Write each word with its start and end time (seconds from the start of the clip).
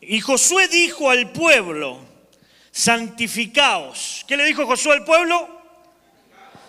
Y 0.00 0.20
Josué 0.20 0.68
dijo 0.68 1.10
al 1.10 1.32
pueblo, 1.32 2.00
santificaos. 2.70 4.24
¿Qué 4.28 4.36
le 4.36 4.44
dijo 4.44 4.66
Josué 4.66 4.92
al 4.92 5.04
pueblo? 5.04 5.48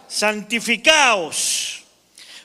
Santificaos, 0.07 1.83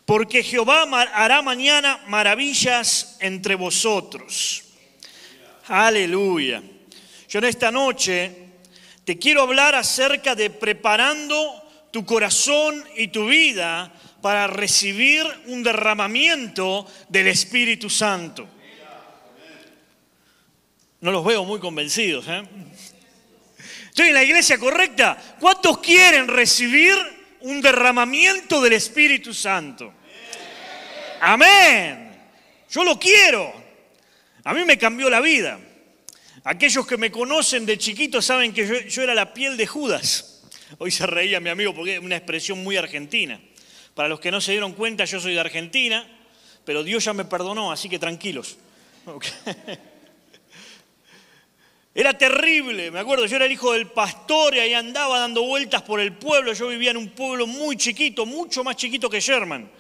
porque 0.05 0.43
Jehová 0.43 0.83
hará 1.15 1.43
mañana 1.43 2.03
maravillas 2.09 3.17
entre 3.21 3.55
vosotros. 3.55 4.65
Aleluya. 5.69 6.61
Yo 7.29 7.39
en 7.39 7.45
esta 7.45 7.71
noche 7.71 8.37
te 9.05 9.19
quiero 9.19 9.43
hablar 9.43 9.75
acerca 9.75 10.35
de 10.35 10.51
preparando 10.51 11.63
tu 11.93 12.05
corazón 12.05 12.85
y 12.97 13.09
tu 13.09 13.27
vida 13.27 13.93
para 14.21 14.47
recibir 14.49 15.25
un 15.47 15.63
derramamiento 15.63 16.87
del 17.09 17.29
Espíritu 17.29 17.89
Santo. 17.89 18.49
No 21.03 21.11
los 21.11 21.25
veo 21.25 21.45
muy 21.45 21.59
convencidos. 21.59 22.27
¿eh? 22.29 22.45
¿Estoy 23.89 24.09
en 24.09 24.15
la 24.15 24.23
iglesia 24.23 24.57
correcta? 24.57 25.21
¿Cuántos 25.41 25.79
quieren 25.79 26.29
recibir 26.29 26.95
un 27.41 27.61
derramamiento 27.61 28.61
del 28.61 28.75
Espíritu 28.75 29.35
Santo? 29.35 29.93
Amén. 31.21 32.09
Yo 32.71 32.85
lo 32.85 33.01
quiero. 33.01 33.53
A 34.45 34.55
mí 34.55 34.65
me 34.65 34.79
cambió 34.79 35.11
la 35.11 35.21
vida. 35.21 35.59
Aquellos 36.45 36.87
que 36.87 36.97
me 36.97 37.11
conocen 37.11 37.67
de 37.67 37.79
chiquito 37.79 38.23
saben 38.23 38.53
que 38.53 38.87
yo, 38.89 39.03
era 39.03 39.13
la 39.13 39.35
piel 39.35 39.57
de 39.57 39.67
Judas. 39.67 40.45
Hoy 40.79 40.93
se 40.93 41.05
reía 41.05 41.41
mi 41.41 41.51
amigo 41.51 41.75
porque 41.75 41.97
es 41.97 42.01
una 42.01 42.17
expresión 42.17 42.63
muy 42.63 42.77
argentina. 42.77 43.41
Para 43.97 44.09
los 44.09 44.21
que 44.21 44.31
no 44.31 44.41
se 44.41 44.53
dieron 44.53 44.73
cuenta, 44.75 45.05
yo 45.05 45.19
soy 45.19 45.35
de 45.35 45.41
Argentina, 45.41 46.09
pero 46.65 46.85
Dios 46.85 47.05
ya 47.05 47.13
me 47.13 47.25
perdonó, 47.25 47.73
así 47.73 47.89
que 47.89 47.99
tranquilos. 47.99 48.57
Era 51.95 52.17
terrible, 52.17 52.91
me 52.91 53.01
acuerdo, 53.01 53.27
yo 53.27 53.37
era 53.37 53.45
el 53.45 53.53
hijo 53.53 53.75
del 53.75 53.89
pastor 53.89 54.55
y 54.55 54.61
ahí 54.61 54.73
andaba 54.73 55.19
dando 55.19 55.43
vueltas 55.43 55.83
por 55.83 56.01
el 56.01 56.15
pueblo. 56.15 56.55
Yo 56.55 56.69
vivía 56.69 56.91
en 56.91 56.97
un 56.97 57.11
pueblo 57.11 57.47
muy 57.47 57.77
chiquito, 57.77 58.25
mucho 58.25 58.65
más 58.65 58.77
chiquito 58.77 59.11
que 59.11 59.21
Sherman. 59.21 59.71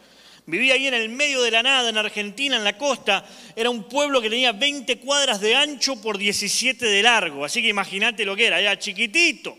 Vivía 0.45 0.75
ahí 0.75 0.89
en 0.89 0.95
el 0.95 1.09
medio 1.09 1.41
de 1.41 1.51
la 1.51 1.63
nada, 1.63 1.89
en 1.89 1.97
Argentina, 1.97 2.57
en 2.57 2.65
la 2.65 2.77
costa. 2.77 3.25
Era 3.57 3.71
un 3.71 3.89
pueblo 3.89 4.21
que 4.21 4.29
tenía 4.29 4.53
20 4.53 4.99
cuadras 4.99 5.41
de 5.41 5.55
ancho 5.55 6.03
por 6.03 6.19
17 6.19 6.85
de 6.85 7.03
largo. 7.03 7.47
Así 7.47 7.63
que 7.63 7.69
imagínate 7.69 8.27
lo 8.27 8.37
que 8.37 8.47
era, 8.47 8.61
era 8.61 8.79
chiquitito. 8.79 9.57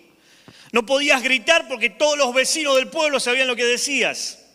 No 0.71 0.85
podías 0.85 1.23
gritar 1.23 1.67
porque 1.67 1.89
todos 1.89 2.17
los 2.17 2.33
vecinos 2.35 2.75
del 2.75 2.87
pueblo 2.87 3.19
sabían 3.19 3.47
lo 3.47 3.55
que 3.55 3.65
decías. 3.65 4.45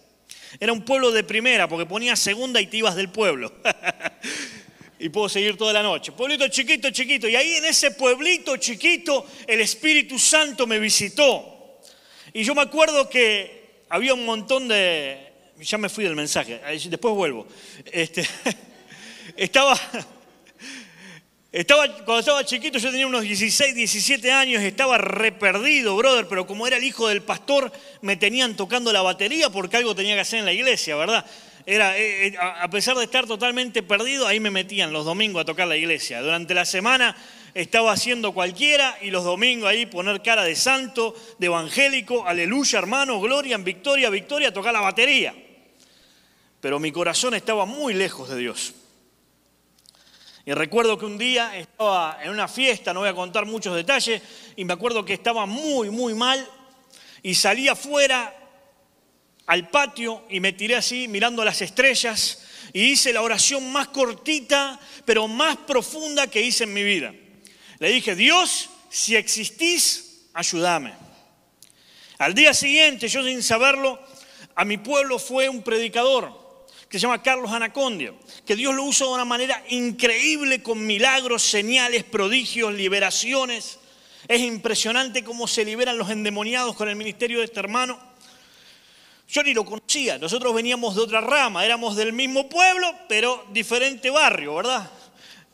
Era 0.60 0.72
un 0.72 0.82
pueblo 0.82 1.10
de 1.10 1.24
primera, 1.24 1.68
porque 1.68 1.86
ponías 1.86 2.20
segunda 2.20 2.60
y 2.60 2.66
te 2.68 2.76
ibas 2.76 2.94
del 2.94 3.08
pueblo. 3.08 3.52
y 4.98 5.08
puedo 5.10 5.28
seguir 5.28 5.56
toda 5.56 5.72
la 5.72 5.82
noche. 5.82 6.12
Pueblito 6.12 6.48
chiquito, 6.48 6.90
chiquito. 6.90 7.28
Y 7.28 7.36
ahí 7.36 7.54
en 7.54 7.64
ese 7.64 7.92
pueblito 7.92 8.56
chiquito 8.56 9.26
el 9.46 9.60
Espíritu 9.60 10.18
Santo 10.18 10.66
me 10.66 10.78
visitó. 10.78 11.80
Y 12.32 12.42
yo 12.42 12.54
me 12.54 12.62
acuerdo 12.62 13.08
que 13.08 13.82
había 13.88 14.14
un 14.14 14.24
montón 14.24 14.68
de... 14.68 15.26
Ya 15.60 15.78
me 15.78 15.88
fui 15.88 16.04
del 16.04 16.14
mensaje, 16.14 16.60
después 16.88 17.14
vuelvo. 17.14 17.46
Este, 17.92 18.26
estaba... 19.36 19.78
Estaba, 21.50 21.88
cuando 22.04 22.18
estaba 22.18 22.44
chiquito, 22.44 22.78
yo 22.78 22.90
tenía 22.90 23.06
unos 23.06 23.22
16, 23.22 23.74
17 23.74 24.30
años, 24.30 24.62
estaba 24.62 24.98
re 24.98 25.32
perdido, 25.32 25.96
brother, 25.96 26.28
pero 26.28 26.46
como 26.46 26.66
era 26.66 26.76
el 26.76 26.84
hijo 26.84 27.08
del 27.08 27.22
pastor, 27.22 27.72
me 28.02 28.16
tenían 28.16 28.54
tocando 28.54 28.92
la 28.92 29.00
batería 29.00 29.48
porque 29.48 29.78
algo 29.78 29.94
tenía 29.94 30.14
que 30.14 30.20
hacer 30.20 30.40
en 30.40 30.44
la 30.44 30.52
iglesia, 30.52 30.94
¿verdad? 30.94 31.24
Era, 31.70 31.98
eh, 31.98 32.28
eh, 32.28 32.36
a 32.38 32.70
pesar 32.70 32.96
de 32.96 33.04
estar 33.04 33.26
totalmente 33.26 33.82
perdido, 33.82 34.26
ahí 34.26 34.40
me 34.40 34.50
metían 34.50 34.90
los 34.90 35.04
domingos 35.04 35.42
a 35.42 35.44
tocar 35.44 35.68
la 35.68 35.76
iglesia. 35.76 36.22
Durante 36.22 36.54
la 36.54 36.64
semana 36.64 37.14
estaba 37.52 37.92
haciendo 37.92 38.32
cualquiera 38.32 38.96
y 39.02 39.10
los 39.10 39.22
domingos 39.22 39.68
ahí 39.68 39.84
poner 39.84 40.22
cara 40.22 40.44
de 40.44 40.56
santo, 40.56 41.14
de 41.38 41.44
evangélico, 41.44 42.26
aleluya 42.26 42.78
hermano, 42.78 43.20
gloria 43.20 43.54
en 43.54 43.64
victoria, 43.64 44.08
victoria, 44.08 44.50
tocar 44.50 44.72
la 44.72 44.80
batería. 44.80 45.34
Pero 46.58 46.80
mi 46.80 46.90
corazón 46.90 47.34
estaba 47.34 47.66
muy 47.66 47.92
lejos 47.92 48.30
de 48.30 48.38
Dios. 48.38 48.72
Y 50.46 50.54
recuerdo 50.54 50.96
que 50.96 51.04
un 51.04 51.18
día 51.18 51.54
estaba 51.54 52.18
en 52.22 52.30
una 52.30 52.48
fiesta, 52.48 52.94
no 52.94 53.00
voy 53.00 53.10
a 53.10 53.14
contar 53.14 53.44
muchos 53.44 53.76
detalles, 53.76 54.22
y 54.56 54.64
me 54.64 54.72
acuerdo 54.72 55.04
que 55.04 55.12
estaba 55.12 55.44
muy, 55.44 55.90
muy 55.90 56.14
mal, 56.14 56.48
y 57.22 57.34
salí 57.34 57.68
afuera 57.68 58.37
al 59.48 59.70
patio 59.70 60.24
y 60.28 60.40
me 60.40 60.52
tiré 60.52 60.76
así 60.76 61.08
mirando 61.08 61.42
las 61.42 61.62
estrellas, 61.62 62.44
y 62.74 62.82
hice 62.82 63.14
la 63.14 63.22
oración 63.22 63.72
más 63.72 63.88
cortita, 63.88 64.78
pero 65.06 65.26
más 65.26 65.56
profunda 65.56 66.26
que 66.26 66.42
hice 66.42 66.64
en 66.64 66.74
mi 66.74 66.82
vida. 66.82 67.14
Le 67.78 67.88
dije, 67.88 68.14
Dios, 68.14 68.68
si 68.90 69.16
existís, 69.16 70.26
ayúdame. 70.34 70.92
Al 72.18 72.34
día 72.34 72.52
siguiente, 72.52 73.08
yo 73.08 73.24
sin 73.24 73.42
saberlo, 73.42 73.98
a 74.54 74.66
mi 74.66 74.76
pueblo 74.76 75.18
fue 75.18 75.48
un 75.48 75.62
predicador 75.62 76.66
que 76.90 76.98
se 76.98 77.02
llama 77.02 77.22
Carlos 77.22 77.50
Anacondia, 77.50 78.12
que 78.44 78.54
Dios 78.54 78.74
lo 78.74 78.84
usa 78.84 79.06
de 79.06 79.14
una 79.14 79.24
manera 79.24 79.64
increíble 79.70 80.62
con 80.62 80.86
milagros, 80.86 81.42
señales, 81.42 82.04
prodigios, 82.04 82.74
liberaciones. 82.74 83.78
Es 84.26 84.42
impresionante 84.42 85.24
cómo 85.24 85.48
se 85.48 85.64
liberan 85.64 85.96
los 85.96 86.10
endemoniados 86.10 86.76
con 86.76 86.90
el 86.90 86.96
ministerio 86.96 87.38
de 87.38 87.46
este 87.46 87.60
hermano. 87.60 88.07
Yo 89.28 89.42
ni 89.42 89.52
lo 89.52 89.64
conocía, 89.64 90.16
nosotros 90.16 90.54
veníamos 90.54 90.96
de 90.96 91.02
otra 91.02 91.20
rama, 91.20 91.62
éramos 91.62 91.96
del 91.96 92.14
mismo 92.14 92.48
pueblo, 92.48 92.94
pero 93.08 93.44
diferente 93.52 94.08
barrio, 94.08 94.54
¿verdad? 94.54 94.90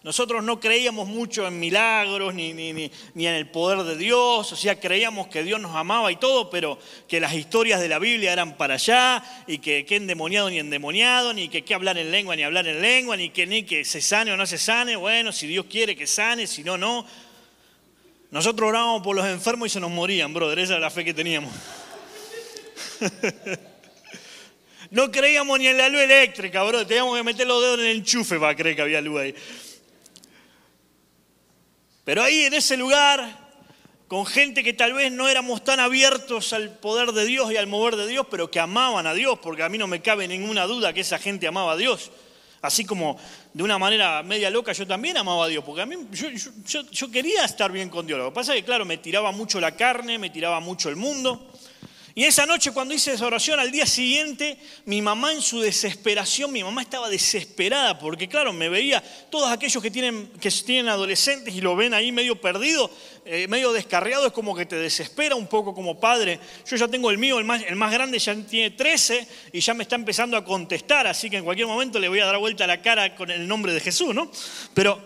Nosotros 0.04 0.44
no 0.44 0.60
creíamos 0.60 1.08
mucho 1.08 1.44
en 1.46 1.58
milagros 1.58 2.34
ni, 2.34 2.50
en 2.50 2.90
el 3.16 3.48
poder 3.48 3.82
de 3.84 3.96
Dios, 3.96 4.52
o 4.52 4.54
sea, 4.54 4.78
creíamos 4.78 5.26
que 5.26 5.42
Dios 5.42 5.58
nos 5.58 5.74
amaba 5.74 6.12
y 6.12 6.16
todo, 6.16 6.50
pero 6.50 6.78
que 7.08 7.18
las 7.18 7.32
historias 7.32 7.80
de 7.80 7.88
la 7.88 7.98
Biblia 7.98 8.32
eran 8.32 8.56
para 8.56 8.74
allá, 8.74 9.24
y 9.48 9.58
que 9.58 9.84
qué 9.84 9.96
endemoniado 9.96 10.50
ni 10.50 10.60
endemoniado, 10.60 11.32
ni 11.32 11.48
que 11.48 11.64
qué 11.64 11.74
hablar 11.74 11.98
en 11.98 12.12
lengua 12.12 12.36
ni 12.36 12.44
hablar 12.44 12.68
en 12.68 12.80
lengua, 12.80 13.16
ni 13.16 13.30
que 13.30 13.44
ni 13.44 13.64
que 13.64 13.84
se 13.84 14.00
sane 14.00 14.30
o 14.30 14.36
no 14.36 14.46
se 14.46 14.58
sane, 14.58 14.94
bueno, 14.94 15.32
si 15.32 15.48
Dios 15.48 15.66
quiere 15.68 15.96
que 15.96 16.06
sane, 16.06 16.46
si 16.46 16.62
no, 16.62 16.78
no. 16.78 17.04
Nosotros 18.30 18.68
orábamos 18.68 19.02
por 19.02 19.16
los 19.16 19.26
enfermos 19.26 19.66
y 19.66 19.70
se 19.70 19.80
nos 19.80 19.90
morían, 19.90 20.32
brother, 20.32 20.60
esa 20.60 20.74
era 20.74 20.80
la 20.80 20.90
fe 20.90 21.04
que 21.04 21.14
teníamos. 21.14 21.50
No 24.94 25.10
creíamos 25.10 25.58
ni 25.58 25.66
en 25.66 25.76
la 25.76 25.88
luz 25.88 26.02
eléctrica, 26.02 26.62
bro. 26.62 26.86
Teníamos 26.86 27.16
que 27.16 27.24
meter 27.24 27.48
los 27.48 27.60
dedos 27.60 27.80
en 27.80 27.86
el 27.86 27.96
enchufe 27.96 28.38
para 28.38 28.54
creer 28.54 28.76
que 28.76 28.82
había 28.82 29.00
luz 29.00 29.20
ahí. 29.20 29.34
Pero 32.04 32.22
ahí 32.22 32.44
en 32.44 32.54
ese 32.54 32.76
lugar, 32.76 33.56
con 34.06 34.24
gente 34.24 34.62
que 34.62 34.72
tal 34.72 34.92
vez 34.92 35.10
no 35.10 35.28
éramos 35.28 35.64
tan 35.64 35.80
abiertos 35.80 36.52
al 36.52 36.78
poder 36.78 37.10
de 37.10 37.24
Dios 37.24 37.50
y 37.50 37.56
al 37.56 37.66
mover 37.66 37.96
de 37.96 38.06
Dios, 38.06 38.26
pero 38.30 38.52
que 38.52 38.60
amaban 38.60 39.08
a 39.08 39.14
Dios, 39.14 39.36
porque 39.42 39.64
a 39.64 39.68
mí 39.68 39.78
no 39.78 39.88
me 39.88 40.00
cabe 40.00 40.28
ninguna 40.28 40.64
duda 40.64 40.92
que 40.92 41.00
esa 41.00 41.18
gente 41.18 41.48
amaba 41.48 41.72
a 41.72 41.76
Dios. 41.76 42.12
Así 42.62 42.84
como 42.84 43.18
de 43.52 43.64
una 43.64 43.78
manera 43.78 44.22
media 44.22 44.48
loca 44.48 44.72
yo 44.72 44.86
también 44.86 45.16
amaba 45.16 45.46
a 45.46 45.48
Dios, 45.48 45.64
porque 45.64 45.82
a 45.82 45.86
mí 45.86 45.96
yo, 46.12 46.82
yo 46.88 47.10
quería 47.10 47.44
estar 47.44 47.72
bien 47.72 47.88
con 47.88 48.06
Dios. 48.06 48.18
Lo 48.18 48.28
que 48.28 48.34
pasa 48.34 48.54
es 48.54 48.60
que, 48.60 48.64
claro, 48.64 48.84
me 48.84 48.98
tiraba 48.98 49.32
mucho 49.32 49.58
la 49.58 49.74
carne, 49.74 50.18
me 50.18 50.30
tiraba 50.30 50.60
mucho 50.60 50.88
el 50.88 50.94
mundo. 50.94 51.50
Y 52.16 52.24
esa 52.24 52.46
noche 52.46 52.70
cuando 52.70 52.94
hice 52.94 53.12
esa 53.12 53.26
oración, 53.26 53.58
al 53.58 53.72
día 53.72 53.86
siguiente, 53.86 54.56
mi 54.84 55.02
mamá 55.02 55.32
en 55.32 55.42
su 55.42 55.60
desesperación, 55.60 56.52
mi 56.52 56.62
mamá 56.62 56.80
estaba 56.80 57.08
desesperada 57.08 57.98
porque 57.98 58.28
claro, 58.28 58.52
me 58.52 58.68
veía 58.68 59.02
todos 59.30 59.50
aquellos 59.50 59.82
que 59.82 59.90
tienen, 59.90 60.28
que 60.40 60.48
adolescentes 60.88 61.52
y 61.52 61.60
lo 61.60 61.74
ven 61.74 61.92
ahí 61.92 62.12
medio 62.12 62.40
perdido, 62.40 62.88
eh, 63.24 63.48
medio 63.48 63.72
descarriado, 63.72 64.28
es 64.28 64.32
como 64.32 64.54
que 64.54 64.64
te 64.64 64.76
desespera 64.76 65.34
un 65.34 65.48
poco 65.48 65.74
como 65.74 65.98
padre. 65.98 66.38
Yo 66.64 66.76
ya 66.76 66.86
tengo 66.86 67.10
el 67.10 67.18
mío, 67.18 67.40
el 67.40 67.44
más, 67.44 67.92
grande 67.92 68.20
ya 68.20 68.36
tiene 68.36 68.70
13 68.70 69.28
y 69.52 69.58
ya 69.58 69.74
me 69.74 69.82
está 69.82 69.96
empezando 69.96 70.36
a 70.36 70.44
contestar, 70.44 71.08
así 71.08 71.28
que 71.28 71.38
en 71.38 71.44
cualquier 71.44 71.66
momento 71.66 71.98
le 71.98 72.08
voy 72.08 72.20
a 72.20 72.26
dar 72.26 72.38
vuelta 72.38 72.64
la 72.64 72.80
cara 72.80 73.16
con 73.16 73.28
el 73.28 73.48
nombre 73.48 73.72
de 73.72 73.80
Jesús, 73.80 74.14
¿no? 74.14 74.30
Pero 74.72 75.02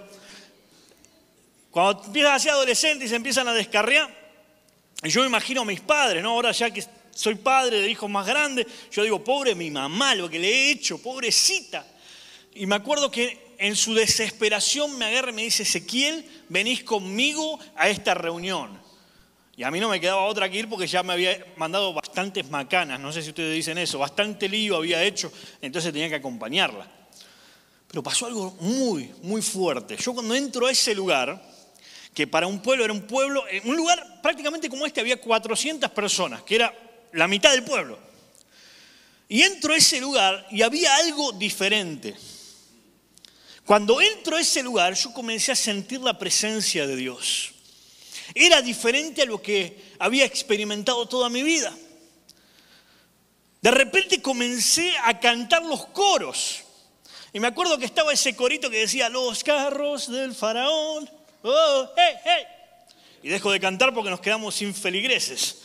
cuando 1.70 2.04
empiezan 2.04 2.34
a 2.34 2.38
ser 2.38 2.52
adolescentes 2.52 3.06
y 3.06 3.08
se 3.08 3.16
empiezan 3.16 3.48
a 3.48 3.54
descarriar, 3.54 4.14
yo 5.04 5.20
me 5.22 5.28
imagino 5.28 5.62
a 5.62 5.64
mis 5.64 5.80
padres, 5.80 6.22
¿no? 6.22 6.30
Ahora 6.30 6.52
ya 6.52 6.70
que 6.70 6.84
soy 7.18 7.34
padre 7.34 7.80
de 7.80 7.90
hijos 7.90 8.08
más 8.08 8.24
grandes, 8.24 8.64
yo 8.92 9.02
digo, 9.02 9.24
pobre 9.24 9.56
mi 9.56 9.72
mamá, 9.72 10.14
lo 10.14 10.30
que 10.30 10.38
le 10.38 10.48
he 10.48 10.70
hecho, 10.70 11.02
pobrecita. 11.02 11.84
Y 12.54 12.64
me 12.64 12.76
acuerdo 12.76 13.10
que 13.10 13.56
en 13.58 13.74
su 13.74 13.92
desesperación 13.92 14.96
me 14.96 15.06
agarra 15.06 15.32
y 15.32 15.34
me 15.34 15.42
dice, 15.42 15.64
Ezequiel, 15.64 16.24
venís 16.48 16.84
conmigo 16.84 17.58
a 17.74 17.88
esta 17.88 18.14
reunión. 18.14 18.80
Y 19.56 19.64
a 19.64 19.70
mí 19.72 19.80
no 19.80 19.88
me 19.88 19.98
quedaba 19.98 20.22
otra 20.26 20.48
que 20.48 20.58
ir 20.58 20.68
porque 20.68 20.86
ya 20.86 21.02
me 21.02 21.12
había 21.12 21.44
mandado 21.56 21.92
bastantes 21.92 22.48
macanas, 22.48 23.00
no 23.00 23.10
sé 23.10 23.20
si 23.20 23.30
ustedes 23.30 23.52
dicen 23.52 23.78
eso, 23.78 23.98
bastante 23.98 24.48
lío 24.48 24.76
había 24.76 25.02
hecho, 25.02 25.32
entonces 25.60 25.92
tenía 25.92 26.08
que 26.08 26.14
acompañarla. 26.14 26.88
Pero 27.88 28.00
pasó 28.00 28.26
algo 28.26 28.56
muy, 28.60 29.12
muy 29.22 29.42
fuerte. 29.42 29.96
Yo 29.96 30.14
cuando 30.14 30.36
entro 30.36 30.68
a 30.68 30.70
ese 30.70 30.94
lugar, 30.94 31.42
que 32.14 32.28
para 32.28 32.46
un 32.46 32.62
pueblo 32.62 32.84
era 32.84 32.92
un 32.92 33.08
pueblo, 33.08 33.42
en 33.50 33.68
un 33.68 33.74
lugar 33.74 34.20
prácticamente 34.22 34.68
como 34.68 34.86
este 34.86 35.00
había 35.00 35.20
400 35.20 35.90
personas, 35.90 36.44
que 36.44 36.54
era 36.54 36.87
la 37.12 37.28
mitad 37.28 37.52
del 37.52 37.64
pueblo. 37.64 37.98
Y 39.28 39.42
entro 39.42 39.74
a 39.74 39.76
ese 39.76 40.00
lugar 40.00 40.46
y 40.50 40.62
había 40.62 40.94
algo 40.96 41.32
diferente. 41.32 42.14
Cuando 43.66 44.00
entro 44.00 44.36
a 44.36 44.40
ese 44.40 44.62
lugar, 44.62 44.94
yo 44.94 45.12
comencé 45.12 45.52
a 45.52 45.56
sentir 45.56 46.00
la 46.00 46.18
presencia 46.18 46.86
de 46.86 46.96
Dios. 46.96 47.52
Era 48.34 48.62
diferente 48.62 49.22
a 49.22 49.26
lo 49.26 49.42
que 49.42 49.92
había 49.98 50.24
experimentado 50.24 51.06
toda 51.06 51.28
mi 51.28 51.42
vida. 51.42 51.76
De 53.60 53.70
repente 53.70 54.22
comencé 54.22 54.96
a 55.04 55.18
cantar 55.18 55.62
los 55.64 55.86
coros. 55.86 56.60
Y 57.32 57.40
me 57.40 57.48
acuerdo 57.48 57.78
que 57.78 57.84
estaba 57.84 58.12
ese 58.12 58.34
corito 58.34 58.70
que 58.70 58.78
decía, 58.78 59.08
los 59.08 59.44
carros 59.44 60.10
del 60.10 60.34
faraón. 60.34 61.10
Oh, 61.42 61.90
hey, 61.96 62.14
hey. 62.24 62.44
Y 63.22 63.28
dejo 63.28 63.50
de 63.50 63.60
cantar 63.60 63.92
porque 63.92 64.10
nos 64.10 64.20
quedamos 64.20 64.54
sin 64.54 64.74
feligreses. 64.74 65.58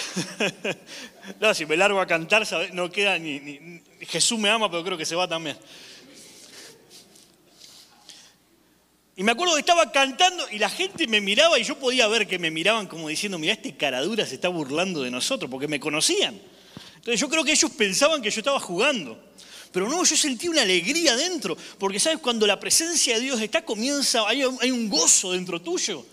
no, 1.40 1.54
si 1.54 1.66
me 1.66 1.76
largo 1.76 2.00
a 2.00 2.06
cantar, 2.06 2.46
no 2.72 2.90
queda 2.90 3.18
ni, 3.18 3.82
Jesús 4.00 4.38
me 4.38 4.48
ama, 4.50 4.70
pero 4.70 4.84
creo 4.84 4.98
que 4.98 5.06
se 5.06 5.14
va 5.14 5.28
también. 5.28 5.56
Y 9.16 9.24
me 9.24 9.32
acuerdo 9.32 9.54
que 9.54 9.60
estaba 9.60 9.90
cantando 9.90 10.48
y 10.50 10.58
la 10.58 10.70
gente 10.70 11.08
me 11.08 11.20
miraba 11.20 11.58
y 11.58 11.64
yo 11.64 11.76
podía 11.76 12.06
ver 12.06 12.28
que 12.28 12.38
me 12.38 12.52
miraban 12.52 12.86
como 12.86 13.08
diciendo, 13.08 13.36
mira, 13.36 13.52
este 13.52 13.76
caradura 13.76 14.24
se 14.24 14.36
está 14.36 14.48
burlando 14.48 15.02
de 15.02 15.10
nosotros, 15.10 15.50
porque 15.50 15.66
me 15.66 15.80
conocían. 15.80 16.40
Entonces 16.94 17.20
yo 17.20 17.28
creo 17.28 17.42
que 17.42 17.52
ellos 17.52 17.70
pensaban 17.72 18.22
que 18.22 18.30
yo 18.30 18.40
estaba 18.40 18.60
jugando. 18.60 19.20
Pero 19.72 19.88
no, 19.88 20.04
yo 20.04 20.16
sentí 20.16 20.48
una 20.48 20.62
alegría 20.62 21.16
dentro, 21.16 21.56
porque 21.78 22.00
sabes, 22.00 22.20
cuando 22.20 22.46
la 22.46 22.58
presencia 22.58 23.14
de 23.16 23.20
Dios 23.20 23.40
está, 23.40 23.64
comienza, 23.64 24.26
hay, 24.26 24.44
un 24.44 24.88
gozo 24.88 25.32
dentro 25.32 25.60
tuyo. 25.60 26.04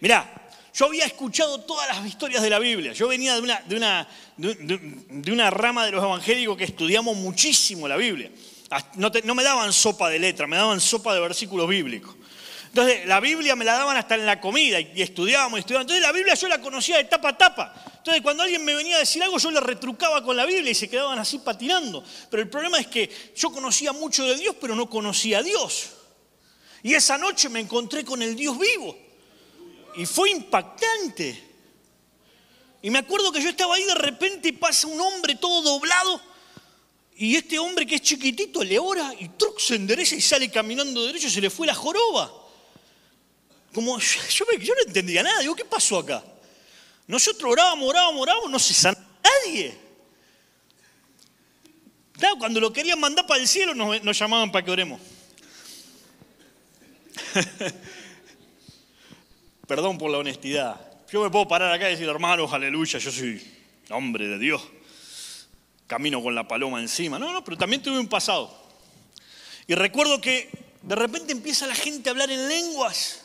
Mirá, 0.00 0.43
yo 0.74 0.86
había 0.86 1.04
escuchado 1.04 1.60
todas 1.60 1.86
las 1.86 2.04
historias 2.04 2.42
de 2.42 2.50
la 2.50 2.58
Biblia. 2.58 2.92
Yo 2.92 3.06
venía 3.06 3.36
de 3.36 3.42
una, 3.42 3.60
de 3.60 3.76
una, 3.76 4.08
de 4.36 5.32
una 5.32 5.48
rama 5.48 5.86
de 5.86 5.92
los 5.92 6.02
evangélicos 6.02 6.56
que 6.56 6.64
estudiamos 6.64 7.16
muchísimo 7.16 7.86
la 7.86 7.96
Biblia. 7.96 8.30
No, 8.96 9.34
me 9.36 9.44
daban 9.44 9.72
sopa 9.72 10.08
de 10.08 10.18
letra, 10.18 10.48
me 10.48 10.56
daban 10.56 10.80
sopa 10.80 11.14
de 11.14 11.20
versículos 11.20 11.68
bíblicos. 11.68 12.16
Entonces, 12.66 13.06
la 13.06 13.20
Biblia 13.20 13.54
me 13.54 13.64
la 13.64 13.74
daban 13.74 13.96
hasta 13.96 14.16
en 14.16 14.26
la 14.26 14.40
comida 14.40 14.80
y, 14.80 15.00
estudiábamos 15.00 15.58
y 15.58 15.60
estudiábamos. 15.60 15.86
Entonces, 15.86 16.02
la 16.02 16.10
Biblia 16.10 16.34
yo 16.34 16.48
la 16.48 16.60
conocía 16.60 16.96
de 16.96 17.04
tapa 17.04 17.28
a 17.28 17.38
tapa. 17.38 17.84
Entonces, 17.98 18.20
cuando 18.20 18.42
alguien 18.42 18.64
me 18.64 18.74
venía 18.74 18.96
a 18.96 18.98
decir 18.98 19.22
algo, 19.22 19.38
yo 19.38 19.52
le 19.52 19.60
retrucaba 19.60 20.24
con 20.24 20.36
la 20.36 20.44
Biblia 20.44 20.72
y 20.72 20.74
se 20.74 20.90
quedaban 20.90 21.20
así 21.20 21.38
patinando. 21.38 22.02
Pero 22.28 22.42
el 22.42 22.48
problema 22.48 22.80
es 22.80 22.88
que 22.88 23.08
yo 23.36 23.52
conocía 23.52 23.92
mucho 23.92 24.24
de 24.24 24.36
Dios, 24.36 24.56
pero 24.60 24.74
no 24.74 24.90
conocía 24.90 25.38
a 25.38 25.42
Dios. 25.44 25.90
Y 26.82 26.94
esa 26.94 27.16
noche 27.16 27.48
me 27.48 27.60
encontré 27.60 28.04
con 28.04 28.20
el 28.22 28.34
Dios 28.34 28.58
vivo. 28.58 29.03
Y 29.96 30.06
fue 30.06 30.30
impactante. 30.30 31.42
Y 32.82 32.90
me 32.90 32.98
acuerdo 32.98 33.32
que 33.32 33.42
yo 33.42 33.48
estaba 33.48 33.76
ahí, 33.76 33.84
de 33.84 33.94
repente 33.94 34.52
pasa 34.52 34.86
un 34.86 35.00
hombre 35.00 35.36
todo 35.36 35.62
doblado 35.62 36.20
y 37.16 37.36
este 37.36 37.58
hombre 37.58 37.86
que 37.86 37.94
es 37.94 38.02
chiquitito 38.02 38.64
le 38.64 38.78
ora 38.78 39.14
y 39.18 39.28
truc 39.28 39.60
se 39.60 39.76
endereza 39.76 40.16
y 40.16 40.20
sale 40.20 40.50
caminando 40.50 41.06
derecho, 41.06 41.30
se 41.30 41.40
le 41.40 41.48
fue 41.48 41.66
la 41.66 41.74
joroba. 41.74 42.32
Como 43.72 43.98
yo, 43.98 44.44
no 44.46 44.82
entendía 44.86 45.22
nada, 45.22 45.40
digo, 45.40 45.54
¿qué 45.54 45.64
pasó 45.64 45.98
acá? 45.98 46.24
Nosotros 47.06 47.52
orábamos, 47.52 47.88
orábamos, 47.88 48.22
orábamos, 48.22 48.50
no 48.50 48.58
se 48.58 48.74
sanó 48.74 48.98
nadie. 49.22 49.78
Claro, 52.12 52.36
cuando 52.38 52.60
lo 52.60 52.72
querían 52.72 52.98
mandar 52.98 53.26
para 53.26 53.40
el 53.40 53.48
cielo 53.48 53.74
nos, 53.74 54.02
nos 54.02 54.18
llamaban 54.18 54.50
para 54.50 54.64
que 54.64 54.70
oremos. 54.70 55.00
Perdón 59.66 59.98
por 59.98 60.10
la 60.10 60.18
honestidad. 60.18 60.80
Yo 61.10 61.22
me 61.22 61.30
puedo 61.30 61.46
parar 61.46 61.72
acá 61.72 61.88
y 61.88 61.92
decir, 61.92 62.08
hermanos, 62.08 62.52
aleluya, 62.52 62.98
yo 62.98 63.10
soy 63.10 63.42
hombre 63.90 64.26
de 64.28 64.38
Dios 64.38 64.62
camino 65.86 66.22
con 66.22 66.34
la 66.34 66.46
paloma 66.46 66.80
encima. 66.80 67.18
No, 67.18 67.32
no, 67.32 67.44
pero 67.44 67.56
también 67.56 67.82
tuve 67.82 67.98
un 67.98 68.08
pasado. 68.08 68.52
Y 69.66 69.74
recuerdo 69.74 70.20
que 70.20 70.50
de 70.82 70.94
repente 70.94 71.32
empieza 71.32 71.66
la 71.66 71.74
gente 71.74 72.08
a 72.08 72.12
hablar 72.12 72.30
en 72.30 72.48
lenguas. 72.48 73.20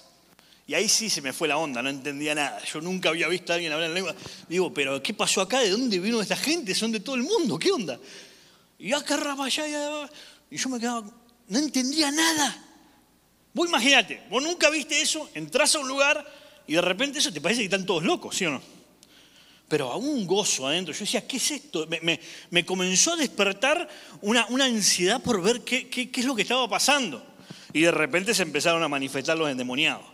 Y 0.67 0.75
ahí 0.75 0.87
sí 0.87 1.09
se 1.09 1.21
me 1.21 1.33
fue 1.33 1.47
la 1.47 1.57
onda, 1.57 1.81
no 1.81 1.89
entendía 1.89 2.35
nada. 2.35 2.63
Yo 2.63 2.79
nunca 2.79 3.09
había 3.09 3.27
visto 3.27 3.51
a 3.51 3.55
alguien 3.55 3.73
hablar 3.73 3.89
en 3.89 3.95
lenguas. 3.95 4.15
Digo, 4.47 4.71
pero 4.71 5.01
¿qué 5.01 5.13
pasó 5.13 5.41
acá? 5.41 5.59
¿De 5.59 5.71
dónde 5.71 5.99
vino 5.99 6.21
esta 6.21 6.35
gente? 6.35 6.75
Son 6.75 6.91
de 6.91 6.99
todo 6.99 7.15
el 7.15 7.23
mundo, 7.23 7.57
¿qué 7.57 7.71
onda? 7.71 7.99
Y 8.77 8.93
acá, 8.93 9.19
allá, 9.43 10.09
y 10.51 10.57
yo 10.57 10.69
me 10.69 10.79
quedaba, 10.79 11.03
no 11.47 11.59
entendía 11.59 12.11
nada. 12.11 12.68
Vos 13.53 13.67
imagínate, 13.67 14.23
vos 14.29 14.43
nunca 14.43 14.69
viste 14.69 15.01
eso, 15.01 15.29
entras 15.33 15.75
a 15.75 15.79
un 15.79 15.87
lugar 15.87 16.25
y 16.67 16.73
de 16.73 16.81
repente 16.81 17.19
eso 17.19 17.33
te 17.33 17.41
parece 17.41 17.61
que 17.61 17.65
están 17.65 17.85
todos 17.85 18.03
locos, 18.03 18.35
¿sí 18.35 18.45
o 18.45 18.51
no? 18.51 18.79
pero 19.69 19.91
aún 19.91 20.09
un 20.09 20.27
gozo 20.27 20.67
adentro. 20.67 20.93
Yo 20.93 21.01
decía, 21.01 21.25
¿qué 21.25 21.37
es 21.37 21.51
esto? 21.51 21.87
Me, 22.49 22.65
comenzó 22.65 23.13
a 23.13 23.15
despertar 23.15 23.87
una, 24.21 24.47
ansiedad 24.65 25.21
por 25.21 25.41
ver 25.41 25.61
qué, 25.61 25.87
qué, 25.87 26.09
es 26.13 26.25
lo 26.25 26.35
que 26.35 26.41
estaba 26.41 26.67
pasando. 26.67 27.23
Y 27.71 27.81
de 27.81 27.91
repente 27.91 28.33
se 28.33 28.41
empezaron 28.41 28.81
a 28.81 28.87
manifestar 28.87 29.37
los 29.37 29.49
endemoniados. 29.49 30.05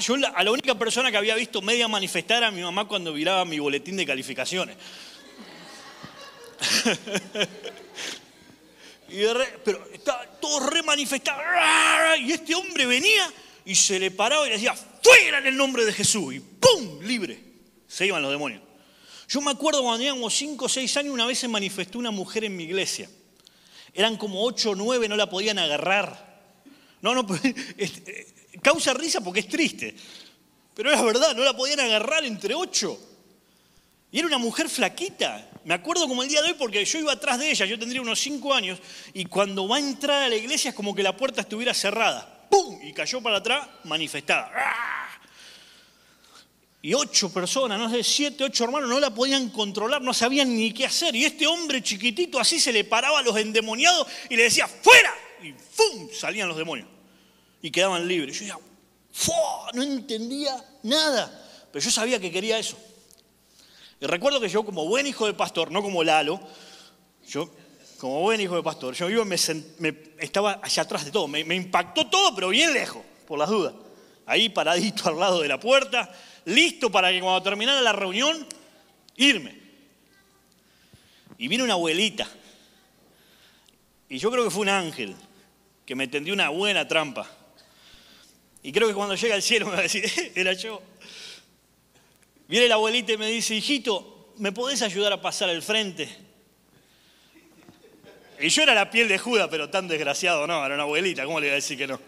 Yo 0.00 0.16
a 0.34 0.42
la 0.42 0.50
única 0.50 0.74
persona 0.76 1.10
que 1.10 1.16
había 1.16 1.36
visto 1.36 1.62
media 1.62 1.86
manifestar 1.86 2.38
era 2.38 2.50
mi 2.50 2.62
mamá 2.62 2.86
cuando 2.86 3.12
viraba 3.12 3.44
mi 3.44 3.60
boletín 3.60 3.96
de 3.96 4.04
calificaciones. 4.04 4.76
y 9.08 9.22
pero 9.64 9.88
estaba 9.92 10.24
todo 10.40 10.68
re 10.68 10.82
manifestado. 10.82 11.40
Y 12.20 12.32
este 12.32 12.54
hombre 12.54 12.86
venía 12.86 13.32
y 13.64 13.74
se 13.74 13.98
le 13.98 14.10
paraba 14.10 14.46
y 14.46 14.50
le 14.50 14.56
decía, 14.56 14.74
fuera 15.02 15.38
en 15.38 15.46
el 15.46 15.56
nombre 15.56 15.84
de 15.84 15.92
Jesús. 15.92 16.34
Y 16.34 16.40
¡pum! 16.40 17.00
Libre. 17.02 17.42
Se 17.86 18.06
iban 18.06 18.22
los 18.22 18.30
demonios. 18.30 18.62
Yo 19.28 19.40
me 19.40 19.50
acuerdo 19.50 19.82
cuando 19.82 19.98
teníamos 19.98 20.34
5 20.34 20.64
o 20.64 20.68
6 20.68 20.96
años, 20.98 21.12
una 21.12 21.26
vez 21.26 21.38
se 21.38 21.48
manifestó 21.48 21.98
una 21.98 22.10
mujer 22.10 22.44
en 22.44 22.56
mi 22.56 22.64
iglesia. 22.64 23.10
Eran 23.92 24.16
como 24.16 24.42
8 24.44 24.70
o 24.70 24.74
9, 24.74 25.08
no 25.08 25.16
la 25.16 25.28
podían 25.28 25.58
agarrar. 25.58 26.28
No, 27.02 27.14
no, 27.14 27.26
eh, 27.44 28.26
causa 28.62 28.94
risa 28.94 29.20
porque 29.20 29.40
es 29.40 29.48
triste. 29.48 29.94
Pero 30.74 30.90
era 30.90 31.02
verdad, 31.02 31.34
no 31.34 31.44
la 31.44 31.56
podían 31.56 31.80
agarrar 31.80 32.24
entre 32.24 32.54
8. 32.54 32.98
Y 34.12 34.18
era 34.18 34.26
una 34.26 34.38
mujer 34.38 34.68
flaquita. 34.68 35.47
Me 35.68 35.74
acuerdo 35.74 36.08
como 36.08 36.22
el 36.22 36.30
día 36.30 36.40
de 36.40 36.48
hoy 36.48 36.54
porque 36.54 36.82
yo 36.82 36.98
iba 36.98 37.12
atrás 37.12 37.38
de 37.38 37.50
ella, 37.50 37.66
yo 37.66 37.78
tendría 37.78 38.00
unos 38.00 38.18
5 38.20 38.54
años, 38.54 38.78
y 39.12 39.26
cuando 39.26 39.68
va 39.68 39.76
a 39.76 39.80
entrar 39.80 40.22
a 40.22 40.28
la 40.30 40.34
iglesia 40.34 40.70
es 40.70 40.74
como 40.74 40.94
que 40.94 41.02
la 41.02 41.14
puerta 41.14 41.42
estuviera 41.42 41.74
cerrada. 41.74 42.46
¡pum! 42.48 42.80
Y 42.82 42.94
cayó 42.94 43.20
para 43.20 43.36
atrás, 43.36 43.68
manifestada. 43.84 44.50
Y 46.80 46.94
ocho 46.94 47.30
personas, 47.30 47.78
no 47.78 47.90
sé, 47.90 48.02
siete, 48.02 48.44
ocho 48.44 48.64
hermanos, 48.64 48.88
no 48.88 48.98
la 48.98 49.14
podían 49.14 49.50
controlar, 49.50 50.00
no 50.00 50.14
sabían 50.14 50.56
ni 50.56 50.72
qué 50.72 50.86
hacer. 50.86 51.14
Y 51.14 51.26
este 51.26 51.46
hombre 51.46 51.82
chiquitito 51.82 52.40
así 52.40 52.58
se 52.58 52.72
le 52.72 52.84
paraba 52.84 53.18
a 53.18 53.22
los 53.22 53.36
endemoniados 53.36 54.06
y 54.30 54.36
le 54.36 54.44
decía, 54.44 54.66
¡fuera! 54.66 55.14
Y 55.42 55.52
¡pum! 55.52 56.08
salían 56.18 56.48
los 56.48 56.56
demonios. 56.56 56.88
Y 57.60 57.70
quedaban 57.70 58.08
libres. 58.08 58.36
Yo 58.36 58.40
decía, 58.40 58.58
¡Fua! 59.12 59.70
no 59.74 59.82
entendía 59.82 60.64
nada. 60.82 61.46
Pero 61.70 61.84
yo 61.84 61.90
sabía 61.90 62.18
que 62.18 62.30
quería 62.30 62.58
eso. 62.58 62.78
Y 64.00 64.06
recuerdo 64.06 64.40
que 64.40 64.48
yo, 64.48 64.64
como 64.64 64.86
buen 64.86 65.06
hijo 65.06 65.26
de 65.26 65.34
pastor, 65.34 65.70
no 65.70 65.82
como 65.82 66.04
Lalo, 66.04 66.40
yo 67.26 67.50
como 67.98 68.20
buen 68.20 68.40
hijo 68.40 68.54
de 68.54 68.62
pastor, 68.62 68.94
yo 68.94 69.10
iba, 69.10 69.24
me, 69.24 69.34
estaba 70.18 70.60
allá 70.62 70.82
atrás 70.82 71.04
de 71.04 71.10
todo, 71.10 71.26
me, 71.26 71.40
impactó 71.40 72.06
todo, 72.08 72.34
pero 72.34 72.50
bien 72.50 72.72
lejos, 72.72 73.02
por 73.26 73.38
las 73.38 73.48
dudas. 73.48 73.74
Ahí 74.24 74.48
paradito 74.48 75.08
al 75.08 75.18
lado 75.18 75.40
de 75.40 75.48
la 75.48 75.58
puerta, 75.58 76.12
listo 76.44 76.90
para 76.90 77.10
que 77.10 77.20
cuando 77.20 77.42
terminara 77.42 77.80
la 77.80 77.92
reunión, 77.92 78.46
irme. 79.16 79.58
Y 81.38 81.48
vino 81.48 81.64
una 81.64 81.74
abuelita, 81.74 82.28
y 84.08 84.18
yo 84.18 84.30
creo 84.30 84.44
que 84.44 84.50
fue 84.50 84.62
un 84.62 84.68
ángel, 84.70 85.14
que 85.84 85.94
me 85.94 86.08
tendió 86.08 86.32
una 86.32 86.48
buena 86.48 86.86
trampa. 86.86 87.28
Y 88.62 88.72
creo 88.72 88.88
que 88.88 88.94
cuando 88.94 89.14
llega 89.14 89.34
al 89.34 89.42
cielo 89.42 89.66
me 89.66 89.72
va 89.72 89.78
a 89.78 89.82
decir, 89.82 90.04
era 90.34 90.52
yo. 90.52 90.80
Viene 92.48 92.66
la 92.66 92.76
abuelita 92.76 93.12
y 93.12 93.18
me 93.18 93.26
dice, 93.26 93.54
hijito, 93.54 94.32
¿me 94.38 94.52
podés 94.52 94.80
ayudar 94.80 95.12
a 95.12 95.20
pasar 95.20 95.50
al 95.50 95.60
frente? 95.60 96.08
Y 98.40 98.48
yo 98.48 98.62
era 98.62 98.72
la 98.72 98.90
piel 98.90 99.06
de 99.06 99.18
Judas, 99.18 99.48
pero 99.50 99.68
tan 99.68 99.86
desgraciado 99.86 100.46
no, 100.46 100.64
era 100.64 100.74
una 100.74 100.84
abuelita, 100.84 101.26
¿cómo 101.26 101.40
le 101.40 101.48
iba 101.48 101.52
a 101.52 101.56
decir 101.56 101.76
que 101.76 101.86
no? 101.86 102.00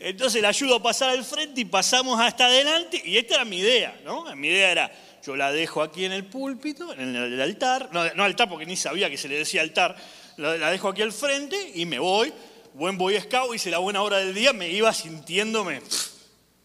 Entonces 0.00 0.42
la 0.42 0.48
ayudo 0.48 0.76
a 0.76 0.82
pasar 0.82 1.10
al 1.10 1.24
frente 1.24 1.60
y 1.60 1.64
pasamos 1.64 2.20
hasta 2.20 2.46
adelante, 2.46 3.00
y 3.04 3.18
esta 3.18 3.36
era 3.36 3.44
mi 3.44 3.58
idea, 3.58 3.98
¿no? 4.04 4.34
Mi 4.34 4.48
idea 4.48 4.72
era, 4.72 4.92
yo 5.24 5.36
la 5.36 5.52
dejo 5.52 5.80
aquí 5.80 6.04
en 6.04 6.12
el 6.12 6.24
púlpito, 6.24 6.92
en 6.92 7.14
el 7.14 7.40
altar, 7.40 7.90
no, 7.92 8.00
altar 8.24 8.48
porque 8.48 8.66
ni 8.66 8.76
sabía 8.76 9.08
que 9.08 9.16
se 9.16 9.28
le 9.28 9.38
decía 9.38 9.62
altar, 9.62 9.94
la, 10.38 10.70
dejo 10.70 10.88
aquí 10.88 11.02
al 11.02 11.12
frente 11.12 11.72
y 11.74 11.86
me 11.86 12.00
voy, 12.00 12.32
buen 12.74 12.98
boy 12.98 13.20
scout, 13.20 13.54
hice 13.54 13.70
la 13.70 13.78
buena 13.78 14.02
hora 14.02 14.18
del 14.18 14.34
día, 14.34 14.52
me 14.52 14.70
iba 14.70 14.92
sintiéndome, 14.92 15.82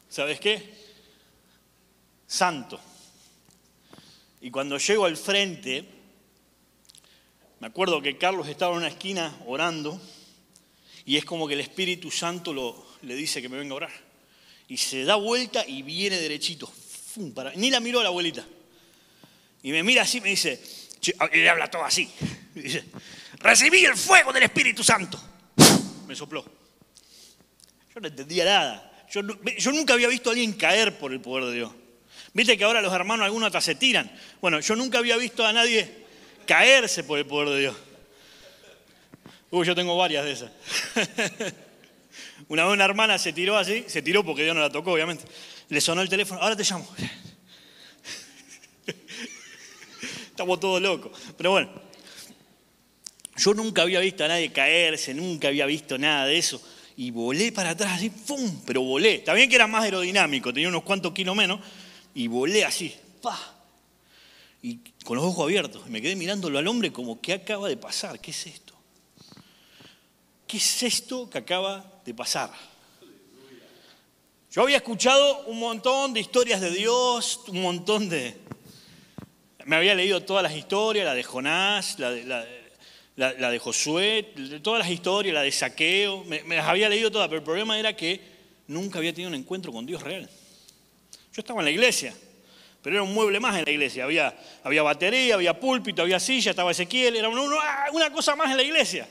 ¿sabes 0.10 0.40
qué? 0.40 0.81
Santo. 2.32 2.80
Y 4.40 4.50
cuando 4.52 4.78
llego 4.78 5.04
al 5.04 5.18
frente, 5.18 5.84
me 7.60 7.68
acuerdo 7.68 8.02
que 8.02 8.18
Carlos 8.18 8.48
estaba 8.48 8.72
en 8.72 8.78
una 8.78 8.88
esquina 8.88 9.38
orando 9.46 10.02
y 11.06 11.18
es 11.18 11.26
como 11.26 11.46
que 11.46 11.56
el 11.56 11.60
Espíritu 11.60 12.10
Santo 12.10 12.54
lo, 12.54 12.88
le 13.02 13.16
dice 13.16 13.42
que 13.42 13.50
me 13.50 13.58
venga 13.58 13.74
a 13.74 13.76
orar. 13.76 13.92
Y 14.70 14.78
se 14.78 15.04
da 15.04 15.16
vuelta 15.16 15.68
y 15.68 15.82
viene 15.82 16.22
derechito. 16.22 16.72
Ni 17.58 17.70
la 17.70 17.82
miró 17.82 18.00
a 18.00 18.04
la 18.04 18.10
abuelita. 18.10 18.48
Y 19.64 19.72
me 19.72 19.84
mira 19.84 20.04
así 20.04 20.20
y 20.20 20.22
me 20.22 20.30
dice, 20.30 20.64
Y 21.02 21.38
le 21.38 21.50
habla 21.50 21.70
todo 21.70 21.84
así. 21.84 22.10
dice, 22.56 22.86
recibí 23.40 23.84
el 23.84 23.98
fuego 23.98 24.32
del 24.32 24.44
Espíritu 24.44 24.86
Santo. 24.86 25.22
Me 26.08 26.16
sopló. 26.16 26.46
Yo 27.94 28.00
no 28.00 28.08
entendía 28.08 28.46
nada. 28.46 29.06
Yo 29.12 29.72
nunca 29.74 29.96
había 29.96 30.08
visto 30.08 30.30
a 30.30 30.32
alguien 30.32 30.54
caer 30.54 30.98
por 30.98 31.12
el 31.12 31.20
poder 31.20 31.50
de 31.50 31.56
Dios. 31.56 31.81
Viste 32.34 32.58
que 32.58 32.64
ahora 32.64 32.82
los 32.82 32.94
hermanos 32.94 33.26
algunos 33.26 33.48
hasta 33.48 33.62
se 33.62 33.76
tiran. 33.76 34.12
Bueno, 34.40 34.60
yo 34.60 34.76
nunca 34.76 35.00
había 35.00 35.18
visto 35.18 35.46
a 35.46 35.52
nadie 35.52 36.06
caerse 36.46 37.04
por 37.04 37.20
el 37.20 37.26
poder 37.26 37.50
de 37.50 37.60
Dios. 37.60 37.76
Uy, 39.50 39.68
yo 39.68 39.76
tengo 39.76 39.98
varias 39.98 40.24
de 40.24 40.32
esas. 40.32 40.52
Una 42.48 42.64
vez 42.66 42.74
una 42.74 42.86
hermana 42.86 43.18
se 43.18 43.34
tiró 43.34 43.58
así, 43.58 43.84
se 43.88 44.02
tiró 44.02 44.24
porque 44.24 44.44
Dios 44.44 44.56
no 44.56 44.62
la 44.62 44.70
tocó, 44.70 44.94
obviamente. 44.94 45.26
Le 45.70 45.82
sonó 45.82 46.02
el 46.02 46.10
teléfono, 46.10 46.42
ahora 46.42 46.56
te 46.56 46.64
llamo. 46.64 46.88
Estamos 50.28 50.60
todos 50.60 50.82
locos. 50.82 51.18
Pero 51.38 51.52
bueno, 51.52 51.70
yo 53.38 53.54
nunca 53.54 53.82
había 53.84 54.00
visto 54.00 54.24
a 54.26 54.28
nadie 54.28 54.52
caerse, 54.52 55.14
nunca 55.14 55.48
había 55.50 55.66
visto 55.66 55.98
nada 55.98 56.26
de 56.26 56.38
eso. 56.38 56.62
Y 56.98 57.12
volé 57.12 57.52
para 57.52 57.72
atrás 57.72 57.94
así, 57.94 58.10
¡pum! 58.10 58.62
Pero 58.66 58.82
volé. 58.82 59.20
También 59.20 59.50
que 59.50 59.56
era 59.56 59.68
más 59.68 59.84
aerodinámico, 59.84 60.54
tenía 60.54 60.70
unos 60.70 60.84
cuantos 60.84 61.14
kilos 61.14 61.36
menos. 61.36 61.60
Y 62.14 62.28
volé 62.28 62.66
así, 62.66 62.96
¡pa! 63.22 63.40
Y 64.62 64.78
con 65.04 65.18
los 65.18 65.26
ojos 65.26 65.46
abiertos. 65.46 65.84
Y 65.88 65.90
me 65.90 66.02
quedé 66.02 66.16
mirándolo 66.16 66.60
al 66.60 66.68
hombre 66.68 66.92
como, 66.92 67.20
¿qué 67.22 67.34
acaba 67.34 67.68
de 67.68 67.78
pasar? 67.78 68.20
¿Qué 68.20 68.32
es 68.32 68.48
esto? 68.48 68.74
¿Qué 70.48 70.58
es 70.58 70.84
esto 70.84 71.30
que 71.30 71.38
acaba 71.38 72.02
de 72.06 72.14
pasar? 72.14 72.52
Yo 74.52 74.64
había 74.64 74.78
escuchado 74.78 75.46
un 75.46 75.60
montón 75.60 76.14
de 76.14 76.20
historias 76.20 76.60
de 76.60 76.72
Dios, 76.72 77.40
un 77.48 77.62
montón 77.62 78.10
de... 78.10 78.38
Me 79.64 79.78
había 79.78 79.96
leído 79.96 80.22
todas 80.24 80.44
las 80.44 80.54
historias, 80.54 81.06
la 81.06 81.14
de 81.14 81.24
Jonás, 81.24 81.98
la 82.00 82.12
de, 82.12 82.26
la, 83.16 83.50
de 83.50 83.60
Josué, 83.60 84.34
todas 84.62 84.80
las 84.80 84.90
historias, 84.90 85.34
la 85.34 85.44
de 85.44 85.52
Saqueo, 85.54 86.26
me, 86.26 86.44
las 86.44 86.68
había 86.68 86.90
leído 86.90 87.10
todas, 87.10 87.30
pero 87.30 87.40
el 87.40 87.46
problema 87.46 87.80
era 87.80 87.96
que 87.96 88.20
nunca 88.68 89.00
había 89.00 89.14
tenido 89.14 89.30
un 89.30 89.36
encuentro 89.36 89.72
con 89.72 89.86
Dios 89.86 90.02
real. 90.02 90.30
Yo 91.34 91.40
estaba 91.40 91.62
en 91.62 91.66
la 91.66 91.72
iglesia, 91.72 92.14
pero 92.82 92.98
era 92.98 93.04
un 93.04 93.14
mueble 93.14 93.40
más 93.40 93.58
en 93.58 93.66
la 93.66 93.72
iglesia. 93.72 94.04
Había, 94.04 94.38
había 94.64 94.84
batería, 94.84 95.36
había 95.36 95.58
púlpito, 95.58 96.02
había 96.02 96.20
silla, 96.20 96.52
estaba 96.52 96.72
Ezequiel, 96.72 97.16
era 97.16 97.30
una 97.30 98.12
cosa 98.12 98.36
más 98.36 98.52
en 98.52 98.58
la 98.58 98.64
iglesia. 98.64 99.08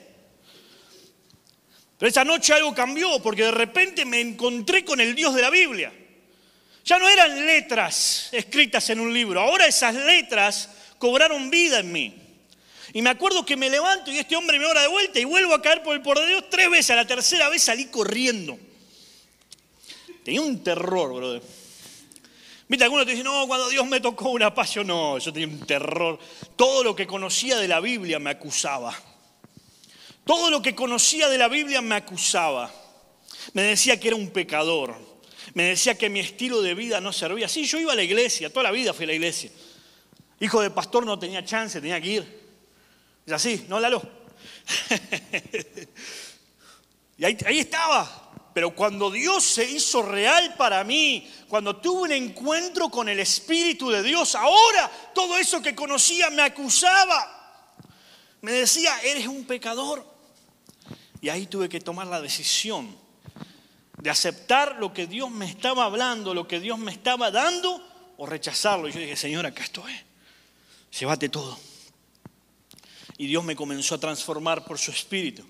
Pero 1.99 2.09
esa 2.09 2.25
noche 2.25 2.55
algo 2.55 2.75
cambió 2.75 3.23
porque 3.23 3.45
de 3.45 3.51
repente 3.51 4.05
me 4.05 4.21
encontré 4.21 4.85
con 4.85 5.01
el 5.01 5.15
Dios 5.15 5.35
de 5.35 5.43
la 5.43 5.51
Biblia. 5.51 5.93
Ya 6.85 6.99
no 6.99 7.09
eran 7.09 7.47
letras 7.47 8.31
escritas 8.33 8.89
en 8.91 9.01
un 9.01 9.13
libro, 9.13 9.41
ahora 9.41 9.67
esas 9.67 9.95
letras 9.95 10.71
cobraron 10.99 11.51
vida 11.51 11.81
en 11.81 11.93
mí. 11.93 12.17
Y 12.93 13.03
me 13.03 13.11
acuerdo 13.11 13.47
que 13.47 13.57
me 13.57 13.71
levanto 13.71 14.11
y 14.11 14.19
este 14.19 14.35
hombre 14.35 14.59
me 14.59 14.67
ora 14.67 14.83
de 14.83 14.89
vuelta 14.89 15.21
y 15.21 15.25
vuelvo 15.25 15.55
a 15.55 15.63
caer 15.63 15.83
por 15.83 15.95
el 15.95 16.03
poder 16.03 16.25
de 16.25 16.31
Dios 16.31 16.45
tres 16.51 16.71
veces. 16.71 16.91
A 16.91 16.97
la 16.97 17.07
tercera 17.07 17.49
vez 17.49 17.63
salí 17.63 17.87
corriendo. 17.87 18.59
Tenía 20.25 20.41
un 20.41 20.63
terror, 20.65 21.15
brother. 21.15 21.43
Viste, 22.71 22.85
algunos 22.85 23.05
te 23.05 23.11
dicen, 23.11 23.25
no, 23.25 23.49
cuando 23.49 23.69
Dios 23.69 23.85
me 23.89 23.99
tocó 23.99 24.29
una 24.29 24.55
paz, 24.55 24.75
yo 24.75 24.85
no, 24.85 25.19
yo 25.19 25.33
tenía 25.33 25.49
un 25.49 25.67
terror. 25.67 26.21
Todo 26.55 26.85
lo 26.85 26.95
que 26.95 27.05
conocía 27.05 27.59
de 27.59 27.67
la 27.67 27.81
Biblia 27.81 28.21
me 28.21 28.31
acusaba. 28.31 28.95
Todo 30.25 30.51
lo 30.51 30.63
que 30.63 30.73
conocía 30.73 31.29
de 31.29 31.37
la 31.37 31.49
Biblia 31.49 31.83
me 31.83 31.97
acusaba. 31.97 32.73
Me 33.55 33.65
decía 33.65 33.99
que 33.99 34.07
era 34.07 34.17
un 34.17 34.31
pecador. 34.31 34.95
Me 35.55 35.65
decía 35.65 35.99
que 35.99 36.09
mi 36.09 36.21
estilo 36.21 36.63
de 36.63 36.75
vida 36.75 37.01
no 37.01 37.13
servía. 37.13 37.49
Sí, 37.49 37.65
yo 37.65 37.81
iba 37.81 37.93
a 37.93 37.97
la 37.97 38.05
iglesia, 38.05 38.53
toda 38.53 38.63
la 38.63 38.71
vida 38.71 38.95
fui 38.95 39.03
a 39.03 39.09
la 39.09 39.15
iglesia. 39.15 39.51
Hijo 40.39 40.61
de 40.61 40.71
pastor 40.71 41.05
no 41.05 41.19
tenía 41.19 41.45
chance, 41.45 41.81
tenía 41.81 42.01
que 42.01 42.09
ir. 42.09 42.41
Es 43.27 43.33
así, 43.33 43.67
¿no, 43.69 43.81
Lalo? 43.81 44.01
y 47.19 47.25
ahí, 47.25 47.37
ahí 47.45 47.59
estaba. 47.59 48.20
Pero 48.61 48.75
cuando 48.75 49.11
Dios 49.11 49.43
se 49.43 49.65
hizo 49.65 50.03
real 50.03 50.55
para 50.59 50.85
mí, 50.85 51.27
cuando 51.49 51.77
tuve 51.77 52.03
un 52.03 52.13
encuentro 52.13 52.91
con 52.91 53.09
el 53.09 53.19
Espíritu 53.19 53.89
de 53.89 54.03
Dios, 54.03 54.35
ahora 54.35 54.93
todo 55.15 55.39
eso 55.39 55.63
que 55.63 55.75
conocía 55.75 56.29
me 56.29 56.43
acusaba. 56.43 57.65
Me 58.43 58.53
decía, 58.53 59.01
eres 59.01 59.27
un 59.27 59.47
pecador. 59.47 60.05
Y 61.23 61.31
ahí 61.31 61.47
tuve 61.47 61.71
que 61.71 61.81
tomar 61.81 62.07
la 62.09 62.21
decisión 62.21 62.95
de 63.97 64.11
aceptar 64.11 64.77
lo 64.77 64.93
que 64.93 65.07
Dios 65.07 65.31
me 65.31 65.47
estaba 65.47 65.87
hablando, 65.87 66.35
lo 66.35 66.47
que 66.47 66.61
Dios 66.61 66.79
me 66.79 66.93
estaba 66.93 67.31
dando, 67.31 67.83
o 68.19 68.27
rechazarlo. 68.27 68.89
Y 68.89 68.93
yo 68.93 69.01
dije, 69.01 69.17
Señor, 69.17 69.47
acá 69.47 69.63
estoy. 69.63 69.95
Llévate 71.01 71.31
todo. 71.31 71.59
Y 73.17 73.27
Dios 73.27 73.43
me 73.43 73.57
comenzó 73.57 73.95
a 73.95 73.99
transformar 73.99 74.67
por 74.67 74.79
su 74.79 74.91
espíritu. 74.91 75.47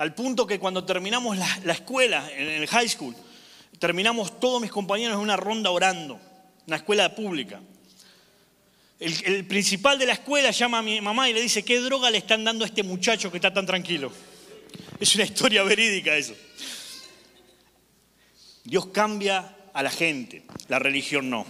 Al 0.00 0.14
punto 0.14 0.46
que 0.46 0.58
cuando 0.58 0.82
terminamos 0.82 1.36
la, 1.36 1.74
escuela, 1.74 2.26
en 2.32 2.48
el 2.48 2.66
high 2.68 2.88
school, 2.88 3.14
terminamos 3.78 4.40
todos 4.40 4.58
mis 4.58 4.70
compañeros 4.70 5.16
en 5.16 5.20
una 5.20 5.36
ronda 5.36 5.70
orando, 5.70 6.18
una 6.66 6.76
escuela 6.76 7.14
pública. 7.14 7.60
El, 8.98 9.14
el 9.26 9.44
principal 9.44 9.98
de 9.98 10.06
la 10.06 10.14
escuela 10.14 10.52
llama 10.52 10.78
a 10.78 10.82
mi 10.82 11.02
mamá 11.02 11.28
y 11.28 11.34
le 11.34 11.42
dice, 11.42 11.62
¿qué 11.66 11.78
droga 11.80 12.10
le 12.10 12.16
están 12.16 12.42
dando 12.44 12.64
a 12.64 12.68
este 12.68 12.82
muchacho 12.82 13.30
que 13.30 13.36
está 13.36 13.52
tan 13.52 13.66
tranquilo? 13.66 14.10
Es 14.98 15.14
una 15.16 15.24
historia 15.24 15.62
verídica 15.64 16.16
eso. 16.16 16.34
Dios 18.64 18.86
cambia 18.86 19.54
a 19.74 19.82
la 19.82 19.90
gente, 19.90 20.44
la 20.68 20.78
religión 20.78 21.28
no. 21.28 21.44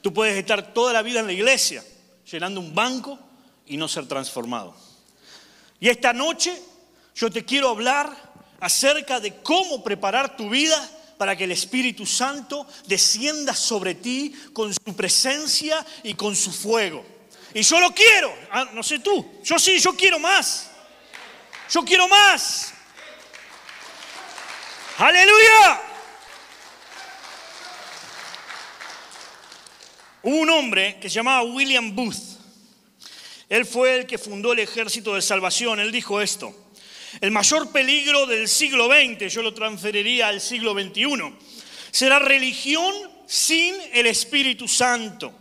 Tú 0.00 0.10
puedes 0.10 0.38
estar 0.38 0.72
toda 0.72 0.94
la 0.94 1.02
vida 1.02 1.20
en 1.20 1.26
la 1.26 1.34
iglesia, 1.34 1.84
llenando 2.32 2.60
un 2.60 2.74
banco 2.74 3.18
y 3.66 3.76
no 3.76 3.88
ser 3.88 4.08
transformado. 4.08 4.74
Y 5.78 5.90
esta 5.90 6.14
noche 6.14 6.58
yo 7.16 7.30
te 7.30 7.44
quiero 7.44 7.70
hablar 7.70 8.14
acerca 8.60 9.18
de 9.20 9.34
cómo 9.42 9.82
preparar 9.82 10.36
tu 10.36 10.50
vida 10.50 10.90
para 11.16 11.34
que 11.34 11.44
el 11.44 11.52
Espíritu 11.52 12.04
Santo 12.04 12.66
descienda 12.86 13.54
sobre 13.54 13.94
ti 13.94 14.34
con 14.52 14.72
su 14.72 14.94
presencia 14.94 15.84
y 16.02 16.12
con 16.12 16.36
su 16.36 16.52
fuego. 16.52 17.04
Y 17.54 17.62
yo 17.62 17.80
lo 17.80 17.94
quiero, 17.94 18.30
ah, 18.50 18.68
no 18.74 18.82
sé 18.82 18.98
tú, 18.98 19.40
yo 19.42 19.58
sí, 19.58 19.78
yo 19.78 19.96
quiero 19.96 20.18
más. 20.18 20.70
Yo 21.70 21.82
quiero 21.84 22.06
más. 22.06 22.74
Aleluya. 24.98 25.80
Hubo 30.22 30.36
un 30.36 30.50
hombre 30.50 30.98
que 31.00 31.08
se 31.08 31.14
llamaba 31.14 31.42
William 31.44 31.94
Booth. 31.94 32.36
Él 33.48 33.64
fue 33.64 33.96
el 34.00 34.06
que 34.06 34.18
fundó 34.18 34.52
el 34.52 34.58
ejército 34.58 35.14
de 35.14 35.22
salvación. 35.22 35.80
Él 35.80 35.92
dijo 35.92 36.20
esto. 36.20 36.65
El 37.20 37.30
mayor 37.30 37.72
peligro 37.72 38.26
del 38.26 38.48
siglo 38.48 38.88
XX, 38.88 39.32
yo 39.32 39.42
lo 39.42 39.54
transferiría 39.54 40.28
al 40.28 40.40
siglo 40.40 40.74
XXI, 40.74 41.34
será 41.90 42.18
religión 42.18 42.94
sin 43.26 43.74
el 43.92 44.06
Espíritu 44.06 44.68
Santo, 44.68 45.32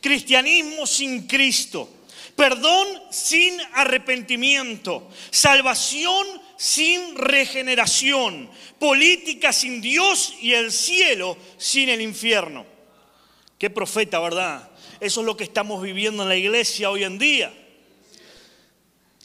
cristianismo 0.00 0.86
sin 0.86 1.26
Cristo, 1.26 1.96
Perdón 2.36 2.86
sin 3.10 3.58
arrepentimiento, 3.72 5.08
salvación 5.30 6.26
sin 6.58 7.16
regeneración, 7.16 8.50
política 8.78 9.54
sin 9.54 9.80
Dios 9.80 10.34
y 10.42 10.52
el 10.52 10.70
cielo 10.70 11.38
sin 11.56 11.88
el 11.88 12.02
infierno. 12.02 12.66
Qué 13.58 13.70
profeta, 13.70 14.20
¿verdad? 14.20 14.70
Eso 15.00 15.20
es 15.20 15.26
lo 15.26 15.34
que 15.34 15.44
estamos 15.44 15.82
viviendo 15.82 16.22
en 16.24 16.28
la 16.28 16.36
iglesia 16.36 16.90
hoy 16.90 17.04
en 17.04 17.18
día. 17.18 17.54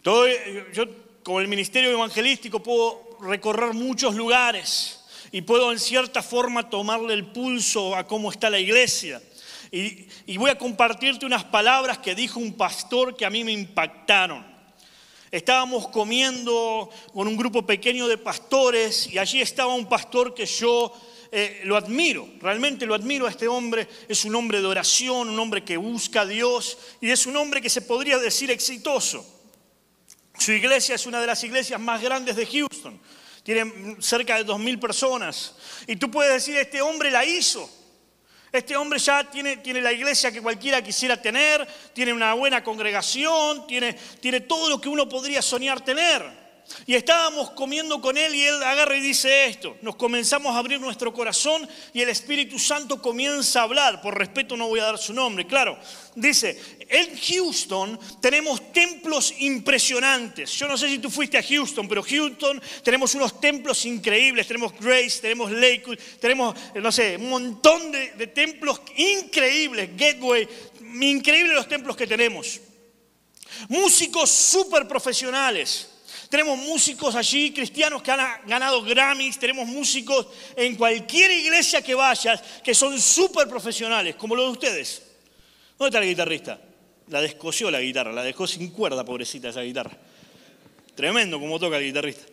yo, 0.05 0.85
como 1.23 1.39
el 1.39 1.47
ministerio 1.47 1.91
evangelístico, 1.91 2.63
puedo 2.63 3.17
recorrer 3.21 3.73
muchos 3.73 4.15
lugares 4.15 5.01
y 5.31 5.41
puedo 5.41 5.71
en 5.71 5.79
cierta 5.79 6.21
forma 6.21 6.69
tomarle 6.69 7.13
el 7.13 7.27
pulso 7.27 7.95
a 7.95 8.07
cómo 8.07 8.31
está 8.31 8.49
la 8.49 8.59
iglesia. 8.59 9.21
Y, 9.71 10.35
voy 10.37 10.49
a 10.49 10.57
compartirte 10.57 11.25
unas 11.25 11.45
palabras 11.45 11.99
que 11.99 12.13
dijo 12.13 12.39
un 12.39 12.53
pastor 12.53 13.15
que 13.15 13.25
a 13.25 13.29
mí 13.29 13.43
me 13.43 13.53
impactaron. 13.53 14.45
Estábamos 15.31 15.87
comiendo 15.87 16.89
con 17.13 17.25
un 17.25 17.37
grupo 17.37 17.65
pequeño 17.65 18.09
de 18.09 18.17
pastores 18.17 19.07
y 19.07 19.17
allí 19.17 19.39
estaba 19.41 19.73
un 19.73 19.87
pastor 19.87 20.33
que 20.33 20.45
yo 20.45 20.93
eh, 21.31 21.61
lo 21.63 21.77
admiro, 21.77 22.27
realmente 22.41 22.85
lo 22.85 22.93
admiro 22.93 23.27
a 23.27 23.29
este 23.29 23.47
hombre. 23.47 23.87
Es 24.09 24.25
un 24.25 24.35
hombre 24.35 24.59
de 24.59 24.67
oración, 24.67 25.29
un 25.29 25.39
hombre 25.39 25.63
que 25.63 25.77
busca 25.77 26.21
a 26.21 26.25
Dios 26.25 26.77
y 26.99 27.09
es 27.09 27.25
un 27.25 27.37
hombre 27.37 27.61
que 27.61 27.69
se 27.69 27.81
podría 27.81 28.17
decir 28.17 28.51
exitoso. 28.51 29.40
Su 30.37 30.51
iglesia 30.51 30.95
es 30.95 31.05
una 31.05 31.19
de 31.19 31.27
las 31.27 31.43
iglesias 31.43 31.79
más 31.79 32.01
grandes 32.01 32.35
de 32.35 32.45
Houston. 32.45 32.99
Tiene 33.43 33.97
cerca 33.99 34.37
de 34.37 34.43
dos 34.43 34.59
mil 34.59 34.79
personas. 34.79 35.55
Y 35.87 35.95
tú 35.95 36.09
puedes 36.11 36.33
decir, 36.33 36.57
este 36.57 36.81
hombre 36.81 37.11
la 37.11 37.25
hizo. 37.25 37.69
Este 38.51 38.75
hombre 38.75 38.99
ya 38.99 39.23
tiene, 39.23 39.57
tiene, 39.57 39.81
la 39.81 39.93
iglesia 39.93 40.31
que 40.31 40.41
cualquiera 40.41 40.83
quisiera 40.83 41.21
tener, 41.21 41.65
tiene 41.93 42.11
una 42.11 42.33
buena 42.33 42.61
congregación, 42.61 43.65
tiene, 43.65 43.93
tiene 44.19 44.41
todo 44.41 44.69
lo 44.69 44.81
que 44.81 44.89
uno 44.89 45.07
podría 45.07 45.41
soñar 45.41 45.79
tener. 45.79 46.41
Y 46.85 46.95
estábamos 46.95 47.51
comiendo 47.51 48.01
con 48.01 48.17
él 48.17 48.33
y 48.35 48.43
él 48.43 48.61
agarra 48.63 48.95
y 48.95 49.01
dice 49.01 49.45
esto. 49.45 49.77
Nos 49.81 49.95
comenzamos 49.95 50.55
a 50.55 50.59
abrir 50.59 50.79
nuestro 50.79 51.13
corazón 51.13 51.67
y 51.93 52.01
el 52.01 52.09
Espíritu 52.09 52.59
Santo 52.59 53.01
comienza 53.01 53.61
a 53.61 53.63
hablar. 53.63 54.01
Por 54.01 54.17
respeto 54.17 54.57
no 54.57 54.67
voy 54.67 54.79
a 54.79 54.85
dar 54.85 54.97
su 54.97 55.13
nombre, 55.13 55.47
claro. 55.47 55.77
Dice, 56.15 56.80
en 56.91 57.17
Houston 57.17 57.97
tenemos 58.19 58.73
templos 58.73 59.33
impresionantes. 59.39 60.51
Yo 60.51 60.67
no 60.67 60.77
sé 60.77 60.89
si 60.89 60.99
tú 60.99 61.09
fuiste 61.09 61.37
a 61.37 61.43
Houston, 61.43 61.87
pero 61.87 62.03
Houston 62.03 62.61
tenemos 62.83 63.15
unos 63.15 63.39
templos 63.39 63.85
increíbles. 63.85 64.45
Tenemos 64.45 64.73
Grace, 64.77 65.21
tenemos 65.21 65.49
Lakewood, 65.49 65.97
tenemos, 66.19 66.53
no 66.75 66.91
sé, 66.91 67.15
un 67.15 67.29
montón 67.29 67.93
de, 67.93 68.11
de 68.11 68.27
templos 68.27 68.81
increíbles. 68.97 69.91
Gateway, 69.95 70.47
increíbles 70.99 71.55
los 71.55 71.69
templos 71.69 71.95
que 71.95 72.05
tenemos. 72.05 72.59
Músicos 73.69 74.29
súper 74.29 74.85
profesionales. 74.85 75.87
Tenemos 76.29 76.57
músicos 76.57 77.15
allí, 77.15 77.53
cristianos 77.53 78.01
que 78.01 78.11
han 78.11 78.47
ganado 78.47 78.81
Grammys, 78.83 79.39
tenemos 79.39 79.65
músicos 79.67 80.27
en 80.57 80.75
cualquier 80.75 81.31
iglesia 81.31 81.81
que 81.81 81.95
vayas 81.95 82.41
que 82.63 82.73
son 82.73 82.99
súper 82.99 83.47
profesionales, 83.47 84.15
como 84.15 84.35
los 84.35 84.45
de 84.45 84.51
ustedes. 84.51 85.01
¿Dónde 85.77 85.89
está 85.89 85.99
la 85.99 86.05
guitarrista? 86.05 86.70
La 87.11 87.19
descosió 87.19 87.69
la 87.69 87.81
guitarra, 87.81 88.13
la 88.13 88.23
dejó 88.23 88.47
sin 88.47 88.69
cuerda, 88.69 89.03
pobrecita 89.03 89.49
esa 89.49 89.61
guitarra. 89.61 89.91
Tremendo 90.95 91.41
como 91.41 91.59
toca 91.59 91.77
el 91.77 91.83
guitarrista. 91.83 92.23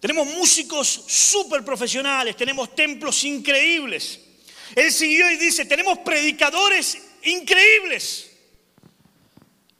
Tenemos 0.00 0.26
músicos 0.26 0.88
súper 1.06 1.64
profesionales, 1.64 2.36
tenemos 2.36 2.74
templos 2.74 3.22
increíbles. 3.22 4.20
Él 4.74 4.90
siguió 4.90 5.30
y 5.30 5.36
dice, 5.36 5.64
tenemos 5.64 5.98
predicadores 5.98 7.00
increíbles. 7.22 8.32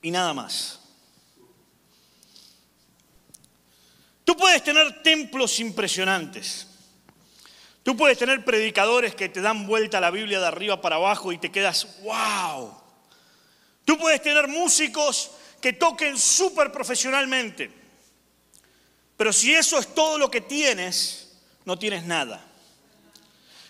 Y 0.01 0.13
nada 0.13 0.33
más. 0.33 0.79
Tú 4.23 4.37
puedes 4.37 4.63
tener 4.63 5.03
templos 5.03 5.59
impresionantes. 5.59 6.69
Tú 7.83 7.97
puedes 7.97 8.17
tener 8.17 8.45
predicadores 8.45 9.17
que 9.17 9.29
te 9.29 9.41
dan 9.41 9.67
vuelta 9.67 10.01
la 10.01 10.13
Biblia 10.13 10.39
de 10.39 10.47
arriba 10.47 10.81
para 10.81 10.97
abajo 10.97 11.33
y 11.33 11.39
te 11.39 11.51
quedas, 11.51 12.01
wow. 12.03 12.82
Tú 13.85 13.99
puedes 13.99 14.23
tener 14.23 14.49
músicos 14.49 15.31
que 15.61 15.73
toquen 15.73 16.19
súper 16.19 16.71
profesionalmente. 16.73 17.71
Pero 19.17 19.33
si 19.33 19.55
eso 19.55 19.79
es 19.79 19.95
todo 19.95 20.19
lo 20.19 20.31
que 20.31 20.41
tienes, 20.41 21.33
no 21.65 21.79
tienes 21.79 22.05
nada. 22.05 22.45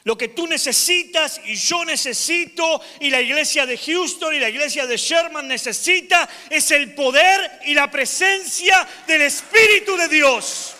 Lo 0.04 0.18
que 0.18 0.28
tú 0.28 0.46
necesitas 0.46 1.40
y 1.44 1.54
yo 1.54 1.84
necesito 1.84 2.80
y 3.00 3.10
la 3.10 3.20
iglesia 3.20 3.66
de 3.66 3.78
Houston 3.78 4.34
y 4.34 4.40
la 4.40 4.48
iglesia 4.48 4.86
de 4.86 4.96
Sherman 4.96 5.46
necesita 5.46 6.28
es 6.50 6.70
el 6.72 6.94
poder 6.94 7.60
y 7.66 7.74
la 7.74 7.90
presencia 7.90 8.86
del 9.06 9.22
Espíritu 9.22 9.96
de 9.96 10.08
Dios. 10.08 10.71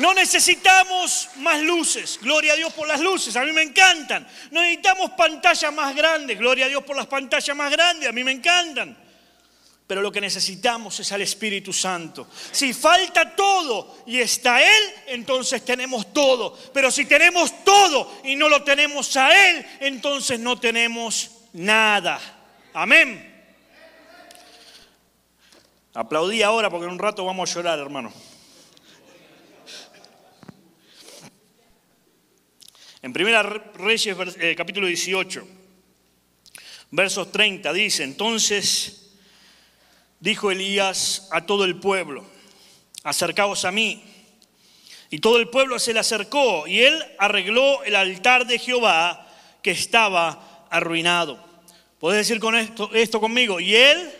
No 0.00 0.14
necesitamos 0.14 1.28
más 1.36 1.60
luces, 1.60 2.18
gloria 2.20 2.54
a 2.54 2.56
Dios 2.56 2.72
por 2.72 2.88
las 2.88 3.00
luces, 3.00 3.36
a 3.36 3.44
mí 3.44 3.52
me 3.52 3.62
encantan. 3.62 4.26
No 4.50 4.60
necesitamos 4.60 5.10
pantallas 5.10 5.72
más 5.72 5.94
grandes, 5.94 6.38
gloria 6.38 6.66
a 6.66 6.68
Dios 6.68 6.82
por 6.84 6.96
las 6.96 7.06
pantallas 7.06 7.56
más 7.56 7.70
grandes, 7.70 8.08
a 8.08 8.12
mí 8.12 8.24
me 8.24 8.32
encantan 8.32 8.96
pero 9.90 10.02
lo 10.02 10.12
que 10.12 10.20
necesitamos 10.20 11.00
es 11.00 11.10
al 11.10 11.20
Espíritu 11.22 11.72
Santo. 11.72 12.28
Si 12.52 12.72
falta 12.72 13.34
todo 13.34 14.04
y 14.06 14.20
está 14.20 14.62
Él, 14.62 14.82
entonces 15.08 15.64
tenemos 15.64 16.12
todo. 16.12 16.56
Pero 16.72 16.92
si 16.92 17.06
tenemos 17.06 17.64
todo 17.64 18.20
y 18.22 18.36
no 18.36 18.48
lo 18.48 18.62
tenemos 18.62 19.16
a 19.16 19.50
Él, 19.50 19.66
entonces 19.80 20.38
no 20.38 20.60
tenemos 20.60 21.32
nada. 21.54 22.20
Amén. 22.72 23.44
Aplaudí 25.92 26.40
ahora 26.44 26.70
porque 26.70 26.86
en 26.86 26.92
un 26.92 26.98
rato 27.00 27.24
vamos 27.24 27.50
a 27.50 27.54
llorar, 27.54 27.80
hermano. 27.80 28.12
En 33.02 33.14
Primera 33.14 33.42
Reyes, 33.42 34.14
eh, 34.38 34.54
capítulo 34.54 34.86
18, 34.86 35.48
versos 36.90 37.32
30, 37.32 37.72
dice, 37.72 38.04
entonces 38.04 39.14
dijo 40.18 40.50
Elías 40.50 41.26
a 41.30 41.46
todo 41.46 41.64
el 41.64 41.80
pueblo, 41.80 42.26
acercaos 43.02 43.64
a 43.64 43.72
mí. 43.72 44.04
Y 45.08 45.20
todo 45.20 45.38
el 45.38 45.48
pueblo 45.48 45.78
se 45.78 45.94
le 45.94 46.00
acercó 46.00 46.66
y 46.66 46.80
él 46.80 47.02
arregló 47.18 47.82
el 47.84 47.96
altar 47.96 48.46
de 48.46 48.58
Jehová 48.58 49.26
que 49.62 49.70
estaba 49.70 50.66
arruinado. 50.68 51.42
¿Puedes 51.98 52.28
decir 52.28 52.38
con 52.38 52.54
esto, 52.54 52.90
esto 52.92 53.18
conmigo? 53.18 53.60
Y 53.60 53.74
él 53.74 54.12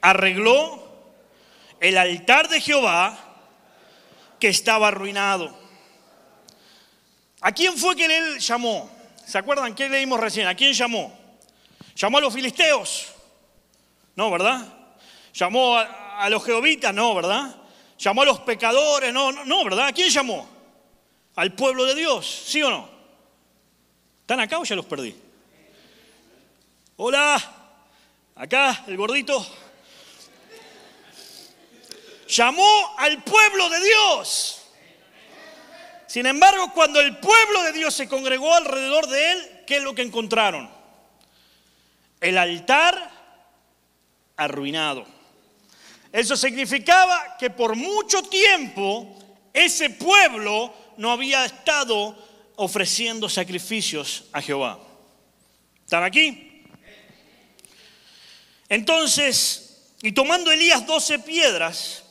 arregló 0.00 0.88
el 1.80 1.98
altar 1.98 2.48
de 2.48 2.60
Jehová 2.60 3.18
que 4.38 4.48
estaba 4.48 4.86
arruinado. 4.86 5.61
¿A 7.42 7.50
quién 7.50 7.76
fue 7.76 7.96
que 7.96 8.06
él 8.06 8.38
llamó? 8.38 8.88
¿Se 9.26 9.36
acuerdan 9.36 9.74
qué 9.74 9.88
leímos 9.88 10.20
recién? 10.20 10.46
¿A 10.46 10.54
quién 10.54 10.72
llamó? 10.72 11.12
¿Llamó 11.96 12.18
a 12.18 12.20
los 12.20 12.32
filisteos? 12.32 13.08
No, 14.14 14.30
¿verdad? 14.30 14.64
¿Llamó 15.34 15.76
a, 15.76 16.28
los 16.30 16.44
jehovitas? 16.44 16.94
No, 16.94 17.14
¿verdad? 17.16 17.56
¿Llamó 17.98 18.22
a 18.22 18.26
los 18.26 18.40
pecadores? 18.40 19.12
No, 19.12 19.32
no, 19.32 19.44
no, 19.44 19.64
¿verdad? 19.64 19.88
¿A 19.88 19.92
quién 19.92 20.08
llamó? 20.08 20.48
Al 21.34 21.52
pueblo 21.52 21.84
de 21.84 21.96
Dios, 21.96 22.44
¿sí 22.46 22.62
o 22.62 22.70
no? 22.70 22.88
¿Están 24.20 24.38
acá 24.38 24.60
o 24.60 24.64
ya 24.64 24.76
los 24.76 24.86
perdí? 24.86 25.14
Hola, 26.96 27.42
acá 28.36 28.84
el 28.86 28.96
gordito. 28.96 29.44
Llamó 32.28 32.94
al 32.98 33.20
pueblo 33.24 33.68
de 33.68 33.80
Dios. 33.80 34.61
Sin 36.12 36.26
embargo, 36.26 36.70
cuando 36.74 37.00
el 37.00 37.16
pueblo 37.16 37.62
de 37.62 37.72
Dios 37.72 37.94
se 37.94 38.06
congregó 38.06 38.54
alrededor 38.54 39.08
de 39.08 39.32
él, 39.32 39.60
¿qué 39.66 39.76
es 39.76 39.82
lo 39.82 39.94
que 39.94 40.02
encontraron? 40.02 40.70
El 42.20 42.36
altar 42.36 43.10
arruinado. 44.36 45.06
Eso 46.12 46.36
significaba 46.36 47.38
que 47.38 47.48
por 47.48 47.76
mucho 47.76 48.22
tiempo 48.24 49.18
ese 49.54 49.88
pueblo 49.88 50.74
no 50.98 51.12
había 51.12 51.46
estado 51.46 52.14
ofreciendo 52.56 53.30
sacrificios 53.30 54.24
a 54.32 54.42
Jehová. 54.42 54.78
¿Están 55.82 56.04
aquí? 56.04 56.62
Entonces, 58.68 59.94
y 60.02 60.12
tomando 60.12 60.52
Elías 60.52 60.86
doce 60.86 61.18
piedras, 61.20 62.04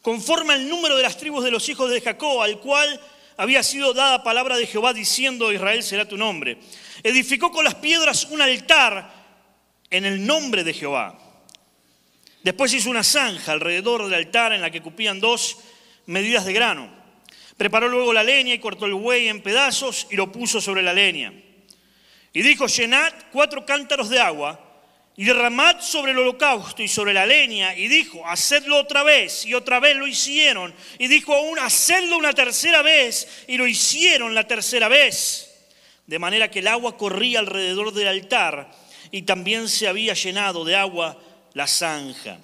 conforme 0.00 0.54
al 0.54 0.68
número 0.68 0.96
de 0.96 1.02
las 1.02 1.16
tribus 1.16 1.42
de 1.42 1.50
los 1.50 1.68
hijos 1.68 1.90
de 1.90 2.00
Jacob, 2.00 2.40
al 2.40 2.60
cual 2.60 3.00
había 3.36 3.62
sido 3.62 3.94
dada 3.94 4.22
palabra 4.22 4.56
de 4.56 4.66
Jehová 4.66 4.92
diciendo, 4.92 5.52
Israel 5.52 5.82
será 5.82 6.06
tu 6.06 6.16
nombre, 6.16 6.58
edificó 7.02 7.50
con 7.50 7.64
las 7.64 7.74
piedras 7.76 8.26
un 8.30 8.42
altar 8.42 9.12
en 9.90 10.04
el 10.04 10.26
nombre 10.26 10.64
de 10.64 10.74
Jehová. 10.74 11.18
Después 12.42 12.72
hizo 12.74 12.90
una 12.90 13.04
zanja 13.04 13.52
alrededor 13.52 14.04
del 14.04 14.14
altar 14.14 14.52
en 14.52 14.60
la 14.60 14.70
que 14.70 14.80
cupían 14.80 15.20
dos 15.20 15.58
medidas 16.06 16.44
de 16.44 16.52
grano. 16.52 16.90
Preparó 17.56 17.88
luego 17.88 18.12
la 18.12 18.24
leña 18.24 18.54
y 18.54 18.58
cortó 18.58 18.86
el 18.86 18.94
buey 18.94 19.28
en 19.28 19.42
pedazos 19.42 20.08
y 20.10 20.16
lo 20.16 20.32
puso 20.32 20.60
sobre 20.60 20.82
la 20.82 20.92
leña. 20.92 21.32
Y 22.32 22.42
dijo, 22.42 22.66
llenad 22.66 23.12
cuatro 23.30 23.64
cántaros 23.64 24.08
de 24.08 24.18
agua 24.18 24.61
y 25.16 25.24
derramad 25.24 25.80
sobre 25.80 26.12
el 26.12 26.18
holocausto 26.18 26.82
y 26.82 26.88
sobre 26.88 27.12
la 27.12 27.26
leña. 27.26 27.74
Y 27.76 27.88
dijo, 27.88 28.26
hacedlo 28.26 28.78
otra 28.78 29.02
vez. 29.02 29.44
Y 29.44 29.54
otra 29.54 29.78
vez 29.78 29.96
lo 29.96 30.06
hicieron. 30.06 30.74
Y 30.98 31.06
dijo 31.08 31.34
aún, 31.34 31.58
hacedlo 31.58 32.16
una 32.16 32.32
tercera 32.32 32.82
vez. 32.82 33.44
Y 33.46 33.58
lo 33.58 33.66
hicieron 33.66 34.34
la 34.34 34.46
tercera 34.46 34.88
vez. 34.88 35.68
De 36.06 36.18
manera 36.18 36.50
que 36.50 36.60
el 36.60 36.68
agua 36.68 36.96
corría 36.96 37.40
alrededor 37.40 37.92
del 37.92 38.08
altar 38.08 38.70
y 39.12 39.22
también 39.22 39.68
se 39.68 39.86
había 39.86 40.14
llenado 40.14 40.64
de 40.64 40.74
agua 40.74 41.22
la 41.52 41.66
zanja. 41.66 42.38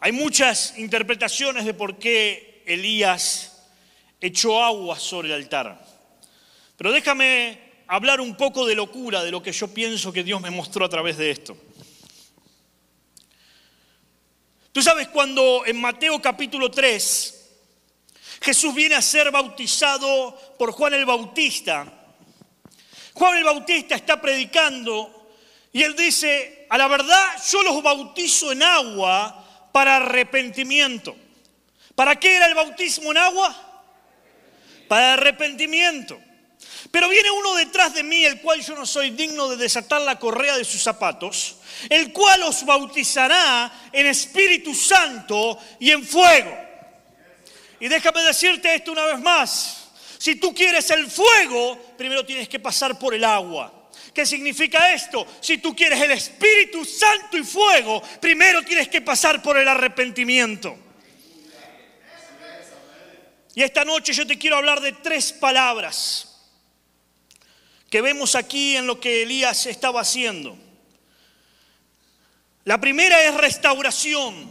Hay 0.00 0.12
muchas 0.12 0.76
interpretaciones 0.76 1.64
de 1.64 1.74
por 1.74 1.98
qué 1.98 2.62
Elías 2.66 3.68
echó 4.20 4.62
agua 4.62 4.98
sobre 4.98 5.28
el 5.28 5.34
altar. 5.34 5.80
Pero 6.76 6.92
déjame 6.92 7.69
hablar 7.90 8.20
un 8.20 8.36
poco 8.36 8.66
de 8.66 8.76
locura, 8.76 9.24
de 9.24 9.32
lo 9.32 9.42
que 9.42 9.50
yo 9.50 9.66
pienso 9.66 10.12
que 10.12 10.22
Dios 10.22 10.40
me 10.40 10.50
mostró 10.50 10.84
a 10.84 10.88
través 10.88 11.16
de 11.16 11.32
esto. 11.32 11.56
Tú 14.70 14.80
sabes 14.80 15.08
cuando 15.08 15.66
en 15.66 15.80
Mateo 15.80 16.22
capítulo 16.22 16.70
3 16.70 17.50
Jesús 18.42 18.72
viene 18.76 18.94
a 18.94 19.02
ser 19.02 19.32
bautizado 19.32 20.38
por 20.56 20.70
Juan 20.70 20.94
el 20.94 21.04
Bautista. 21.04 21.92
Juan 23.12 23.38
el 23.38 23.44
Bautista 23.44 23.96
está 23.96 24.20
predicando 24.20 25.34
y 25.72 25.82
él 25.82 25.96
dice, 25.96 26.66
a 26.70 26.78
la 26.78 26.86
verdad 26.86 27.42
yo 27.50 27.64
los 27.64 27.82
bautizo 27.82 28.52
en 28.52 28.62
agua 28.62 29.68
para 29.72 29.96
arrepentimiento. 29.96 31.16
¿Para 31.96 32.14
qué 32.20 32.36
era 32.36 32.46
el 32.46 32.54
bautismo 32.54 33.10
en 33.10 33.18
agua? 33.18 33.82
Para 34.86 35.14
arrepentimiento. 35.14 36.29
Pero 36.90 37.08
viene 37.08 37.30
uno 37.30 37.54
detrás 37.54 37.94
de 37.94 38.02
mí, 38.02 38.24
el 38.24 38.40
cual 38.40 38.60
yo 38.64 38.74
no 38.74 38.84
soy 38.84 39.10
digno 39.10 39.48
de 39.48 39.56
desatar 39.56 40.02
la 40.02 40.18
correa 40.18 40.56
de 40.56 40.64
sus 40.64 40.82
zapatos, 40.82 41.56
el 41.88 42.12
cual 42.12 42.42
os 42.42 42.64
bautizará 42.64 43.72
en 43.92 44.06
Espíritu 44.06 44.74
Santo 44.74 45.56
y 45.78 45.92
en 45.92 46.04
fuego. 46.04 46.56
Y 47.78 47.86
déjame 47.88 48.22
decirte 48.22 48.74
esto 48.74 48.90
una 48.90 49.06
vez 49.06 49.20
más. 49.20 49.88
Si 50.18 50.34
tú 50.36 50.52
quieres 50.52 50.90
el 50.90 51.08
fuego, 51.08 51.78
primero 51.96 52.26
tienes 52.26 52.48
que 52.48 52.58
pasar 52.58 52.98
por 52.98 53.14
el 53.14 53.24
agua. 53.24 53.72
¿Qué 54.12 54.26
significa 54.26 54.92
esto? 54.92 55.24
Si 55.40 55.58
tú 55.58 55.74
quieres 55.74 56.00
el 56.02 56.10
Espíritu 56.10 56.84
Santo 56.84 57.38
y 57.38 57.44
fuego, 57.44 58.02
primero 58.20 58.64
tienes 58.64 58.88
que 58.88 59.00
pasar 59.00 59.40
por 59.40 59.56
el 59.56 59.68
arrepentimiento. 59.68 60.76
Y 63.54 63.62
esta 63.62 63.84
noche 63.84 64.12
yo 64.12 64.26
te 64.26 64.36
quiero 64.36 64.56
hablar 64.56 64.80
de 64.80 64.92
tres 64.92 65.32
palabras 65.32 66.29
que 67.90 68.00
vemos 68.00 68.36
aquí 68.36 68.76
en 68.76 68.86
lo 68.86 69.00
que 69.00 69.22
Elías 69.22 69.66
estaba 69.66 70.00
haciendo. 70.00 70.56
La 72.64 72.80
primera 72.80 73.22
es 73.24 73.34
restauración. 73.34 74.48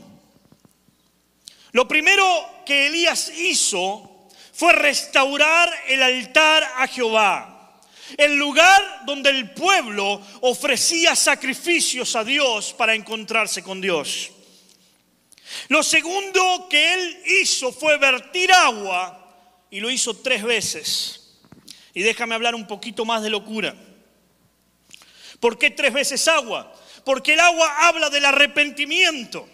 Lo 1.71 1.87
primero 1.87 2.25
que 2.65 2.87
Elías 2.87 3.31
hizo 3.37 4.27
fue 4.53 4.73
restaurar 4.73 5.71
el 5.87 6.03
altar 6.03 6.63
a 6.77 6.87
Jehová, 6.87 7.79
el 8.17 8.35
lugar 8.35 9.05
donde 9.05 9.29
el 9.29 9.51
pueblo 9.51 10.21
ofrecía 10.41 11.15
sacrificios 11.15 12.17
a 12.17 12.25
Dios 12.25 12.73
para 12.73 12.93
encontrarse 12.93 13.63
con 13.63 13.79
Dios. 13.79 14.31
Lo 15.69 15.81
segundo 15.81 16.67
que 16.69 16.93
él 16.93 17.23
hizo 17.41 17.71
fue 17.71 17.97
vertir 17.97 18.51
agua 18.51 19.15
y 19.71 19.79
lo 19.79 19.89
hizo 19.89 20.17
tres 20.17 20.43
veces. 20.43 21.18
Y 21.99 22.01
déjame 22.01 22.33
hablar 22.33 22.55
un 22.55 22.65
poquito 22.65 23.03
más 23.03 23.21
de 23.21 23.29
locura. 23.29 23.75
¿Por 25.41 25.59
qué 25.59 25.69
tres 25.69 25.91
veces 25.91 26.29
agua? 26.29 26.73
Porque 27.03 27.33
el 27.33 27.41
agua 27.41 27.89
habla 27.89 28.09
del 28.09 28.23
arrepentimiento. 28.23 29.49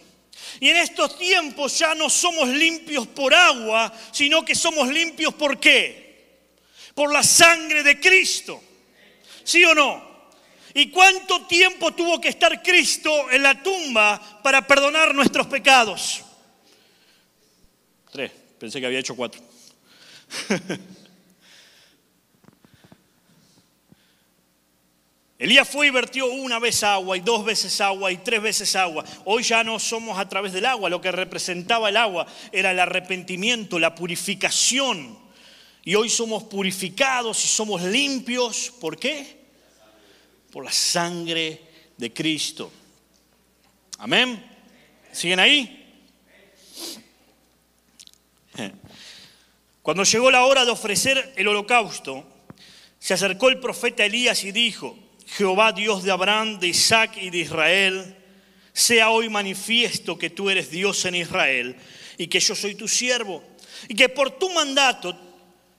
Y 0.60 0.70
en 0.70 0.78
estos 0.78 1.18
tiempos 1.18 1.80
ya 1.80 1.96
no 1.96 2.08
somos 2.08 2.48
limpios 2.50 3.08
por 3.08 3.34
agua, 3.34 3.92
sino 4.12 4.46
que 4.46 4.54
somos 4.54 4.88
limpios 4.90 5.34
por 5.34 5.60
qué? 5.60 6.52
Por 6.94 7.12
la 7.12 7.24
sangre 7.24 7.82
de 7.82 8.00
Cristo. 8.00 8.62
¿Sí 9.44 9.66
o 9.66 9.74
no? 9.74 10.30
¿Y 10.76 10.92
cuánto 10.92 11.48
tiempo 11.48 11.96
tuvo 11.96 12.22
que 12.22 12.30
estar 12.30 12.62
Cristo 12.62 13.32
en 13.32 13.42
la 13.42 13.64
tumba 13.64 14.22
para 14.44 14.68
perdonar 14.68 15.16
nuestros 15.16 15.48
pecados? 15.48 16.24
Tres, 18.12 18.32
pensé 18.60 18.80
que 18.80 18.86
había 18.86 19.00
hecho 19.00 19.16
cuatro. 19.16 19.42
Elías 25.38 25.68
fue 25.68 25.88
y 25.88 25.90
vertió 25.90 26.28
una 26.28 26.60
vez 26.60 26.82
agua 26.84 27.18
y 27.18 27.20
dos 27.20 27.44
veces 27.44 27.82
agua 27.82 28.10
y 28.10 28.18
tres 28.18 28.42
veces 28.42 28.74
agua. 28.76 29.04
Hoy 29.26 29.44
ya 29.44 29.66
no 29.66 29.80
somos 29.80 30.18
a 30.18 30.30
través 30.30 30.54
del 30.54 30.66
agua. 30.66 30.90
Lo 30.90 31.02
que 31.02 31.12
representaba 31.12 31.90
el 31.90 31.98
agua 31.98 32.26
era 32.54 32.72
el 32.72 32.80
arrepentimiento, 32.80 33.78
la 33.78 33.94
purificación. 33.94 35.20
Y 35.84 35.96
hoy 35.96 36.10
somos 36.10 36.44
purificados 36.46 37.44
y 37.44 37.48
somos 37.48 37.82
limpios. 37.82 38.72
¿Por 38.80 38.98
qué? 38.98 39.46
Por 40.52 40.64
la 40.64 40.72
sangre 40.72 41.62
de 41.98 42.14
Cristo. 42.14 42.72
Amén. 43.98 44.42
¿Siguen 45.12 45.40
ahí? 45.42 45.82
Cuando 49.82 50.04
llegó 50.04 50.32
la 50.32 50.46
hora 50.46 50.64
de 50.64 50.72
ofrecer 50.72 51.34
el 51.36 51.48
holocausto, 51.50 52.26
se 53.00 53.14
acercó 53.14 53.50
el 53.50 53.60
profeta 53.60 54.06
Elías 54.06 54.44
y 54.46 54.54
dijo, 54.54 54.98
Jehová 55.28 55.72
Dios 55.72 56.04
de 56.04 56.12
Abraham, 56.12 56.60
de 56.60 56.68
Isaac 56.68 57.18
y 57.22 57.30
de 57.30 57.40
Israel, 57.40 58.16
sea 58.74 59.10
hoy 59.10 59.30
manifiesto 59.30 60.18
que 60.18 60.30
tú 60.30 60.50
eres 60.50 60.70
Dios 60.70 61.06
en 61.06 61.16
Israel 61.16 61.76
y 62.18 62.28
que 62.28 62.40
yo 62.40 62.56
soy 62.56 62.76
tu 62.76 62.88
siervo 62.88 63.42
y 63.88 63.96
que 63.96 64.10
por 64.10 64.32
tu 64.32 64.50
mandato 64.52 65.18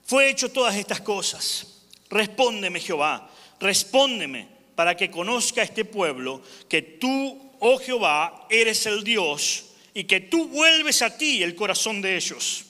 fue 0.03 0.29
hecho 0.29 0.49
todas 0.49 0.75
estas 0.75 1.01
cosas. 1.01 1.83
Respóndeme 2.09 2.79
Jehová, 2.79 3.29
respóndeme 3.59 4.47
para 4.75 4.95
que 4.95 5.11
conozca 5.11 5.63
este 5.63 5.85
pueblo 5.85 6.41
que 6.69 6.81
tú, 6.81 7.51
oh 7.59 7.77
Jehová, 7.77 8.47
eres 8.49 8.85
el 8.85 9.03
Dios 9.03 9.65
y 9.93 10.03
que 10.05 10.19
tú 10.21 10.47
vuelves 10.47 11.01
a 11.01 11.17
ti 11.17 11.43
el 11.43 11.55
corazón 11.55 12.01
de 12.01 12.15
ellos. 12.15 12.65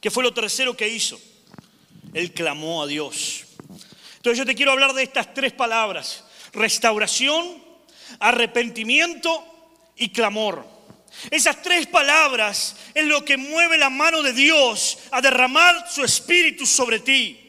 ¿Qué 0.00 0.10
fue 0.10 0.22
lo 0.22 0.32
tercero 0.32 0.76
que 0.76 0.88
hizo? 0.88 1.20
Él 2.14 2.32
clamó 2.32 2.82
a 2.82 2.86
Dios. 2.86 3.44
Entonces 4.18 4.38
yo 4.38 4.44
te 4.44 4.54
quiero 4.54 4.72
hablar 4.72 4.92
de 4.92 5.04
estas 5.04 5.32
tres 5.32 5.52
palabras, 5.52 6.24
restauración, 6.52 7.62
arrepentimiento 8.18 9.44
y 9.96 10.10
clamor. 10.10 10.66
Esas 11.30 11.62
tres 11.62 11.86
palabras 11.86 12.76
es 12.94 13.04
lo 13.04 13.24
que 13.24 13.36
mueve 13.36 13.78
la 13.78 13.90
mano 13.90 14.22
de 14.22 14.32
Dios 14.32 14.98
a 15.12 15.20
derramar 15.20 15.90
su 15.90 16.04
espíritu 16.04 16.66
sobre 16.66 16.98
ti. 16.98 17.47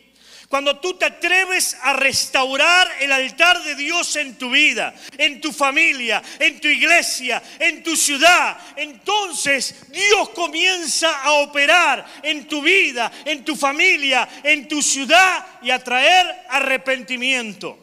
Cuando 0.49 0.79
tú 0.79 0.95
te 0.95 1.05
atreves 1.05 1.77
a 1.83 1.93
restaurar 1.93 2.89
el 3.01 3.11
altar 3.11 3.63
de 3.63 3.75
Dios 3.75 4.15
en 4.15 4.35
tu 4.35 4.49
vida, 4.49 4.95
en 5.15 5.39
tu 5.39 5.53
familia, 5.53 6.23
en 6.39 6.59
tu 6.59 6.67
iglesia, 6.67 7.39
en 7.59 7.83
tu 7.83 7.95
ciudad, 7.95 8.57
entonces 8.75 9.75
Dios 9.89 10.29
comienza 10.29 11.21
a 11.21 11.33
operar 11.33 12.03
en 12.23 12.47
tu 12.47 12.63
vida, 12.63 13.11
en 13.25 13.45
tu 13.45 13.55
familia, 13.55 14.27
en 14.41 14.67
tu 14.67 14.81
ciudad 14.81 15.45
y 15.61 15.69
a 15.69 15.83
traer 15.83 16.25
arrepentimiento. 16.49 17.77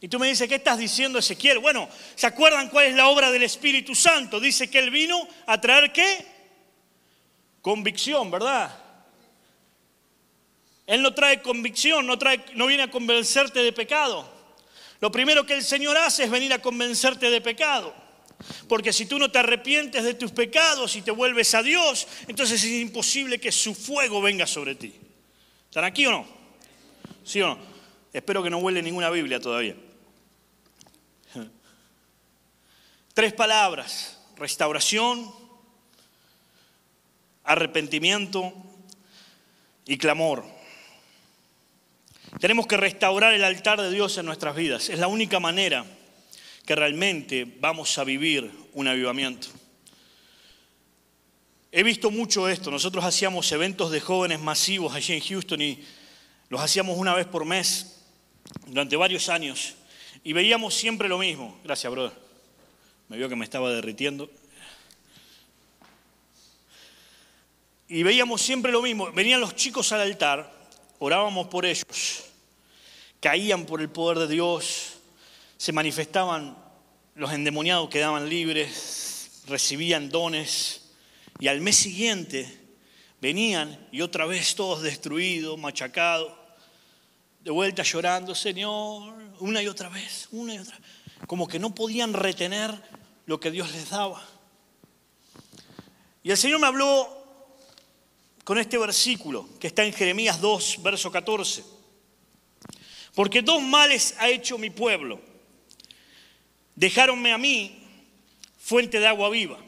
Y 0.00 0.08
tú 0.08 0.18
me 0.18 0.28
dices, 0.28 0.48
¿qué 0.48 0.54
estás 0.54 0.78
diciendo 0.78 1.18
Ezequiel? 1.18 1.58
Bueno, 1.58 1.86
¿se 2.14 2.26
acuerdan 2.26 2.70
cuál 2.70 2.86
es 2.86 2.94
la 2.94 3.08
obra 3.08 3.30
del 3.30 3.42
Espíritu 3.42 3.94
Santo? 3.94 4.40
Dice 4.40 4.70
que 4.70 4.78
Él 4.78 4.90
vino 4.90 5.28
a 5.44 5.60
traer 5.60 5.92
qué? 5.92 6.24
Convicción, 7.60 8.30
¿verdad? 8.30 8.79
Él 10.90 11.02
no 11.02 11.14
trae 11.14 11.40
convicción, 11.40 12.04
no, 12.04 12.18
trae, 12.18 12.44
no 12.54 12.66
viene 12.66 12.82
a 12.82 12.90
convencerte 12.90 13.62
de 13.62 13.72
pecado. 13.72 14.28
Lo 14.98 15.12
primero 15.12 15.46
que 15.46 15.54
el 15.54 15.62
Señor 15.62 15.96
hace 15.96 16.24
es 16.24 16.30
venir 16.32 16.52
a 16.52 16.60
convencerte 16.60 17.30
de 17.30 17.40
pecado. 17.40 17.94
Porque 18.68 18.92
si 18.92 19.06
tú 19.06 19.16
no 19.16 19.30
te 19.30 19.38
arrepientes 19.38 20.02
de 20.02 20.14
tus 20.14 20.32
pecados 20.32 20.96
y 20.96 21.02
te 21.02 21.12
vuelves 21.12 21.54
a 21.54 21.62
Dios, 21.62 22.08
entonces 22.26 22.64
es 22.64 22.72
imposible 22.72 23.38
que 23.38 23.52
su 23.52 23.72
fuego 23.72 24.20
venga 24.20 24.48
sobre 24.48 24.74
ti. 24.74 24.92
¿Están 25.66 25.84
aquí 25.84 26.06
o 26.06 26.10
no? 26.10 26.26
¿Sí 27.22 27.40
o 27.40 27.46
no? 27.46 27.58
Espero 28.12 28.42
que 28.42 28.50
no 28.50 28.58
huele 28.58 28.82
ninguna 28.82 29.10
Biblia 29.10 29.38
todavía. 29.38 29.76
Tres 33.14 33.32
palabras, 33.32 34.18
restauración, 34.36 35.32
arrepentimiento 37.44 38.52
y 39.86 39.96
clamor. 39.96 40.58
Tenemos 42.38 42.66
que 42.66 42.76
restaurar 42.76 43.34
el 43.34 43.42
altar 43.42 43.80
de 43.80 43.90
Dios 43.90 44.16
en 44.18 44.26
nuestras 44.26 44.54
vidas. 44.54 44.88
Es 44.88 44.98
la 44.98 45.08
única 45.08 45.40
manera 45.40 45.84
que 46.64 46.76
realmente 46.76 47.44
vamos 47.58 47.98
a 47.98 48.04
vivir 48.04 48.50
un 48.72 48.86
avivamiento. 48.86 49.48
He 51.72 51.82
visto 51.82 52.10
mucho 52.10 52.48
esto. 52.48 52.70
Nosotros 52.70 53.04
hacíamos 53.04 53.50
eventos 53.52 53.90
de 53.90 54.00
jóvenes 54.00 54.40
masivos 54.40 54.94
allí 54.94 55.14
en 55.14 55.20
Houston 55.20 55.60
y 55.60 55.84
los 56.48 56.60
hacíamos 56.60 56.96
una 56.96 57.14
vez 57.14 57.26
por 57.26 57.44
mes 57.44 58.04
durante 58.66 58.96
varios 58.96 59.28
años 59.28 59.74
y 60.22 60.32
veíamos 60.32 60.74
siempre 60.74 61.08
lo 61.08 61.18
mismo. 61.18 61.58
Gracias, 61.64 61.90
brother. 61.90 62.12
Me 63.08 63.16
vio 63.16 63.28
que 63.28 63.36
me 63.36 63.44
estaba 63.44 63.72
derritiendo. 63.72 64.30
Y 67.88 68.02
veíamos 68.04 68.40
siempre 68.40 68.70
lo 68.70 68.82
mismo. 68.82 69.10
Venían 69.12 69.40
los 69.40 69.56
chicos 69.56 69.90
al 69.92 70.02
altar 70.02 70.59
orábamos 71.00 71.48
por 71.48 71.66
ellos, 71.66 72.24
caían 73.20 73.64
por 73.66 73.80
el 73.80 73.88
poder 73.88 74.18
de 74.20 74.28
Dios, 74.28 74.98
se 75.56 75.72
manifestaban, 75.72 76.56
los 77.14 77.32
endemoniados 77.32 77.88
quedaban 77.88 78.28
libres, 78.28 79.42
recibían 79.46 80.08
dones. 80.10 80.92
Y 81.38 81.48
al 81.48 81.60
mes 81.60 81.76
siguiente 81.76 82.58
venían 83.20 83.88
y 83.90 84.02
otra 84.02 84.26
vez 84.26 84.54
todos 84.54 84.82
destruidos, 84.82 85.58
machacados, 85.58 86.32
de 87.40 87.50
vuelta 87.50 87.82
llorando, 87.82 88.34
Señor, 88.34 89.14
una 89.40 89.62
y 89.62 89.68
otra 89.68 89.88
vez, 89.88 90.28
una 90.32 90.54
y 90.54 90.58
otra 90.58 90.76
vez, 90.76 90.86
como 91.26 91.48
que 91.48 91.58
no 91.58 91.74
podían 91.74 92.12
retener 92.12 92.70
lo 93.24 93.40
que 93.40 93.50
Dios 93.50 93.72
les 93.72 93.88
daba. 93.88 94.22
Y 96.22 96.30
el 96.30 96.36
Señor 96.36 96.60
me 96.60 96.66
habló 96.66 97.19
con 98.44 98.58
este 98.58 98.78
versículo 98.78 99.48
que 99.58 99.68
está 99.68 99.84
en 99.84 99.92
Jeremías 99.92 100.40
2, 100.40 100.82
verso 100.82 101.10
14. 101.10 101.64
Porque 103.14 103.42
dos 103.42 103.62
males 103.62 104.14
ha 104.18 104.28
hecho 104.28 104.58
mi 104.58 104.70
pueblo. 104.70 105.20
Dejáronme 106.74 107.32
a 107.32 107.38
mí 107.38 107.82
fuente 108.58 109.00
de 109.00 109.06
agua 109.06 109.30
viva 109.30 109.58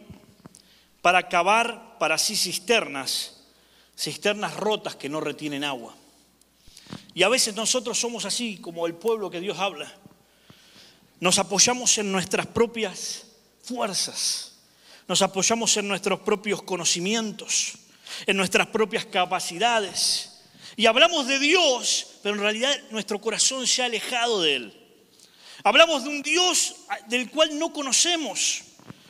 para 1.01 1.29
cavar 1.29 1.99
para 1.99 2.17
sí 2.17 2.37
cisternas, 2.37 3.45
cisternas 3.97 4.57
rotas 4.57 4.97
que 4.97 5.09
no 5.09 5.21
retienen 5.21 5.65
agua. 5.65 5.95
Y 7.15 7.23
a 7.25 7.29
veces 7.29 7.55
nosotros 7.55 7.99
somos 7.99 8.25
así 8.25 8.57
como 8.59 8.87
el 8.87 8.95
pueblo 8.95 9.31
que 9.31 9.41
Dios 9.41 9.59
habla. 9.59 9.93
Nos 11.21 11.39
apoyamos 11.39 11.99
en 11.99 12.11
nuestras 12.11 12.47
propias 12.47 13.25
fuerzas, 13.63 14.59
nos 15.07 15.23
apoyamos 15.23 15.77
en 15.77 15.89
nuestros 15.89 16.21
propios 16.21 16.63
conocimientos, 16.63 17.75
en 18.27 18.37
nuestras 18.37 18.69
propias 18.69 19.05
capacidades. 19.07 20.41
Y 20.77 20.87
hablamos 20.87 21.27
de 21.27 21.39
Dios, 21.39 22.19
pero 22.23 22.35
en 22.35 22.41
realidad 22.41 22.75
nuestro 22.91 23.21
corazón 23.21 23.67
se 23.67 23.83
ha 23.83 23.87
alejado 23.87 24.43
de 24.43 24.57
Él. 24.57 24.83
Hablamos 25.65 26.05
de 26.05 26.11
un 26.11 26.23
Dios 26.23 26.77
del 27.09 27.31
cual 27.31 27.59
no 27.59 27.73
conocemos. 27.73 28.63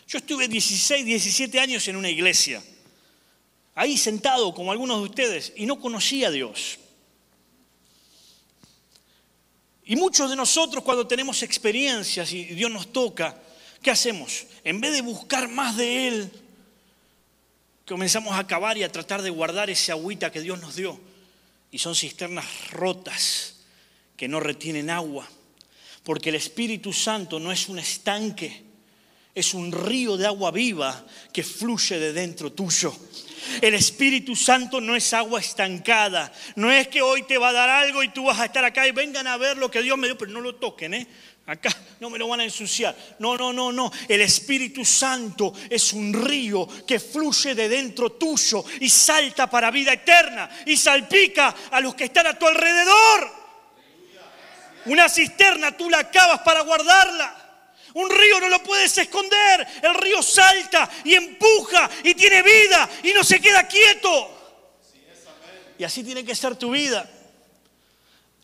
Yo 0.07 0.19
estuve 0.19 0.49
16, 0.49 1.05
17 1.05 1.59
años 1.61 1.89
en 1.89 1.97
una 1.97 2.11
iglesia, 2.11 2.63
ahí 3.75 3.97
sentado 3.97 4.53
como 4.53 4.71
algunos 4.71 4.99
de 4.99 5.05
ustedes, 5.05 5.53
y 5.57 5.65
no 5.65 5.81
conocía 5.81 6.29
a 6.29 6.31
Dios. 6.31 6.79
Y 9.85 9.97
muchos 9.97 10.31
de 10.31 10.37
nosotros 10.37 10.85
cuando 10.85 11.07
tenemos 11.07 11.43
experiencias 11.43 12.33
y 12.33 12.45
Dios 12.45 12.71
nos 12.71 12.93
toca, 12.93 13.41
¿qué 13.81 13.91
hacemos? 13.91 14.47
En 14.65 14.81
vez 14.81 14.93
de 14.93 15.01
buscar 15.01 15.49
más 15.49 15.77
de 15.77 16.09
Él, 16.09 16.42
comenzamos 17.93 18.33
a 18.33 18.39
acabar 18.39 18.79
y 18.79 18.85
a 18.85 18.91
tratar 18.91 19.21
de 19.21 19.29
guardar 19.29 19.69
ese 19.69 19.93
agüita 19.93 20.33
que 20.33 20.41
Dios 20.41 20.59
nos 20.59 20.77
dio. 20.77 20.99
Y 21.71 21.79
son 21.79 21.95
cisternas 21.95 22.71
rotas 22.71 23.57
que 24.17 24.29
no 24.29 24.41
retienen 24.41 24.89
agua. 24.89 25.29
Porque 26.03 26.31
el 26.31 26.37
Espíritu 26.37 26.95
Santo 26.95 27.39
no 27.39 27.53
es 27.53 27.69
un 27.69 27.79
estanque, 27.79 28.63
es 29.35 29.53
un 29.53 29.71
río 29.71 30.17
de 30.17 30.25
agua 30.25 30.51
viva 30.51 31.05
que 31.35 31.43
fluye 31.43 31.99
de 31.99 32.15
dentro 32.15 32.51
tuyo. 32.51 32.97
El 33.61 33.75
Espíritu 33.75 34.35
Santo 34.37 34.81
no 34.81 34.97
es 34.97 35.13
agua 35.13 35.41
estancada. 35.41 36.33
No 36.57 36.73
es 36.73 36.89
que 36.89 37.03
hoy 37.03 37.25
te 37.25 37.37
va 37.37 37.51
a 37.51 37.53
dar 37.53 37.69
algo 37.69 38.03
y 38.03 38.09
tú 38.09 38.25
vas 38.25 38.41
a 38.41 38.47
estar 38.47 38.65
acá 38.65 38.89
y 38.89 38.93
vengan 38.93 39.27
a 39.27 39.37
ver 39.37 39.59
lo 39.59 39.71
que 39.71 39.83
Dios 39.83 39.99
me 39.99 40.07
dio, 40.07 40.17
pero 40.17 40.33
no 40.33 40.41
lo 40.41 40.55
toquen, 40.55 40.95
¿eh? 40.95 41.07
Acá 41.47 41.71
no 41.99 42.09
me 42.09 42.19
lo 42.19 42.29
van 42.29 42.41
a 42.41 42.45
ensuciar. 42.45 42.97
No, 43.19 43.37
no, 43.37 43.53
no, 43.53 43.73
no. 43.73 43.91
El 44.09 44.21
Espíritu 44.21 44.85
Santo 44.85 45.53
es 45.69 45.93
un 45.93 46.13
río 46.13 46.69
que 46.87 47.01
fluye 47.01 47.55
de 47.55 47.69
dentro 47.69 48.13
tuyo 48.13 48.65
y 48.81 48.89
salta 48.89 49.51
para 49.51 49.71
vida 49.71 49.93
eterna 49.93 50.49
y 50.67 50.77
salpica 50.77 51.55
a 51.71 51.81
los 51.81 51.95
que 51.95 52.05
están 52.05 52.29
a 52.29 52.39
tu 52.39 52.47
alrededor. 52.47 53.43
Una 54.87 55.09
cisterna 55.09 55.77
tú 55.77 55.91
la 55.91 55.99
acabas 55.99 56.41
para 56.41 56.61
guardarla. 56.61 57.39
Un 57.95 58.09
río 58.09 58.41
no 58.41 58.49
lo 58.49 58.63
puedes 58.63 58.97
esconder. 58.97 59.67
El 59.83 59.95
río 59.95 60.23
salta 60.23 60.89
y 61.05 61.15
empuja 61.15 61.91
y 62.05 62.15
tiene 62.15 62.43
vida 62.43 62.89
y 63.03 63.13
no 63.13 63.25
se 63.25 63.41
queda 63.41 63.67
quieto. 63.67 64.39
Y 65.77 65.85
así 65.85 66.05
tiene 66.05 66.25
que 66.25 66.35
ser 66.37 66.55
tu 66.55 66.71
vida. 66.71 67.09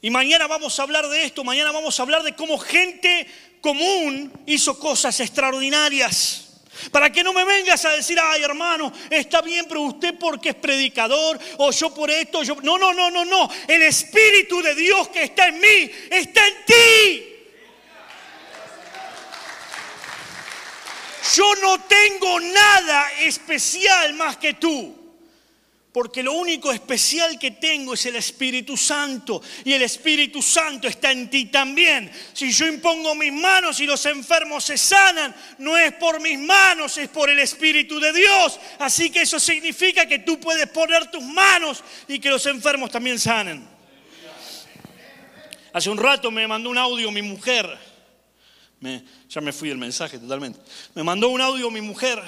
Y 0.00 0.10
mañana 0.10 0.46
vamos 0.46 0.78
a 0.78 0.82
hablar 0.82 1.08
de 1.08 1.24
esto. 1.24 1.42
Mañana 1.42 1.72
vamos 1.72 1.98
a 1.98 2.02
hablar 2.02 2.22
de 2.22 2.34
cómo 2.34 2.58
gente 2.58 3.26
común 3.60 4.32
hizo 4.46 4.78
cosas 4.78 5.18
extraordinarias. 5.20 6.44
Para 6.92 7.10
que 7.10 7.24
no 7.24 7.32
me 7.32 7.44
vengas 7.44 7.84
a 7.84 7.90
decir, 7.90 8.18
ay 8.20 8.42
hermano, 8.42 8.92
está 9.10 9.42
bien, 9.42 9.66
pero 9.68 9.82
usted 9.82 10.16
porque 10.16 10.50
es 10.50 10.54
predicador, 10.54 11.36
o 11.56 11.72
yo 11.72 11.92
por 11.92 12.08
esto, 12.08 12.44
yo... 12.44 12.56
No, 12.62 12.78
no, 12.78 12.94
no, 12.94 13.10
no, 13.10 13.24
no. 13.24 13.50
El 13.66 13.82
Espíritu 13.82 14.62
de 14.62 14.76
Dios 14.76 15.08
que 15.08 15.24
está 15.24 15.48
en 15.48 15.60
mí, 15.60 15.90
está 16.08 16.46
en 16.46 16.54
ti. 16.64 17.24
Yo 21.34 21.54
no 21.56 21.80
tengo 21.80 22.40
nada 22.40 23.12
especial 23.22 24.14
más 24.14 24.36
que 24.36 24.54
tú. 24.54 24.97
Porque 25.98 26.22
lo 26.22 26.34
único 26.34 26.70
especial 26.70 27.36
que 27.40 27.50
tengo 27.50 27.94
es 27.94 28.06
el 28.06 28.14
Espíritu 28.14 28.76
Santo. 28.76 29.42
Y 29.64 29.72
el 29.72 29.82
Espíritu 29.82 30.40
Santo 30.40 30.86
está 30.86 31.10
en 31.10 31.28
ti 31.28 31.46
también. 31.46 32.08
Si 32.32 32.52
yo 32.52 32.68
impongo 32.68 33.16
mis 33.16 33.32
manos 33.32 33.80
y 33.80 33.86
los 33.86 34.06
enfermos 34.06 34.62
se 34.62 34.78
sanan, 34.78 35.34
no 35.58 35.76
es 35.76 35.92
por 35.94 36.20
mis 36.20 36.38
manos, 36.38 36.96
es 36.98 37.08
por 37.08 37.28
el 37.28 37.40
Espíritu 37.40 37.98
de 37.98 38.12
Dios. 38.12 38.60
Así 38.78 39.10
que 39.10 39.22
eso 39.22 39.40
significa 39.40 40.06
que 40.06 40.20
tú 40.20 40.38
puedes 40.38 40.68
poner 40.68 41.10
tus 41.10 41.24
manos 41.24 41.82
y 42.06 42.20
que 42.20 42.30
los 42.30 42.46
enfermos 42.46 42.92
también 42.92 43.18
sanen. 43.18 43.66
Hace 45.72 45.90
un 45.90 45.98
rato 45.98 46.30
me 46.30 46.46
mandó 46.46 46.70
un 46.70 46.78
audio 46.78 47.10
mi 47.10 47.22
mujer 47.22 47.76
ya 49.28 49.40
me 49.40 49.52
fui 49.52 49.68
del 49.68 49.78
mensaje 49.78 50.16
totalmente. 50.16 50.60
Me 50.94 51.02
mandó 51.02 51.28
un 51.28 51.40
audio 51.40 51.72
mi 51.72 51.80
mujer, 51.80 52.22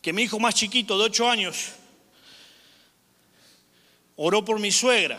que 0.00 0.12
mi 0.12 0.22
hijo 0.22 0.40
más 0.40 0.56
chiquito, 0.56 0.98
de 0.98 1.04
8 1.04 1.30
años, 1.30 1.76
oró 4.16 4.44
por 4.44 4.58
mi 4.58 4.70
suegra. 4.70 5.18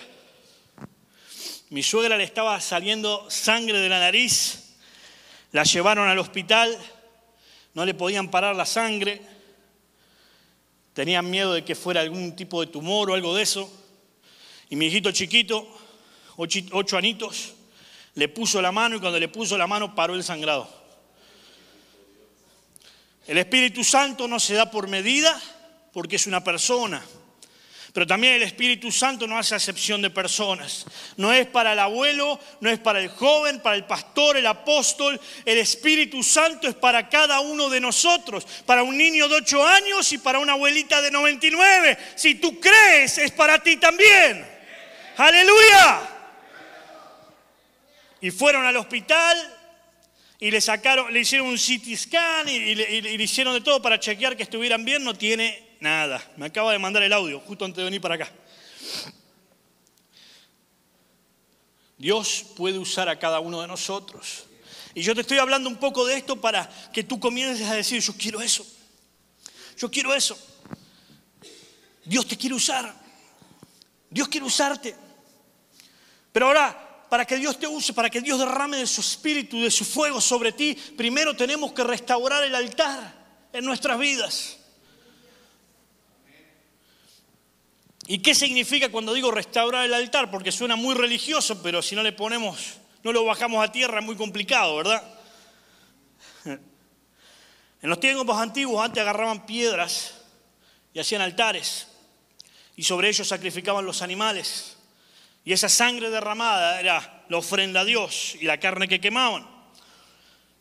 Mi 1.70 1.82
suegra 1.82 2.18
le 2.18 2.24
estaba 2.24 2.60
saliendo 2.62 3.30
sangre 3.30 3.80
de 3.80 3.90
la 3.90 4.00
nariz, 4.00 4.76
la 5.52 5.64
llevaron 5.64 6.08
al 6.08 6.20
hospital, 6.20 6.78
no 7.74 7.86
le 7.86 7.94
podían 7.94 8.30
parar 8.30 8.56
la 8.56 8.66
sangre, 8.66 9.22
tenían 10.94 11.30
miedo 11.30 11.54
de 11.54 11.66
que 11.66 11.74
fuera 11.76 12.02
algún 12.02 12.36
tipo 12.36 12.62
de 12.62 12.68
tumor 12.68 13.10
o 13.10 13.14
algo 13.16 13.36
de 13.36 13.44
eso. 13.44 13.72
Y 14.70 14.76
mi 14.76 14.86
hijito 14.86 15.12
chiquito, 15.12 15.68
ocho, 16.36 16.98
anitos, 16.98 17.54
le 18.16 18.30
puso 18.30 18.62
la 18.62 18.72
mano 18.72 18.96
y 18.96 19.00
cuando 19.00 19.20
le 19.20 19.28
puso 19.28 19.58
la 19.58 19.68
mano 19.68 19.96
paró 19.96 20.14
el 20.16 20.24
sangrado. 20.24 20.70
El 23.26 23.38
Espíritu 23.38 23.84
Santo 23.84 24.28
no 24.28 24.40
se 24.40 24.54
da 24.54 24.70
por 24.70 24.88
medida 24.88 25.40
porque 25.92 26.18
es 26.18 26.28
una 26.28 26.44
persona. 26.44 27.04
Pero 27.94 28.08
también 28.08 28.34
el 28.34 28.44
Espíritu 28.44 28.92
Santo 28.92 29.28
no 29.28 29.38
hace 29.38 29.56
acepción 29.56 30.02
de 30.02 30.10
personas. 30.10 30.86
No 31.16 31.32
es 31.32 31.46
para 31.46 31.74
el 31.74 31.80
abuelo, 31.80 32.40
no 32.60 32.70
es 32.70 32.80
para 32.80 33.00
el 33.00 33.10
joven, 33.10 33.62
para 33.62 33.76
el 33.76 33.86
pastor, 33.86 34.36
el 34.36 34.48
apóstol. 34.48 35.22
El 35.46 35.60
Espíritu 35.60 36.24
Santo 36.24 36.68
es 36.68 36.76
para 36.76 37.08
cada 37.08 37.40
uno 37.40 37.70
de 37.70 37.80
nosotros. 37.80 38.46
Para 38.66 38.84
un 38.84 38.98
niño 38.98 39.30
de 39.30 39.36
8 39.36 39.68
años 39.68 40.12
y 40.12 40.18
para 40.18 40.40
una 40.40 40.54
abuelita 40.54 41.02
de 41.02 41.12
99. 41.12 41.98
Si 42.16 42.36
tú 42.36 42.60
crees, 42.60 43.20
es 43.20 43.32
para 43.32 43.60
ti 43.60 43.78
también. 43.78 44.44
Aleluya 45.16 46.10
y 48.24 48.32
fueron 48.32 48.66
al 48.66 48.78
hospital 48.78 49.38
y 50.40 50.50
le 50.50 50.62
sacaron, 50.62 51.14
le 51.14 51.20
hicieron 51.20 51.46
un 51.46 51.58
CT 51.58 51.94
scan 51.98 52.48
y, 52.48 52.74
le, 52.74 53.22
hicieron 53.22 53.54
de 53.54 53.60
todo 53.60 53.82
para 53.82 54.00
chequear 54.00 54.38
que 54.38 54.44
estuvieran 54.44 54.86
bien, 54.86 55.04
no 55.04 55.14
tiene 55.14 55.73
nada. 55.84 56.24
Me 56.38 56.48
acaba 56.48 56.72
de 56.72 56.80
mandar 56.80 57.04
el 57.04 57.14
audio 57.14 57.40
justo 57.42 57.66
antes 57.66 57.78
de 57.78 57.84
venir 57.84 58.02
para 58.02 58.16
acá. 58.16 58.32
Dios 61.98 62.46
puede 62.56 62.80
usar 62.80 63.08
a 63.10 63.20
cada 63.20 63.40
uno 63.40 63.62
de 63.62 63.68
nosotros. 63.68 64.46
Y 64.96 65.02
yo 65.02 65.14
te 65.14 65.22
estoy 65.22 65.38
hablando 65.38 65.70
un 65.70 65.78
poco 65.78 66.06
de 66.06 66.16
esto 66.16 66.40
para 66.40 66.70
que 66.92 67.04
tú 67.04 67.20
comiences 67.20 67.68
a 67.68 67.76
decir, 67.76 68.02
yo 68.02 68.14
quiero 68.18 68.42
eso. 68.42 68.66
Yo 69.78 69.92
quiero 69.92 70.14
eso. 70.14 70.38
Dios 72.06 72.28
te 72.28 72.38
quiere 72.38 72.56
usar. 72.56 72.94
Dios 74.10 74.28
quiere 74.28 74.46
usarte. 74.46 74.96
Pero 76.32 76.48
ahora 76.48 77.08
para 77.10 77.26
que 77.26 77.38
Dios 77.38 77.60
te 77.60 77.68
use, 77.68 77.94
para 77.94 78.10
que 78.10 78.22
Dios 78.22 78.40
derrame 78.40 78.78
de 78.78 78.88
su 78.88 79.02
espíritu, 79.02 79.62
de 79.62 79.70
su 79.70 79.86
fuego 79.86 80.20
sobre 80.20 80.52
ti, 80.52 80.74
primero 80.98 81.36
tenemos 81.36 81.72
que 81.74 81.84
restaurar 81.84 82.44
el 82.44 82.56
altar 82.56 83.50
en 83.54 83.66
nuestras 83.66 84.00
vidas. 84.00 84.58
¿Y 88.08 88.20
qué 88.20 88.36
significa 88.36 88.90
cuando 88.90 89.14
digo 89.14 89.32
restaurar 89.32 89.86
el 89.86 89.94
altar? 89.94 90.30
Porque 90.30 90.52
suena 90.52 90.76
muy 90.76 90.96
religioso, 90.96 91.62
pero 91.64 91.82
si 91.82 91.96
no 91.96 92.04
le 92.04 92.12
ponemos, 92.12 92.76
no 93.04 93.14
lo 93.14 93.24
bajamos 93.26 93.64
a 93.64 93.72
tierra 93.72 94.00
es 94.00 94.06
muy 94.06 94.16
complicado, 94.16 94.78
¿verdad? 94.78 95.04
En 96.46 97.90
los 97.90 98.00
tiempos 98.00 98.38
antiguos 98.38 98.84
antes 98.84 99.02
agarraban 99.02 99.46
piedras 99.46 100.22
y 100.94 101.00
hacían 101.00 101.22
altares 101.22 101.90
y 102.78 102.84
sobre 102.84 103.10
ellos 103.10 103.28
sacrificaban 103.28 103.86
los 103.86 104.02
animales. 104.02 104.78
Y 105.46 105.52
esa 105.52 105.68
sangre 105.68 106.10
derramada 106.10 106.80
era 106.80 107.26
la 107.28 107.38
ofrenda 107.38 107.82
a 107.82 107.86
Dios 107.86 108.36
y 108.40 108.46
la 108.46 108.60
carne 108.60 108.88
que 108.88 109.02
quemaban. 109.02 109.53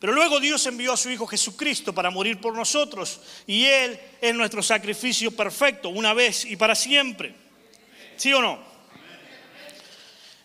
Pero 0.03 0.15
luego 0.15 0.41
Dios 0.41 0.67
envió 0.67 0.93
a 0.95 0.97
su 0.97 1.11
Hijo 1.11 1.29
Jesucristo 1.29 1.95
para 1.95 2.11
morir 2.11 2.41
por 2.41 2.57
nosotros. 2.57 3.21
Y 3.47 3.67
Él 3.67 4.01
es 4.21 4.35
nuestro 4.35 4.61
sacrificio 4.61 5.31
perfecto, 5.31 5.91
una 5.91 6.13
vez 6.13 6.45
y 6.45 6.57
para 6.57 6.75
siempre. 6.75 7.37
¿Sí 8.17 8.33
o 8.33 8.43
no? 8.43 8.59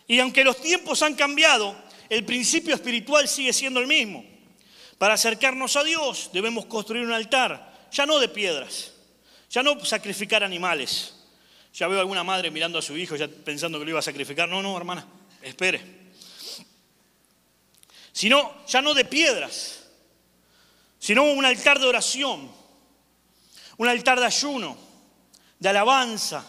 Y 0.06 0.20
aunque 0.20 0.43
los 0.43 0.62
tiempos 0.62 1.02
han 1.02 1.15
cambiado, 1.15 1.76
el 2.08 2.24
principio 2.24 2.76
espiritual 2.76 3.28
sigue 3.28 3.52
siendo 3.52 3.80
el 3.80 3.88
mismo. 3.88 4.24
Para 5.00 5.15
acercarnos 5.15 5.76
a 5.76 5.84
Dios 5.84 6.30
debemos 6.32 6.67
construir 6.67 7.04
un 7.04 7.13
altar, 7.13 7.88
ya 7.91 8.06
no 8.06 8.20
de 8.20 8.30
piedras, 8.30 8.93
ya 9.50 9.63
no 9.63 9.84
sacrificar 9.84 10.43
animales, 10.43 11.15
ya 11.74 11.88
veo 11.88 11.98
a 11.98 12.02
alguna 12.02 12.24
madre 12.24 12.52
mirando 12.52 12.78
a 12.78 12.84
su 12.84 12.96
hijo, 12.96 13.15
ya 13.15 13.28
pensando 13.28 13.80
que 13.80 13.86
lo 13.86 13.89
iba 13.89 14.00
a 14.00 14.04
sacrificar. 14.04 14.48
No, 14.48 14.62
no, 14.62 14.78
hermana, 14.78 15.08
espere. 15.41 16.07
Sino, 18.18 18.66
ya 18.66 18.82
no 18.82 18.96
de 18.96 19.06
piedras, 19.06 19.84
sino 20.98 21.22
un 21.22 21.46
altar 21.46 21.78
de 21.78 21.86
oración, 21.86 22.52
un 23.78 23.88
altar 23.88 24.20
de 24.20 24.26
ayuno, 24.26 24.76
de 25.60 25.70
alabanza, 25.70 26.44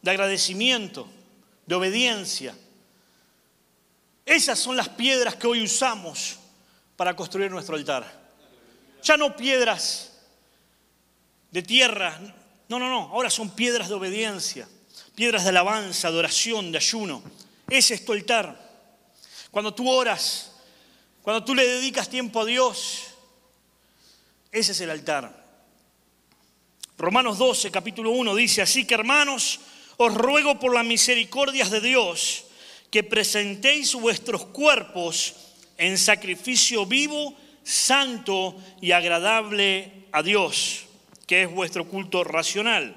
de 0.00 0.10
agradecimiento, 0.12 1.06
de 1.66 1.74
obediencia, 1.74 2.56
Esas 4.24 4.58
son 4.58 4.78
las 4.78 4.88
piedras 4.88 5.34
que 5.34 5.46
hoy 5.46 5.62
usamos 5.62 6.38
para 6.96 7.14
construir 7.14 7.50
nuestro 7.50 7.76
altar. 7.76 8.10
Ya 9.02 9.18
no 9.18 9.36
piedras 9.36 10.12
de 11.50 11.62
tierra, 11.62 12.18
no, 12.66 12.78
no, 12.78 12.88
no, 12.88 13.10
ahora 13.12 13.28
son 13.28 13.50
piedras 13.50 13.90
de 13.90 13.94
obediencia, 13.94 14.66
piedras 15.14 15.42
de 15.42 15.50
alabanza, 15.50 16.10
de 16.10 16.16
oración, 16.16 16.72
de 16.72 16.78
ayuno. 16.78 17.22
Ese 17.68 17.92
es 17.92 18.06
tu 18.06 18.14
altar. 18.14 18.58
Cuando 19.50 19.74
tú 19.74 19.86
oras, 19.86 20.49
cuando 21.22 21.44
tú 21.44 21.54
le 21.54 21.66
dedicas 21.66 22.08
tiempo 22.08 22.40
a 22.40 22.44
Dios, 22.44 23.08
ese 24.50 24.72
es 24.72 24.80
el 24.80 24.90
altar. 24.90 25.40
Romanos 26.96 27.38
12, 27.38 27.70
capítulo 27.70 28.10
1 28.10 28.34
dice, 28.34 28.62
así 28.62 28.86
que 28.86 28.94
hermanos, 28.94 29.60
os 29.96 30.14
ruego 30.14 30.58
por 30.58 30.74
las 30.74 30.84
misericordias 30.84 31.70
de 31.70 31.80
Dios 31.80 32.44
que 32.90 33.02
presentéis 33.02 33.94
vuestros 33.94 34.46
cuerpos 34.46 35.34
en 35.76 35.96
sacrificio 35.96 36.84
vivo, 36.86 37.34
santo 37.62 38.56
y 38.80 38.92
agradable 38.92 40.06
a 40.12 40.22
Dios, 40.22 40.86
que 41.26 41.42
es 41.42 41.50
vuestro 41.50 41.86
culto 41.86 42.24
racional. 42.24 42.96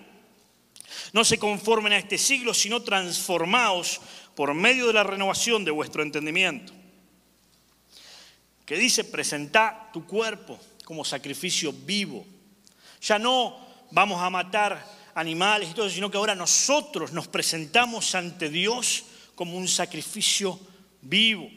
No 1.11 1.23
se 1.23 1.37
conformen 1.37 1.93
a 1.93 1.97
este 1.97 2.17
siglo, 2.17 2.53
sino 2.53 2.81
transformaos 2.81 4.01
por 4.35 4.53
medio 4.53 4.87
de 4.87 4.93
la 4.93 5.03
renovación 5.03 5.63
de 5.63 5.71
vuestro 5.71 6.03
entendimiento. 6.03 6.73
Que 8.65 8.77
dice, 8.77 9.03
presenta 9.03 9.89
tu 9.91 10.05
cuerpo 10.05 10.59
como 10.85 11.03
sacrificio 11.03 11.73
vivo. 11.73 12.25
Ya 13.01 13.19
no 13.19 13.57
vamos 13.91 14.21
a 14.21 14.29
matar 14.29 14.85
animales 15.15 15.69
y 15.69 15.73
todo, 15.73 15.89
sino 15.89 16.09
que 16.09 16.17
ahora 16.17 16.35
nosotros 16.35 17.11
nos 17.11 17.27
presentamos 17.27 18.15
ante 18.15 18.49
Dios 18.49 19.05
como 19.35 19.57
un 19.57 19.67
sacrificio 19.67 20.59
vivo. 21.01 21.49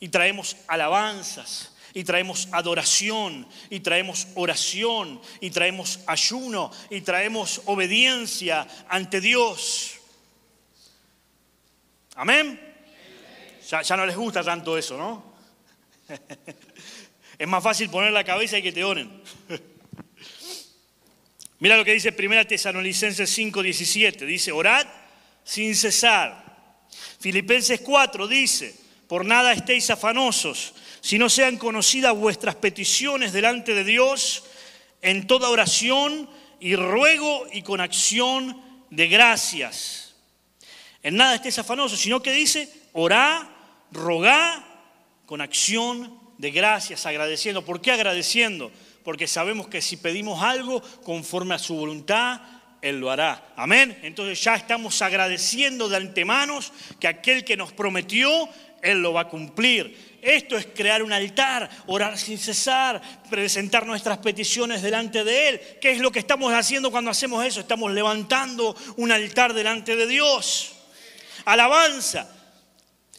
Y 0.00 0.08
traemos 0.08 0.56
alabanzas, 0.68 1.72
y 1.92 2.04
traemos 2.04 2.48
adoración, 2.52 3.46
y 3.70 3.80
traemos 3.80 4.28
oración, 4.36 5.20
y 5.40 5.50
traemos 5.50 6.00
ayuno, 6.06 6.70
y 6.90 7.00
traemos 7.00 7.62
obediencia 7.64 8.66
ante 8.88 9.20
Dios. 9.20 9.94
Amén. 12.14 12.67
Ya, 13.68 13.96
no 13.98 14.06
les 14.06 14.16
gusta 14.16 14.42
tanto 14.42 14.78
eso, 14.78 14.96
¿no? 14.96 15.34
es 17.38 17.46
más 17.46 17.62
fácil 17.62 17.90
poner 17.90 18.12
la 18.12 18.24
cabeza 18.24 18.56
y 18.56 18.62
que 18.62 18.72
te 18.72 18.82
oren. 18.82 19.22
Mira 21.58 21.76
lo 21.76 21.84
que 21.84 21.92
dice 21.92 22.14
1 22.18 22.46
Tesalonicenses 22.46 23.38
5:17. 23.38 24.24
Dice, 24.24 24.52
orad 24.52 24.86
sin 25.44 25.76
cesar. 25.76 26.46
Filipenses 27.20 27.80
4 27.82 28.26
dice, 28.26 28.74
por 29.06 29.26
nada 29.26 29.52
estéis 29.52 29.90
afanosos, 29.90 30.74
si 31.02 31.18
no 31.18 31.28
sean 31.28 31.58
conocidas 31.58 32.14
vuestras 32.14 32.54
peticiones 32.54 33.34
delante 33.34 33.74
de 33.74 33.84
Dios 33.84 34.44
en 35.02 35.26
toda 35.26 35.50
oración 35.50 36.30
y 36.58 36.74
ruego 36.74 37.46
y 37.52 37.60
con 37.62 37.82
acción 37.82 38.62
de 38.88 39.08
gracias. 39.08 40.14
En 41.02 41.16
nada 41.16 41.34
estéis 41.34 41.58
afanosos, 41.58 42.00
sino 42.00 42.22
que 42.22 42.32
dice, 42.32 42.72
orá, 42.92 43.56
rogá 43.92 44.64
con 45.26 45.40
acción 45.40 46.18
de 46.38 46.50
gracias, 46.50 47.06
agradeciendo. 47.06 47.64
¿Por 47.64 47.80
qué 47.80 47.92
agradeciendo? 47.92 48.70
Porque 49.04 49.26
sabemos 49.26 49.68
que 49.68 49.82
si 49.82 49.96
pedimos 49.96 50.42
algo 50.42 50.80
conforme 51.02 51.54
a 51.54 51.58
su 51.58 51.74
voluntad, 51.74 52.40
él 52.80 53.00
lo 53.00 53.10
hará. 53.10 53.52
Amén. 53.56 53.98
Entonces 54.02 54.42
ya 54.42 54.54
estamos 54.54 55.02
agradeciendo 55.02 55.88
de 55.88 55.96
antemano 55.96 56.60
que 57.00 57.08
aquel 57.08 57.44
que 57.44 57.56
nos 57.56 57.72
prometió, 57.72 58.48
Él 58.82 59.02
lo 59.02 59.12
va 59.12 59.22
a 59.22 59.28
cumplir. 59.28 60.18
Esto 60.22 60.56
es 60.56 60.66
crear 60.66 61.02
un 61.02 61.12
altar, 61.12 61.68
orar 61.86 62.16
sin 62.18 62.38
cesar, 62.38 63.00
presentar 63.28 63.86
nuestras 63.86 64.18
peticiones 64.18 64.82
delante 64.82 65.24
de 65.24 65.48
Él. 65.48 65.60
¿Qué 65.80 65.90
es 65.90 65.98
lo 65.98 66.12
que 66.12 66.20
estamos 66.20 66.52
haciendo 66.52 66.90
cuando 66.90 67.10
hacemos 67.10 67.44
eso? 67.44 67.60
Estamos 67.60 67.92
levantando 67.92 68.76
un 68.96 69.10
altar 69.10 69.54
delante 69.54 69.96
de 69.96 70.06
Dios. 70.06 70.72
Alabanza. 71.44 72.37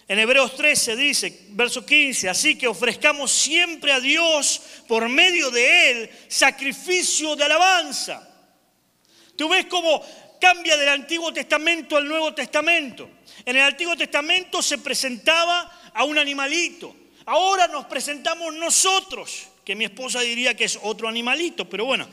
En 0.10 0.18
Hebreos 0.18 0.56
13 0.56 0.96
dice, 0.96 1.46
verso 1.50 1.86
15, 1.86 2.30
así 2.30 2.58
que 2.58 2.68
ofrezcamos 2.68 3.32
siempre 3.32 3.92
a 3.92 4.00
Dios 4.00 4.60
por 4.88 5.08
medio 5.08 5.52
de 5.52 5.92
Él 5.92 6.10
sacrificio 6.28 7.36
de 7.36 7.44
alabanza. 7.44 8.28
Tú 9.36 9.48
ves 9.48 9.68
cómo 9.68 10.04
cambia 10.42 10.78
del 10.78 10.90
Antiguo 10.90 11.32
Testamento 11.32 11.96
al 11.96 12.08
Nuevo 12.08 12.34
Testamento. 12.34 13.08
En 13.46 13.56
el 13.56 13.62
Antiguo 13.62 13.96
Testamento 13.96 14.64
se 14.64 14.80
presentaba 14.80 15.92
a 15.94 16.04
un 16.06 16.18
animalito. 16.18 16.96
Ahora 17.28 17.68
nos 17.68 17.86
presentamos 17.86 18.56
nosotros, 18.56 19.46
que 19.64 19.76
mi 19.76 19.86
esposa 19.86 20.22
diría 20.22 20.56
que 20.56 20.64
es 20.64 20.80
otro 20.82 21.08
animalito, 21.08 21.70
pero 21.70 21.86
bueno. 21.86 22.10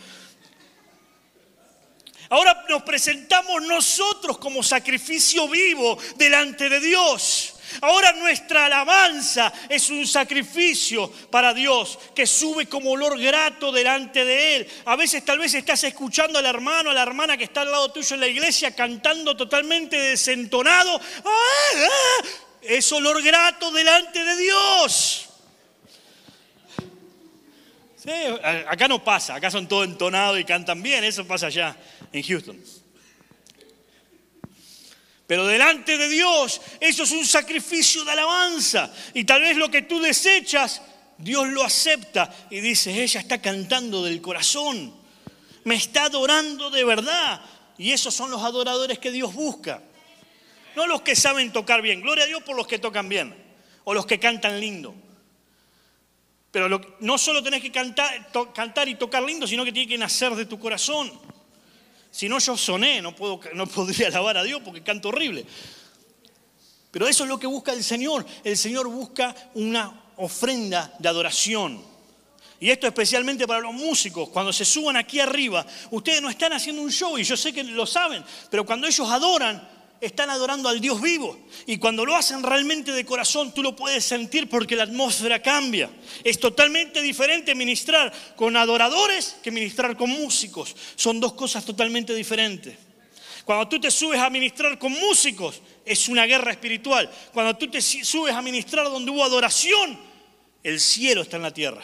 Ahora 2.29 2.67
nos 2.69 2.83
presentamos 2.83 3.63
nosotros 3.63 4.37
como 4.37 4.63
sacrificio 4.63 5.49
vivo 5.49 5.97
delante 6.17 6.69
de 6.69 6.81
Dios. 6.81 7.56
Ahora 7.81 8.12
nuestra 8.12 8.66
alabanza 8.66 9.52
es 9.68 9.90
un 9.90 10.07
sacrificio 10.07 11.11
para 11.31 11.52
Dios 11.52 11.98
que 12.14 12.26
sube 12.26 12.66
como 12.66 12.92
olor 12.92 13.18
grato 13.18 13.72
delante 13.72 14.24
de 14.24 14.57
Él. 14.57 14.68
A 14.85 14.96
veces 14.96 15.24
tal 15.24 15.38
vez 15.38 15.55
estás 15.55 15.85
escuchando 15.85 16.38
al 16.38 16.46
hermano, 16.46 16.90
a 16.90 16.94
la 16.94 17.02
hermana 17.02 17.37
que 17.37 17.44
está 17.44 17.62
al 17.62 17.70
lado 17.70 17.92
tuyo 17.92 18.14
en 18.14 18.20
la 18.20 18.29
iglesia 18.29 18.74
cantando 18.74 19.37
totalmente 19.37 19.96
desentonado. 19.98 21.00
¡Ah, 21.24 21.31
ah! 21.76 22.26
Es 22.62 22.90
olor 22.92 23.22
grato 23.22 23.70
delante 23.70 24.24
de 24.24 24.37
Dios. 24.37 25.29
acá 28.68 28.87
no 28.88 29.02
pasa, 29.02 29.35
acá 29.35 29.50
son 29.50 29.66
todos 29.66 29.87
entonados 29.87 30.38
y 30.38 30.44
cantan 30.44 30.83
bien, 30.83 31.02
eso 31.05 31.26
pasa 31.26 31.46
allá 31.46 31.76
en 32.12 32.22
Houston. 32.22 32.86
Pero 35.27 35.47
delante 35.47 35.99
de 35.99 36.09
Dios 36.09 36.61
eso 36.81 37.03
es 37.03 37.11
un 37.11 37.27
sacrificio 37.27 38.05
de 38.05 38.12
alabanza. 38.12 38.93
Y 39.15 39.25
tal 39.25 39.43
vez 39.43 39.57
lo 39.57 39.71
que 39.71 39.83
tú 39.83 40.01
desechas, 40.01 40.83
Dios 41.19 41.49
lo 41.49 41.65
acepta 41.65 42.33
y 42.51 42.61
dice, 42.61 43.03
ella 43.03 43.21
está 43.21 43.41
cantando 43.41 44.05
del 44.05 44.21
corazón, 44.21 44.95
me 45.65 45.75
está 45.75 46.05
adorando 46.05 46.71
de 46.71 46.85
verdad. 46.85 47.41
Y 47.79 47.93
esos 47.93 48.15
son 48.15 48.31
los 48.31 48.43
adoradores 48.43 48.99
que 48.99 49.11
Dios 49.11 49.35
busca. 49.35 49.83
No 50.77 50.87
los 50.87 51.03
que 51.03 51.17
saben 51.17 51.53
tocar 51.53 51.83
bien. 51.83 52.03
Gloria 52.03 52.25
a 52.25 52.27
Dios 52.27 52.43
por 52.43 52.55
los 52.55 52.67
que 52.67 52.79
tocan 52.79 53.09
bien 53.09 53.35
o 53.85 53.95
los 53.95 54.07
que 54.07 54.19
cantan 54.19 54.61
lindo. 54.61 54.95
Pero 56.51 56.81
no 57.01 57.19
solo 57.19 57.43
tenés 57.43 57.61
que 57.61 57.73
cantar, 57.73 58.31
cantar 58.55 58.89
y 58.89 58.95
tocar 58.95 59.23
lindo, 59.23 59.47
sino 59.47 59.65
que 59.65 59.73
tiene 59.73 59.89
que 59.89 59.99
nacer 59.99 60.35
de 60.35 60.47
tu 60.47 60.59
corazón. 60.59 61.12
Si 62.16 62.31
no, 62.31 62.38
yo 62.38 62.57
soné, 62.57 63.02
no, 63.02 63.14
puedo, 63.14 63.38
no 63.52 63.66
podría 63.66 64.07
alabar 64.09 64.38
a 64.38 64.42
Dios 64.42 64.62
porque 64.64 64.83
canto 64.83 65.11
horrible. 65.11 65.44
Pero 66.90 67.07
eso 67.07 67.24
es 67.24 67.29
lo 67.29 67.38
que 67.38 67.46
busca 67.46 67.74
el 67.74 67.85
Señor. 67.85 68.24
El 68.42 68.57
Señor 68.57 68.88
busca 68.88 69.37
una 69.52 70.12
ofrenda 70.16 70.94
de 70.98 71.11
adoración. 71.11 71.85
Y 72.59 72.70
esto 72.70 72.87
especialmente 72.87 73.46
para 73.46 73.61
los 73.61 73.74
músicos, 73.74 74.31
cuando 74.31 74.50
se 74.50 74.64
suban 74.64 74.96
aquí 74.96 75.20
arriba, 75.20 75.66
ustedes 75.90 76.22
no 76.22 76.31
están 76.31 76.55
haciendo 76.55 76.81
un 76.81 76.90
show 76.90 77.18
y 77.18 77.22
yo 77.22 77.37
sé 77.37 77.52
que 77.52 77.62
lo 77.62 77.85
saben, 77.85 78.24
pero 78.50 78.64
cuando 78.64 78.87
ellos 78.87 79.07
adoran, 79.11 79.68
están 80.01 80.31
adorando 80.31 80.69
al 80.69 80.81
Dios 80.81 81.01
vivo. 81.01 81.39
Y 81.67 81.79
cuando 81.79 82.05
lo 82.05 82.15
hacen 82.15 82.43
realmente 82.43 82.93
de 82.93 83.05
corazón, 83.05 83.53
tú 83.53 83.63
lo 83.63 83.75
puedes 83.75 84.05
sentir 84.05 84.49
porque 84.49 84.77
la 84.77 84.85
atmósfera 84.85 85.41
cambia. 85.43 85.91
Es 86.23 86.39
totalmente 86.39 87.03
diferente 87.03 87.55
ministrar 87.55 88.13
con 88.37 88.57
adoradores 88.57 89.37
que 89.43 89.51
ministrar 89.51 89.97
con 89.97 90.11
músicos. 90.11 90.75
Son 90.97 91.21
dos 91.21 91.33
cosas 91.33 91.65
totalmente 91.65 92.15
diferentes. 92.15 92.77
Cuando 93.45 93.69
tú 93.69 93.81
te 93.81 93.91
subes 93.91 94.21
a 94.21 94.29
ministrar 94.29 94.79
con 94.79 94.93
músicos, 94.93 95.63
es 95.85 96.09
una 96.09 96.27
guerra 96.27 96.51
espiritual. 96.51 97.09
Cuando 97.33 97.57
tú 97.57 97.69
te 97.71 97.81
subes 97.81 98.35
a 98.35 98.43
ministrar 98.43 98.87
donde 98.87 99.11
hubo 99.11 99.23
adoración, 99.23 99.99
el 100.63 100.81
cielo 100.81 101.23
está 101.23 101.37
en 101.37 101.43
la 101.45 101.55
tierra. 101.55 101.83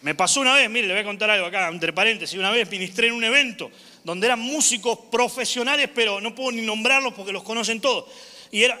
Me 0.00 0.14
pasó 0.14 0.40
una 0.40 0.54
vez, 0.54 0.70
mire, 0.70 0.86
le 0.86 0.94
voy 0.94 1.02
a 1.02 1.04
contar 1.04 1.28
algo 1.30 1.46
acá, 1.46 1.68
entre 1.68 1.92
paréntesis, 1.92 2.38
una 2.38 2.50
vez 2.50 2.70
ministré 2.70 3.08
en 3.08 3.14
un 3.14 3.24
evento 3.24 3.70
donde 4.06 4.28
eran 4.28 4.38
músicos 4.38 5.00
profesionales, 5.10 5.90
pero 5.92 6.20
no 6.20 6.32
puedo 6.32 6.52
ni 6.52 6.62
nombrarlos 6.62 7.12
porque 7.12 7.32
los 7.32 7.42
conocen 7.42 7.80
todos. 7.80 8.04
Y 8.52 8.62
era, 8.62 8.80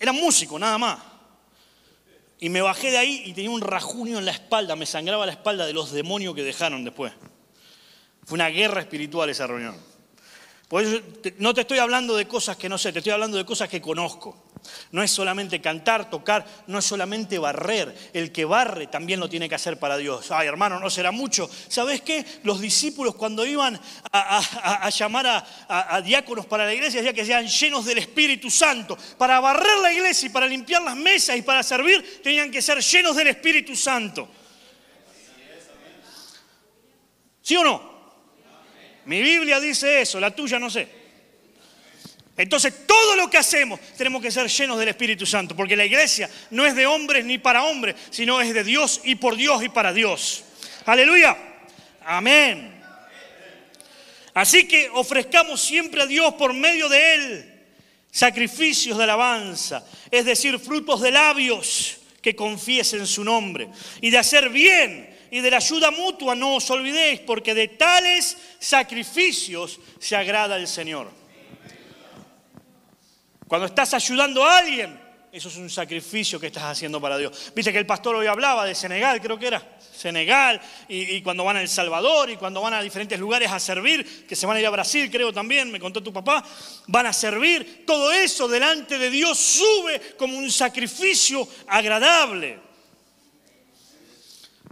eran 0.00 0.14
músicos, 0.14 0.58
nada 0.58 0.78
más. 0.78 0.98
Y 2.38 2.48
me 2.48 2.62
bajé 2.62 2.90
de 2.90 2.96
ahí 2.96 3.22
y 3.26 3.34
tenía 3.34 3.50
un 3.50 3.60
rajunio 3.60 4.18
en 4.18 4.24
la 4.24 4.30
espalda, 4.30 4.74
me 4.74 4.86
sangraba 4.86 5.26
la 5.26 5.32
espalda 5.32 5.66
de 5.66 5.74
los 5.74 5.92
demonios 5.92 6.34
que 6.34 6.42
dejaron 6.42 6.84
después. 6.84 7.12
Fue 8.24 8.36
una 8.36 8.48
guerra 8.48 8.80
espiritual 8.80 9.28
esa 9.28 9.46
reunión. 9.46 9.76
no 11.36 11.52
te 11.52 11.60
estoy 11.60 11.78
hablando 11.78 12.16
de 12.16 12.26
cosas 12.26 12.56
que 12.56 12.70
no 12.70 12.78
sé, 12.78 12.94
te 12.94 13.00
estoy 13.00 13.12
hablando 13.12 13.36
de 13.36 13.44
cosas 13.44 13.68
que 13.68 13.82
conozco. 13.82 14.42
No 14.92 15.02
es 15.02 15.10
solamente 15.10 15.60
cantar, 15.60 16.10
tocar, 16.10 16.46
no 16.66 16.78
es 16.78 16.84
solamente 16.84 17.38
barrer. 17.38 17.94
El 18.12 18.30
que 18.30 18.44
barre 18.44 18.86
también 18.86 19.20
lo 19.20 19.28
tiene 19.28 19.48
que 19.48 19.54
hacer 19.54 19.78
para 19.78 19.96
Dios. 19.96 20.30
Ay, 20.30 20.46
hermano, 20.46 20.78
no 20.78 20.90
será 20.90 21.10
mucho. 21.10 21.50
¿Sabes 21.68 22.02
qué? 22.02 22.24
Los 22.42 22.60
discípulos 22.60 23.14
cuando 23.14 23.44
iban 23.44 23.80
a, 24.12 24.90
llamar 24.90 25.44
a, 25.68 26.00
diáconos 26.02 26.46
para 26.46 26.64
la 26.64 26.74
iglesia, 26.74 27.00
decían 27.00 27.14
que 27.14 27.24
sean 27.24 27.46
llenos 27.46 27.84
del 27.84 27.98
Espíritu 27.98 28.50
Santo. 28.50 28.96
Para 29.18 29.40
barrer 29.40 29.78
la 29.78 29.92
iglesia 29.92 30.26
y 30.26 30.30
para 30.30 30.46
limpiar 30.46 30.82
las 30.82 30.96
mesas 30.96 31.36
y 31.36 31.42
para 31.42 31.62
servir, 31.62 32.20
tenían 32.22 32.50
que 32.50 32.62
ser 32.62 32.80
llenos 32.80 33.16
del 33.16 33.28
Espíritu 33.28 33.74
Santo. 33.74 34.28
¿Sí 37.42 37.56
o 37.56 37.64
no? 37.64 37.92
Mi 39.06 39.20
Biblia 39.20 39.58
dice 39.58 40.00
eso, 40.00 40.20
la 40.20 40.30
tuya 40.30 40.58
no 40.58 40.70
sé. 40.70 41.01
Entonces 42.36 42.86
todo 42.86 43.14
lo 43.16 43.28
que 43.28 43.38
hacemos 43.38 43.78
tenemos 43.96 44.22
que 44.22 44.30
ser 44.30 44.48
llenos 44.48 44.78
del 44.78 44.88
Espíritu 44.88 45.26
Santo, 45.26 45.54
porque 45.54 45.76
la 45.76 45.84
iglesia 45.84 46.30
no 46.50 46.64
es 46.64 46.74
de 46.74 46.86
hombres 46.86 47.24
ni 47.24 47.38
para 47.38 47.64
hombres, 47.64 47.96
sino 48.10 48.40
es 48.40 48.54
de 48.54 48.64
Dios 48.64 49.00
y 49.04 49.16
por 49.16 49.36
Dios 49.36 49.62
y 49.62 49.68
para 49.68 49.92
Dios. 49.92 50.44
Aleluya. 50.86 51.36
Amén. 52.04 52.80
Así 54.34 54.66
que 54.66 54.88
ofrezcamos 54.90 55.60
siempre 55.60 56.02
a 56.02 56.06
Dios 56.06 56.34
por 56.34 56.54
medio 56.54 56.88
de 56.88 57.14
Él 57.14 57.48
sacrificios 58.12 58.98
de 58.98 59.04
alabanza, 59.04 59.84
es 60.10 60.26
decir, 60.26 60.58
frutos 60.58 61.00
de 61.00 61.10
labios 61.10 61.96
que 62.20 62.36
confiesen 62.36 63.06
su 63.06 63.24
nombre 63.24 63.68
y 64.02 64.10
de 64.10 64.18
hacer 64.18 64.50
bien 64.50 65.10
y 65.30 65.40
de 65.40 65.50
la 65.50 65.56
ayuda 65.56 65.90
mutua 65.90 66.34
no 66.34 66.56
os 66.56 66.70
olvidéis, 66.70 67.20
porque 67.20 67.54
de 67.54 67.68
tales 67.68 68.36
sacrificios 68.58 69.80
se 69.98 70.14
agrada 70.14 70.56
el 70.56 70.68
Señor. 70.68 71.21
Cuando 73.52 73.66
estás 73.66 73.92
ayudando 73.92 74.46
a 74.46 74.56
alguien, 74.56 74.98
eso 75.30 75.50
es 75.50 75.56
un 75.58 75.68
sacrificio 75.68 76.40
que 76.40 76.46
estás 76.46 76.62
haciendo 76.62 76.98
para 77.02 77.18
Dios. 77.18 77.52
Viste 77.54 77.70
que 77.70 77.78
el 77.78 77.84
pastor 77.84 78.16
hoy 78.16 78.26
hablaba 78.26 78.64
de 78.64 78.74
Senegal, 78.74 79.20
creo 79.20 79.38
que 79.38 79.48
era. 79.48 79.76
Senegal, 79.94 80.58
y, 80.88 81.20
cuando 81.20 81.44
van 81.44 81.58
a 81.58 81.60
El 81.60 81.68
Salvador, 81.68 82.30
y 82.30 82.38
cuando 82.38 82.62
van 82.62 82.72
a 82.72 82.80
diferentes 82.80 83.20
lugares 83.20 83.52
a 83.52 83.60
servir, 83.60 84.26
que 84.26 84.34
se 84.34 84.46
van 84.46 84.56
a 84.56 84.60
ir 84.60 84.66
a 84.66 84.70
Brasil, 84.70 85.10
creo 85.10 85.34
también, 85.34 85.70
me 85.70 85.78
contó 85.78 86.02
tu 86.02 86.14
papá, 86.14 86.42
van 86.86 87.04
a 87.04 87.12
servir. 87.12 87.84
Todo 87.86 88.10
eso 88.10 88.48
delante 88.48 88.96
de 88.96 89.10
Dios 89.10 89.36
sube 89.36 90.14
como 90.16 90.38
un 90.38 90.50
sacrificio 90.50 91.46
agradable. 91.66 92.58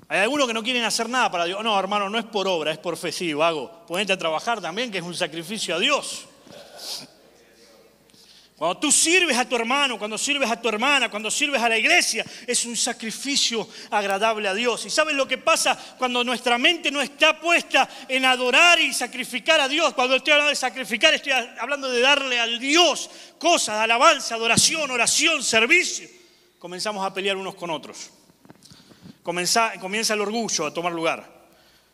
Hay 0.09 0.21
algunos 0.21 0.47
que 0.47 0.55
no 0.55 0.63
quieren 0.63 0.85
hacer 0.85 1.07
nada 1.07 1.31
para 1.31 1.45
Dios. 1.45 1.63
No, 1.63 1.79
hermano, 1.79 2.09
no 2.09 2.19
es 2.19 2.25
por 2.25 2.49
obra, 2.49 2.73
es 2.73 2.79
por 2.79 2.97
fe. 2.97 3.13
Sí, 3.13 3.35
vago. 3.35 3.85
Ponete 3.87 4.15
a 4.15 4.17
trabajar 4.17 4.59
también, 4.59 4.91
que 4.91 4.97
es 4.97 5.05
un 5.05 5.15
sacrificio 5.15 5.75
a 5.75 5.79
Dios. 5.79 6.25
Cuando 8.61 8.79
tú 8.79 8.93
sirves 8.93 9.39
a 9.39 9.49
tu 9.49 9.57
hermano, 9.57 9.99
cuando 9.99 10.19
sirves 10.19 10.51
a 10.51 10.61
tu 10.61 10.69
hermana, 10.69 11.09
cuando 11.09 11.31
sirves 11.31 11.63
a 11.63 11.69
la 11.71 11.79
iglesia, 11.79 12.27
es 12.47 12.67
un 12.67 12.77
sacrificio 12.77 13.67
agradable 13.91 14.47
a 14.49 14.53
Dios. 14.53 14.85
¿Y 14.85 14.91
sabes 14.91 15.15
lo 15.15 15.27
que 15.27 15.39
pasa 15.39 15.79
cuando 15.97 16.23
nuestra 16.23 16.59
mente 16.59 16.91
no 16.91 17.01
está 17.01 17.41
puesta 17.41 17.89
en 18.07 18.27
adorar 18.27 18.79
y 18.79 18.93
sacrificar 18.93 19.63
a 19.63 19.67
Dios? 19.69 19.95
Cuando 19.95 20.17
estoy 20.17 20.33
hablando 20.35 20.51
de 20.51 20.57
sacrificar, 20.57 21.15
estoy 21.15 21.33
hablando 21.59 21.89
de 21.89 22.03
darle 22.03 22.39
al 22.39 22.59
Dios 22.59 23.09
cosas, 23.39 23.77
alabanza, 23.77 24.35
adoración, 24.35 24.91
oración, 24.91 25.43
servicio. 25.43 26.07
Comenzamos 26.59 27.03
a 27.07 27.15
pelear 27.15 27.39
unos 27.39 27.55
con 27.55 27.71
otros 27.71 28.11
comienza, 29.23 30.15
el 30.15 30.21
orgullo 30.21 30.67
a 30.67 30.75
tomar 30.75 30.93
lugar. 30.93 31.40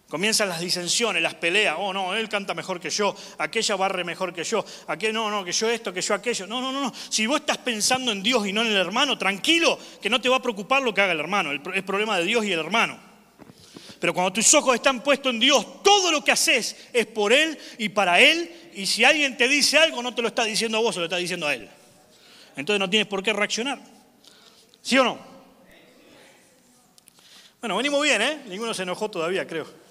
Comienzan 0.08 0.48
las 0.48 0.60
disensiones, 0.60 1.20
las 1.20 1.34
peleas. 1.34 1.76
Oh, 1.78 1.92
no, 1.92 2.14
él 2.14 2.28
canta 2.28 2.54
mejor 2.54 2.78
que 2.78 2.90
yo, 2.90 3.16
aquella 3.38 3.74
barre 3.74 4.04
mejor 4.04 4.32
que 4.32 4.44
yo, 4.44 4.64
aquel, 4.86 5.12
no, 5.12 5.28
no, 5.30 5.44
que 5.44 5.50
yo 5.50 5.68
esto, 5.68 5.92
que 5.92 6.00
yo 6.00 6.14
aquello. 6.14 6.46
No, 6.46 6.60
no, 6.60 6.70
no, 6.70 6.80
no. 6.80 6.92
Si 7.08 7.26
vos 7.26 7.40
estás 7.40 7.58
pensando 7.58 8.12
en 8.12 8.22
Dios 8.22 8.46
y 8.46 8.52
no 8.52 8.60
en 8.60 8.68
el 8.68 8.76
hermano, 8.76 9.18
tranquilo, 9.18 9.76
que 10.00 10.08
no 10.08 10.20
te 10.20 10.28
va 10.28 10.36
a 10.36 10.42
preocupar 10.42 10.82
lo 10.82 10.94
que 10.94 11.00
haga 11.00 11.12
el 11.12 11.18
hermano. 11.18 11.50
Es 11.52 11.82
problema 11.82 12.18
de 12.18 12.24
Dios 12.24 12.44
y 12.44 12.52
el 12.52 12.60
hermano. 12.60 13.00
Pero 13.98 14.14
cuando 14.14 14.32
tus 14.32 14.54
ojos 14.54 14.76
están 14.76 15.02
puestos 15.02 15.32
en 15.32 15.40
Dios, 15.40 15.82
todo 15.82 16.12
lo 16.12 16.22
que 16.22 16.30
haces 16.30 16.88
es 16.92 17.06
por 17.06 17.32
Él 17.32 17.58
y 17.78 17.88
para 17.88 18.20
Él. 18.20 18.70
Y 18.74 18.86
si 18.86 19.02
alguien 19.02 19.36
te 19.36 19.48
dice 19.48 19.76
algo, 19.78 20.04
no 20.04 20.14
te 20.14 20.22
lo 20.22 20.28
está 20.28 20.44
diciendo 20.44 20.78
a 20.78 20.82
vos, 20.82 20.94
se 20.94 21.00
lo 21.00 21.06
está 21.06 21.16
diciendo 21.16 21.48
a 21.48 21.54
Él. 21.54 21.68
Entonces 22.54 22.78
no 22.78 22.88
tienes 22.88 23.08
por 23.08 23.24
qué 23.24 23.32
reaccionar. 23.32 23.80
¿Sí 24.82 24.96
o 24.98 25.04
no? 25.04 25.18
Bueno, 27.60 27.76
venimos 27.76 28.00
bien, 28.02 28.22
¿eh? 28.22 28.42
Ninguno 28.46 28.72
se 28.72 28.84
enojó 28.84 29.10
todavía, 29.10 29.44
creo. 29.48 29.85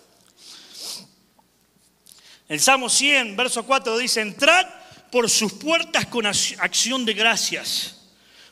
El 2.47 2.59
Salmo 2.59 2.89
100, 2.89 3.35
verso 3.35 3.65
4 3.65 3.97
dice, 3.97 4.21
entrad 4.21 4.67
por 5.11 5.29
sus 5.29 5.53
puertas 5.53 6.05
con 6.05 6.25
acción 6.25 7.05
de 7.05 7.13
gracias, 7.13 8.01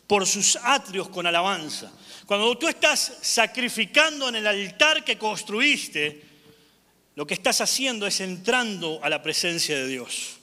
por 0.07 0.25
sus 0.25 0.55
atrios 0.55 1.09
con 1.09 1.27
alabanza. 1.27 1.91
Cuando 2.25 2.57
tú 2.57 2.67
estás 2.67 3.19
sacrificando 3.21 4.29
en 4.29 4.35
el 4.35 4.47
altar 4.47 5.03
que 5.03 5.17
construiste, 5.17 6.23
lo 7.15 7.27
que 7.27 7.35
estás 7.35 7.61
haciendo 7.61 8.07
es 8.07 8.19
entrando 8.21 8.99
a 9.03 9.09
la 9.09 9.21
presencia 9.21 9.77
de 9.77 9.87
Dios. 9.87 10.37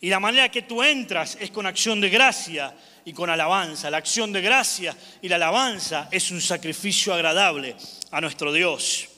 Y 0.00 0.10
la 0.10 0.20
manera 0.20 0.50
que 0.50 0.62
tú 0.62 0.82
entras 0.82 1.38
es 1.40 1.50
con 1.50 1.66
acción 1.66 2.00
de 2.00 2.10
gracia 2.10 2.74
y 3.04 3.12
con 3.14 3.30
alabanza. 3.30 3.90
La 3.90 3.96
acción 3.96 4.32
de 4.32 4.42
gracia 4.42 4.94
y 5.22 5.28
la 5.28 5.36
alabanza 5.36 6.08
es 6.10 6.30
un 6.30 6.42
sacrificio 6.42 7.14
agradable 7.14 7.74
a 8.10 8.20
nuestro 8.20 8.52
Dios. 8.52 9.08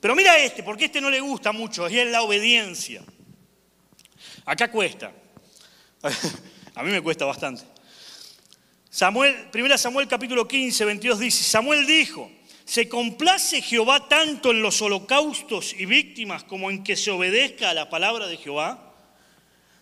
Pero 0.00 0.16
mira 0.16 0.38
este, 0.38 0.62
porque 0.62 0.86
este 0.86 1.00
no 1.00 1.10
le 1.10 1.20
gusta 1.20 1.52
mucho, 1.52 1.88
y 1.88 1.98
es 1.98 2.10
la 2.10 2.22
obediencia. 2.22 3.02
Acá 4.46 4.70
cuesta. 4.70 5.12
A 6.74 6.82
mí 6.82 6.90
me 6.90 7.02
cuesta 7.02 7.26
bastante. 7.26 7.64
Samuel, 8.88 9.48
1 9.54 9.78
Samuel 9.78 10.08
capítulo 10.08 10.48
15, 10.48 10.84
22 10.84 11.18
dice, 11.20 11.44
Samuel 11.44 11.86
dijo, 11.86 12.30
¿se 12.64 12.88
complace 12.88 13.60
Jehová 13.62 14.08
tanto 14.08 14.50
en 14.50 14.62
los 14.62 14.80
holocaustos 14.82 15.74
y 15.74 15.86
víctimas 15.86 16.42
como 16.44 16.70
en 16.70 16.82
que 16.82 16.96
se 16.96 17.10
obedezca 17.10 17.70
a 17.70 17.74
la 17.74 17.88
palabra 17.88 18.26
de 18.26 18.36
Jehová? 18.36 18.94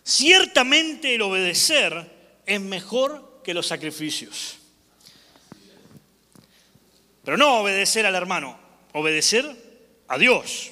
Ciertamente 0.03 1.15
el 1.15 1.21
obedecer 1.21 2.41
es 2.45 2.61
mejor 2.61 3.41
que 3.43 3.53
los 3.53 3.67
sacrificios. 3.67 4.57
Pero 7.23 7.37
no 7.37 7.61
obedecer 7.61 8.05
al 8.05 8.15
hermano, 8.15 8.59
obedecer 8.93 9.45
a 10.09 10.17
Dios. 10.17 10.71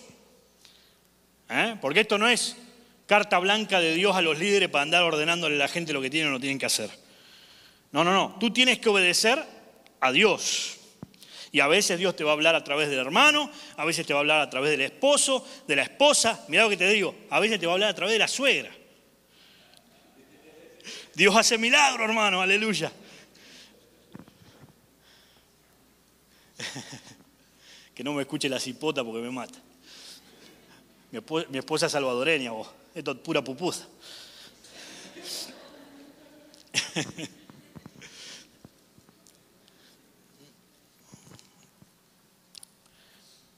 ¿Eh? 1.50 1.78
Porque 1.80 2.02
esto 2.02 2.18
no 2.18 2.28
es 2.28 2.58
carta 3.06 3.40
blanca 3.40 3.80
de 3.80 3.94
Dios 3.94 4.16
a 4.18 4.22
los 4.22 4.38
líderes 4.38 4.68
para 4.70 4.82
andar 4.82 5.04
ordenándole 5.04 5.56
a 5.56 5.60
la 5.60 5.68
gente 5.70 5.94
lo 5.94 6.02
que 6.02 6.10
tienen 6.10 6.30
o 6.30 6.34
no 6.34 6.40
tienen 6.42 6.60
que 6.60 6.66
hacer. 6.66 6.90
No, 7.94 8.04
no, 8.04 8.12
no. 8.12 8.36
Tú 8.40 8.52
tienes 8.52 8.80
que 8.80 8.90
obedecer 8.90 9.42
a 10.02 10.12
Dios. 10.12 10.74
Y 11.54 11.62
a 11.62 11.68
veces 11.68 11.98
Dios 11.98 12.16
te 12.16 12.26
va 12.26 12.32
a 12.32 12.34
hablar 12.34 12.56
a 12.56 12.64
través 12.64 12.90
del 12.90 13.00
hermano, 13.00 13.50
a 13.78 13.86
veces 13.86 14.06
te 14.06 14.14
va 14.14 14.20
a 14.20 14.22
hablar 14.22 14.42
a 14.42 14.50
través 14.50 14.72
del 14.72 14.82
esposo, 14.82 15.48
de 15.66 15.78
la 15.78 15.84
esposa. 15.84 16.44
Mira 16.50 16.64
lo 16.64 16.70
que 16.70 16.76
te 16.76 16.90
digo, 16.90 17.16
a 17.30 17.40
veces 17.40 17.58
te 17.60 17.66
va 17.66 17.72
a 17.72 17.76
hablar 17.76 17.90
a 17.90 17.96
través 17.96 18.12
de 18.14 18.20
la 18.20 18.28
suegra. 18.28 18.70
Dios 21.14 21.36
hace 21.36 21.58
milagro, 21.58 22.04
hermano, 22.04 22.42
aleluya. 22.42 22.92
que 27.98 28.04
no 28.04 28.14
me 28.14 28.22
escuche 28.22 28.48
la 28.48 28.60
cipota 28.60 29.04
porque 29.04 29.20
me 29.20 29.32
mata. 29.32 29.60
Mi 31.50 31.58
esposa, 31.58 31.88
es 31.88 31.92
salvadoreña, 31.92 32.52
vos. 32.52 32.68
Esto 32.94 33.14
es 33.14 33.18
pura 33.18 33.44
pupusa. 33.44 33.88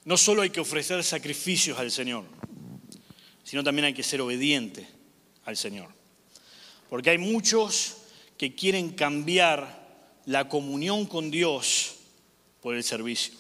No 0.06 0.18
solo 0.18 0.42
hay 0.42 0.50
que 0.50 0.60
ofrecer 0.60 1.04
sacrificios 1.04 1.78
al 1.78 1.92
Señor, 1.92 2.24
sino 3.44 3.64
también 3.64 3.86
hay 3.86 3.94
que 3.94 4.02
ser 4.02 4.22
obediente 4.22 4.88
al 5.46 5.56
Señor. 5.56 5.90
Porque 6.90 7.12
hay 7.12 7.20
muchos 7.20 7.98
que 8.36 8.56
quieren 8.56 8.90
cambiar 8.90 9.88
la 10.26 10.50
comunión 10.50 11.06
con 11.06 11.30
Dios 11.30 11.98
por 12.60 12.74
el 12.74 12.84
servicio. 12.84 13.36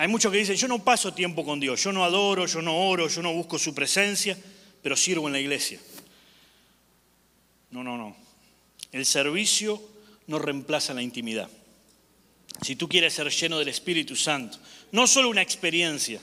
Hay 0.00 0.08
muchos 0.08 0.32
que 0.32 0.38
dicen, 0.38 0.56
yo 0.56 0.66
no 0.66 0.82
paso 0.82 1.12
tiempo 1.12 1.44
con 1.44 1.60
Dios, 1.60 1.84
yo 1.84 1.92
no 1.92 2.06
adoro, 2.06 2.46
yo 2.46 2.62
no 2.62 2.88
oro, 2.88 3.06
yo 3.06 3.20
no 3.20 3.34
busco 3.34 3.58
su 3.58 3.74
presencia, 3.74 4.34
pero 4.82 4.96
sirvo 4.96 5.26
en 5.26 5.34
la 5.34 5.40
iglesia. 5.40 5.78
No, 7.70 7.84
no, 7.84 7.98
no. 7.98 8.16
El 8.92 9.04
servicio 9.04 9.78
no 10.26 10.38
reemplaza 10.38 10.94
la 10.94 11.02
intimidad. 11.02 11.50
Si 12.62 12.76
tú 12.76 12.88
quieres 12.88 13.12
ser 13.12 13.28
lleno 13.28 13.58
del 13.58 13.68
Espíritu 13.68 14.16
Santo, 14.16 14.56
no 14.90 15.06
solo 15.06 15.28
una 15.28 15.42
experiencia, 15.42 16.18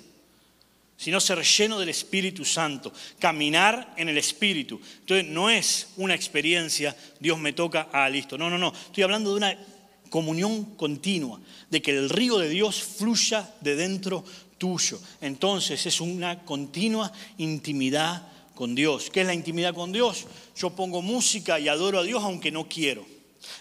sino 0.98 1.20
ser 1.20 1.44
lleno 1.44 1.80
del 1.80 1.90
Espíritu 1.90 2.44
Santo, 2.46 2.92
caminar 3.20 3.94
en 3.96 4.10
el 4.10 4.18
Espíritu. 4.18 4.82
Entonces 5.02 5.28
no 5.28 5.52
es 5.52 5.90
una 5.98 6.16
experiencia, 6.16 6.98
Dios 7.20 7.38
me 7.38 7.54
toca, 7.54 7.90
ah, 7.94 8.10
listo. 8.10 8.40
No, 8.40 8.50
no, 8.50 8.58
no. 8.58 8.74
Estoy 8.74 9.04
hablando 9.04 9.30
de 9.30 9.38
una 9.38 9.58
comunión 10.10 10.76
continua, 10.76 11.40
de 11.70 11.82
que 11.82 11.92
el 11.92 12.10
río 12.10 12.38
de 12.38 12.50
Dios 12.50 12.82
fluya 12.82 13.54
de 13.62 13.76
dentro 13.76 14.24
tuyo. 14.58 15.00
Entonces 15.22 15.86
es 15.86 16.02
una 16.02 16.44
continua 16.44 17.12
intimidad 17.38 18.28
con 18.56 18.76
Dios. 18.76 19.10
¿Qué 19.12 19.22
es 19.22 19.28
la 19.28 19.34
intimidad 19.34 19.74
con 19.74 19.92
Dios? 19.92 20.26
Yo 20.56 20.72
pongo 20.72 21.02
música 21.02 21.60
y 21.60 21.68
adoro 21.68 22.00
a 22.00 22.04
Dios 22.04 22.24
aunque 22.24 22.52
no 22.52 22.68
quiero. 22.68 23.06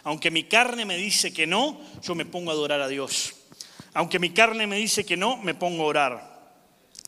Aunque 0.02 0.30
mi 0.30 0.44
carne 0.44 0.84
me 0.84 0.96
dice 0.96 1.32
que 1.32 1.46
no, 1.46 1.80
yo 2.02 2.14
me 2.14 2.24
pongo 2.24 2.50
a 2.50 2.54
adorar 2.54 2.80
a 2.80 2.88
Dios. 2.88 3.34
Aunque 3.92 4.18
mi 4.18 4.30
carne 4.30 4.66
me 4.66 4.76
dice 4.76 5.04
que 5.04 5.16
no, 5.16 5.36
me 5.36 5.54
pongo 5.54 5.84
a 5.84 5.86
orar. 5.86 6.36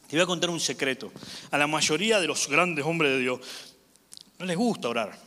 Te 0.07 0.17
voy 0.17 0.23
a 0.23 0.27
contar 0.27 0.51
un 0.51 0.61
secreto. 0.61 1.13
A 1.51 1.59
la 1.59 1.67
mayoría 1.67 2.21
de 2.21 2.27
los 2.27 2.49
grandes 2.49 2.85
hombres 2.85 3.13
de 3.13 3.19
Dios 3.21 3.41
no 4.39 4.47
les 4.47 4.57
gusta 4.57 4.89
orar. 4.89 5.19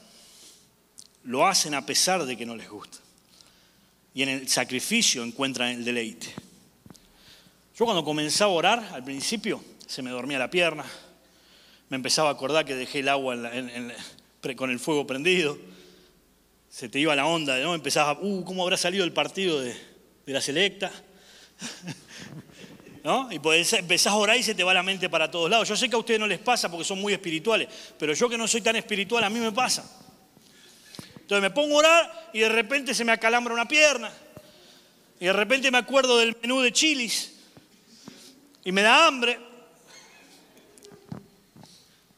Lo 1.23 1.45
hacen 1.45 1.75
a 1.75 1.85
pesar 1.85 2.25
de 2.25 2.35
que 2.35 2.45
no 2.45 2.55
les 2.55 2.69
gusta. 2.69 3.00
Y 4.13 4.23
en 4.23 4.29
el 4.29 4.47
sacrificio 4.49 5.23
encuentran 5.23 5.69
el 5.69 5.85
deleite. 5.85 6.33
Yo 7.77 7.85
cuando 7.85 8.03
comenzaba 8.03 8.51
a 8.51 8.55
orar, 8.55 8.89
al 8.93 9.03
principio, 9.03 9.63
se 9.87 10.01
me 10.01 10.09
dormía 10.09 10.37
la 10.37 10.49
pierna, 10.49 10.85
me 11.89 11.95
empezaba 11.95 12.29
a 12.29 12.33
acordar 12.33 12.65
que 12.65 12.75
dejé 12.75 12.99
el 12.99 13.09
agua 13.09 13.35
con 14.55 14.69
el 14.69 14.79
fuego 14.79 15.07
prendido, 15.07 15.57
se 16.69 16.87
te 16.87 16.99
iba 16.99 17.13
la 17.15 17.25
onda, 17.25 17.57
¿no? 17.59 17.75
Empezaba, 17.75 18.17
uh, 18.21 18.45
¿cómo 18.45 18.63
habrá 18.63 18.77
salido 18.77 19.03
el 19.03 19.11
partido 19.11 19.59
de, 19.59 19.75
la 20.25 20.39
selecta? 20.39 20.89
¿No? 23.03 23.29
Y 23.31 23.39
pues 23.39 23.73
empezás 23.73 24.13
a 24.13 24.15
orar 24.15 24.37
y 24.37 24.43
se 24.43 24.55
te 24.55 24.63
va 24.63 24.73
la 24.73 24.83
mente 24.83 25.09
para 25.09 25.29
todos 25.29 25.49
lados. 25.49 25.67
Yo 25.67 25.75
sé 25.75 25.89
que 25.89 25.95
a 25.95 25.99
ustedes 25.99 26.19
no 26.19 26.27
les 26.27 26.39
pasa 26.39 26.71
porque 26.71 26.85
son 26.85 27.01
muy 27.01 27.11
espirituales, 27.11 27.67
pero 27.97 28.13
yo 28.13 28.29
que 28.29 28.37
no 28.37 28.47
soy 28.47 28.61
tan 28.61 28.75
espiritual, 28.77 29.23
a 29.23 29.29
mí 29.29 29.39
me 29.39 29.51
pasa. 29.51 29.83
Entonces 31.31 31.49
me 31.49 31.55
pongo 31.55 31.75
a 31.75 31.79
orar 31.79 32.29
y 32.33 32.39
de 32.39 32.49
repente 32.49 32.93
se 32.93 33.05
me 33.05 33.13
acalambra 33.13 33.53
una 33.53 33.65
pierna. 33.65 34.11
Y 35.17 35.27
de 35.27 35.31
repente 35.31 35.71
me 35.71 35.77
acuerdo 35.77 36.17
del 36.17 36.35
menú 36.41 36.59
de 36.59 36.73
chilis. 36.73 37.31
Y 38.65 38.73
me 38.73 38.81
da 38.81 39.07
hambre. 39.07 39.39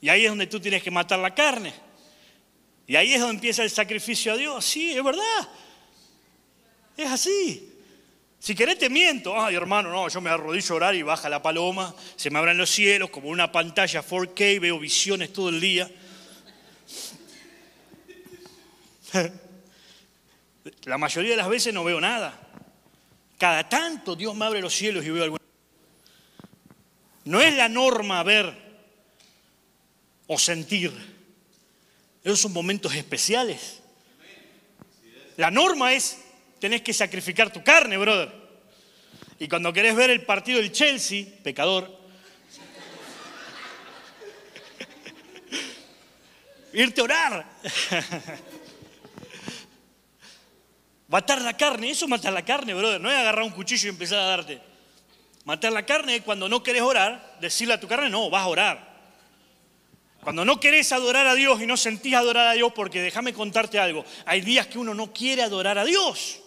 Y 0.01 0.09
ahí 0.09 0.23
es 0.23 0.31
donde 0.31 0.47
tú 0.47 0.59
tienes 0.59 0.81
que 0.81 0.89
matar 0.89 1.19
la 1.19 1.35
carne. 1.35 1.75
Y 2.87 2.95
ahí 2.95 3.13
es 3.13 3.19
donde 3.19 3.35
empieza 3.35 3.61
el 3.61 3.69
sacrificio 3.69 4.33
a 4.33 4.35
Dios. 4.35 4.65
Sí, 4.65 4.97
es 4.97 5.03
verdad. 5.03 5.47
Es 6.97 7.11
así. 7.11 7.71
Si 8.39 8.55
querés 8.55 8.79
te 8.79 8.89
miento. 8.89 9.39
Ay, 9.39 9.53
hermano, 9.53 9.91
no, 9.91 10.09
yo 10.09 10.21
me 10.21 10.31
arrodillo 10.31 10.73
a 10.73 10.75
orar 10.75 10.95
y 10.95 11.03
baja 11.03 11.29
la 11.29 11.43
paloma, 11.43 11.93
se 12.15 12.31
me 12.31 12.39
abran 12.39 12.57
los 12.57 12.71
cielos 12.71 13.11
como 13.11 13.29
una 13.29 13.51
pantalla 13.51 14.01
4K, 14.01 14.59
veo 14.59 14.79
visiones 14.79 15.31
todo 15.31 15.49
el 15.49 15.61
día. 15.61 15.87
La 20.85 20.97
mayoría 20.97 21.31
de 21.31 21.37
las 21.37 21.49
veces 21.49 21.73
no 21.73 21.83
veo 21.83 21.99
nada. 21.99 22.39
Cada 23.37 23.67
tanto 23.67 24.15
Dios 24.15 24.35
me 24.35 24.45
abre 24.45 24.61
los 24.61 24.73
cielos 24.73 25.05
y 25.05 25.09
veo 25.09 25.23
algo. 25.23 25.37
No 27.25 27.41
es 27.41 27.53
la 27.53 27.69
norma 27.69 28.23
ver 28.23 28.53
o 30.27 30.37
sentir. 30.37 30.91
Esos 32.23 32.39
son 32.39 32.53
momentos 32.53 32.95
especiales. 32.95 33.81
La 35.37 35.51
norma 35.51 35.93
es, 35.93 36.19
tenés 36.59 36.81
que 36.81 36.93
sacrificar 36.93 37.51
tu 37.51 37.63
carne, 37.63 37.97
brother. 37.97 38.31
Y 39.39 39.47
cuando 39.47 39.73
querés 39.73 39.95
ver 39.95 40.11
el 40.11 40.23
partido 40.23 40.59
del 40.59 40.71
Chelsea, 40.71 41.25
pecador, 41.43 41.99
irte 46.73 47.01
a 47.01 47.03
orar. 47.03 47.45
Matar 51.13 51.43
la 51.43 51.55
carne, 51.55 51.91
eso 51.91 52.05
es 52.05 52.09
matar 52.09 52.33
la 52.33 52.43
carne, 52.43 52.73
brother. 52.73 52.99
No 52.99 53.11
es 53.11 53.15
agarrar 53.15 53.43
un 53.43 53.51
cuchillo 53.51 53.85
y 53.85 53.89
empezar 53.89 54.17
a 54.17 54.23
darte. 54.23 54.59
Matar 55.45 55.71
la 55.71 55.85
carne 55.85 56.15
es 56.15 56.23
cuando 56.23 56.49
no 56.49 56.63
querés 56.63 56.81
orar, 56.81 57.37
decirle 57.39 57.75
a 57.75 57.79
tu 57.79 57.87
carne, 57.87 58.09
no, 58.09 58.31
vas 58.31 58.41
a 58.41 58.47
orar. 58.47 58.93
Cuando 60.23 60.43
no 60.43 60.59
querés 60.59 60.91
adorar 60.91 61.27
a 61.27 61.35
Dios 61.35 61.61
y 61.61 61.67
no 61.67 61.77
sentís 61.77 62.15
adorar 62.15 62.47
a 62.47 62.53
Dios, 62.53 62.73
porque 62.73 62.99
déjame 62.99 63.31
contarte 63.31 63.77
algo, 63.77 64.03
hay 64.25 64.41
días 64.41 64.65
que 64.65 64.79
uno 64.79 64.95
no 64.95 65.13
quiere 65.13 65.43
adorar 65.43 65.77
a 65.77 65.85
Dios. 65.85 66.39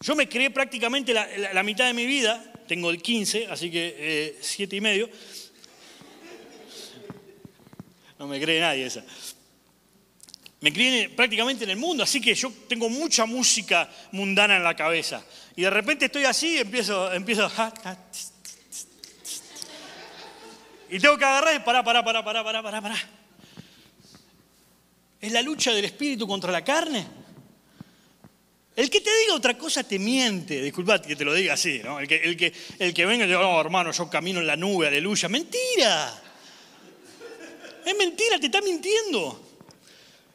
Yo 0.00 0.16
me 0.16 0.28
creé 0.28 0.50
prácticamente 0.50 1.14
la, 1.14 1.62
mitad 1.62 1.86
de 1.86 1.94
mi 1.94 2.06
vida, 2.06 2.42
tengo 2.66 2.92
15, 2.92 3.46
así 3.46 3.70
que 3.70 4.36
7 4.40 4.74
eh, 4.74 4.78
y 4.78 4.80
medio. 4.80 5.08
No 8.18 8.26
me 8.26 8.40
cree 8.40 8.58
nadie 8.58 8.86
esa. 8.86 9.04
Me 10.62 10.72
crié 10.72 11.10
prácticamente 11.10 11.64
en 11.64 11.70
el 11.70 11.76
mundo, 11.76 12.04
así 12.04 12.20
que 12.20 12.34
yo 12.34 12.50
tengo 12.68 12.88
mucha 12.88 13.26
música 13.26 13.90
mundana 14.12 14.56
en 14.56 14.64
la 14.64 14.74
cabeza. 14.74 15.24
Y 15.56 15.62
de 15.62 15.70
repente 15.70 16.06
estoy 16.06 16.24
así 16.24 16.54
y 16.54 16.58
empiezo, 16.58 17.12
empiezo, 17.12 17.50
y 20.92 21.00
tengo 21.00 21.16
que 21.16 21.24
agarrar 21.24 21.56
y 21.56 21.60
pará, 21.60 21.82
pará, 21.82 22.04
pará, 22.04 22.22
pará, 22.22 22.44
pará, 22.44 22.62
pará, 22.62 22.82
pará. 22.82 22.96
Es 25.18 25.32
la 25.32 25.40
lucha 25.40 25.72
del 25.72 25.86
espíritu 25.86 26.26
contra 26.26 26.52
la 26.52 26.62
carne. 26.62 27.06
El 28.76 28.90
que 28.90 29.00
te 29.00 29.10
diga 29.20 29.34
otra 29.34 29.56
cosa 29.56 29.82
te 29.84 29.98
miente. 29.98 30.60
Disculpad 30.60 31.00
que 31.00 31.16
te 31.16 31.24
lo 31.24 31.32
diga 31.32 31.54
así, 31.54 31.80
¿no? 31.82 31.98
El 31.98 32.06
que, 32.06 32.16
el 32.16 32.36
que, 32.36 32.52
el 32.78 32.92
que 32.92 33.06
venga 33.06 33.24
y 33.24 33.28
diga, 33.28 33.40
no, 33.40 33.58
hermano, 33.58 33.90
yo 33.90 34.10
camino 34.10 34.40
en 34.40 34.46
la 34.46 34.56
nube, 34.56 34.88
aleluya. 34.88 35.30
Mentira. 35.30 36.22
Es 37.86 37.96
mentira, 37.96 38.38
te 38.38 38.46
está 38.46 38.60
mintiendo. 38.60 39.51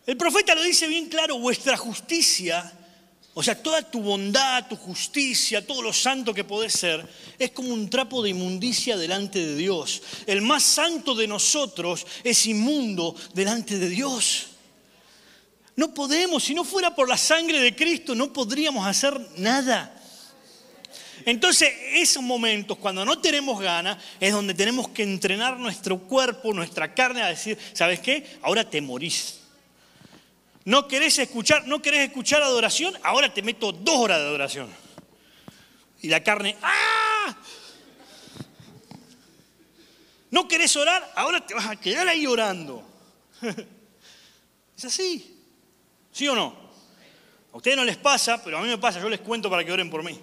El 0.08 0.18
profeta 0.18 0.56
lo 0.56 0.64
dice 0.64 0.88
bien 0.88 1.08
claro, 1.08 1.38
vuestra 1.38 1.78
justicia 1.78 2.74
o 3.40 3.44
sea, 3.44 3.54
toda 3.54 3.84
tu 3.84 4.02
bondad, 4.02 4.68
tu 4.68 4.76
justicia, 4.76 5.64
todo 5.64 5.84
lo 5.84 5.94
santo 5.94 6.34
que 6.34 6.44
podés 6.44 6.74
ser, 6.74 7.08
es 7.38 7.52
como 7.52 7.72
un 7.72 7.88
trapo 7.88 8.24
de 8.24 8.32
inmundicia 8.32 8.98
delante 8.98 9.38
de 9.38 9.56
Dios. 9.56 10.02
El 10.26 10.42
más 10.42 10.64
santo 10.64 11.14
de 11.14 11.28
nosotros 11.28 12.08
es 12.24 12.48
inmundo 12.48 13.16
delante 13.36 13.78
de 13.78 13.90
Dios. 13.90 14.48
No 15.76 15.94
podemos, 15.94 16.46
si 16.46 16.56
no 16.56 16.64
fuera 16.64 16.96
por 16.96 17.08
la 17.08 17.16
sangre 17.16 17.60
de 17.60 17.76
Cristo, 17.76 18.16
no 18.16 18.34
podríamos 18.34 18.88
hacer 18.88 19.16
nada. 19.38 19.96
Entonces, 21.24 21.72
esos 21.94 22.24
momentos, 22.24 22.80
cuando 22.80 23.06
no 23.06 23.20
tenemos 23.20 23.62
ganas, 23.62 24.04
es 24.20 24.34
donde 24.34 24.56
tenemos 24.56 24.90
que 24.90 25.04
entrenar 25.04 25.60
nuestro 25.60 26.00
cuerpo, 26.00 26.56
nuestra 26.56 26.92
carne, 26.96 27.22
a 27.22 27.28
decir, 27.28 27.56
¿sabes 27.74 28.00
qué? 28.00 28.40
Ahora 28.42 28.68
te 28.68 28.82
morís. 28.82 29.42
¿No 30.68 30.86
querés 30.86 31.18
escuchar, 31.18 31.66
no 31.66 31.82
querés 31.82 32.10
escuchar 32.10 32.44
adoración? 32.44 32.94
Ahora 33.02 33.34
te 33.34 33.42
meto 33.42 33.72
dos 33.72 33.96
horas 33.96 34.20
de 34.20 34.26
adoración. 34.26 34.70
Y 36.02 36.10
la 36.10 36.22
carne, 36.22 36.58
¡ah! 36.62 37.38
¿No 40.30 40.46
querés 40.46 40.76
orar? 40.76 41.10
Ahora 41.16 41.40
te 41.46 41.54
vas 41.54 41.68
a 41.68 41.78
quedar 41.78 42.06
ahí 42.10 42.28
orando. 42.28 42.86
Es 44.78 44.84
así. 44.84 45.42
¿Sí 46.12 46.28
o 46.28 46.36
no? 46.36 46.54
A 47.54 47.58
ustedes 47.58 47.78
no 47.78 47.86
les 47.86 47.96
pasa, 47.96 48.44
pero 48.44 48.58
a 48.58 48.62
mí 48.62 48.68
me 48.68 48.78
pasa, 48.78 49.00
yo 49.00 49.08
les 49.08 49.22
cuento 49.22 49.50
para 49.50 49.64
que 49.64 49.72
oren 49.72 49.90
por 49.90 50.04
mí. 50.04 50.20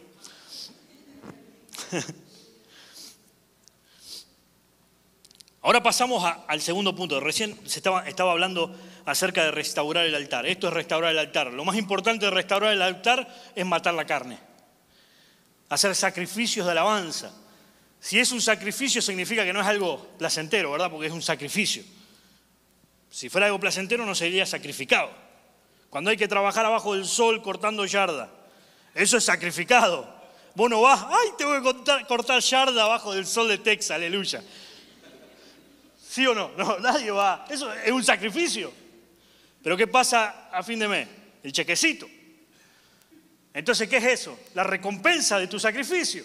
Ahora 5.63 5.83
pasamos 5.83 6.23
al 6.47 6.61
segundo 6.61 6.95
punto. 6.95 7.19
Recién 7.19 7.59
se 7.67 7.79
estaba, 7.79 8.07
estaba 8.07 8.33
hablando 8.33 8.77
acerca 9.07 9.45
de 9.45 9.51
restaurar 9.51 10.07
el 10.07 10.15
altar. 10.15 10.47
Esto 10.47 10.69
es 10.69 10.75
restaurar 10.75 11.13
el 11.13 11.19
altar. 11.19 11.53
Lo 11.53 11.65
más 11.65 11.77
importante 11.77 12.25
de 12.25 12.31
restaurar 12.31 12.73
el 12.73 12.83
altar 12.83 13.29
es 13.55 13.67
matar 13.67 13.95
la 13.95 14.07
carne. 14.07 14.39
Hacer 15.69 15.95
sacrificios 15.95 16.67
de 16.67 16.73
alabanza. 16.73 17.33
Si 18.01 18.19
es 18.19 18.33
un 18.33 18.41
sacrificio 18.41 19.01
significa 19.01 19.45
que 19.45 19.53
no 19.53 19.61
es 19.61 19.67
algo 19.67 20.09
placentero, 20.19 20.71
¿verdad? 20.73 20.91
Porque 20.91 21.07
es 21.07 21.13
un 21.13 21.23
sacrificio. 21.23 21.83
Si 23.11 23.29
fuera 23.29 23.47
algo 23.47 23.61
placentero 23.61 24.05
no 24.05 24.15
sería 24.15 24.45
sacrificado. 24.45 25.11
Cuando 25.89 26.11
hay 26.11 26.17
que 26.17 26.29
trabajar 26.29 26.67
abajo 26.67 26.95
del 26.95 27.07
sol 27.07 27.41
cortando 27.43 27.87
yarda, 27.87 28.31
eso 28.95 29.17
es 29.17 29.25
sacrificado. 29.25 30.13
Vos 30.55 30.71
no 30.71 30.83
vas, 30.83 31.05
ay, 31.09 31.31
te 31.39 31.45
voy 31.45 31.59
a 31.59 31.61
cortar, 31.61 32.07
cortar 32.07 32.41
yarda 32.41 32.85
abajo 32.85 33.13
del 33.15 33.27
sol 33.27 33.49
de 33.49 33.59
Texas, 33.59 33.93
aleluya. 33.93 34.43
¿Sí 36.07 36.27
o 36.27 36.35
no? 36.35 36.51
No, 36.57 36.79
nadie 36.79 37.11
va. 37.11 37.45
Eso 37.49 37.73
es 37.73 37.91
un 37.91 38.05
sacrificio. 38.05 38.84
Pero 39.65 39.79
¿qué 39.79 39.87
pasa 39.87 40.51
a 40.53 40.63
fin 40.63 40.79
de 40.79 40.87
mes? 40.87 41.09
El 41.43 41.51
chequecito. 41.51 42.07
Entonces, 43.55 43.89
¿qué 43.89 43.97
es 43.97 44.05
eso? 44.05 44.39
La 44.53 44.63
recompensa 44.63 45.39
de 45.39 45.47
tu 45.47 45.59
sacrificio. 45.59 46.23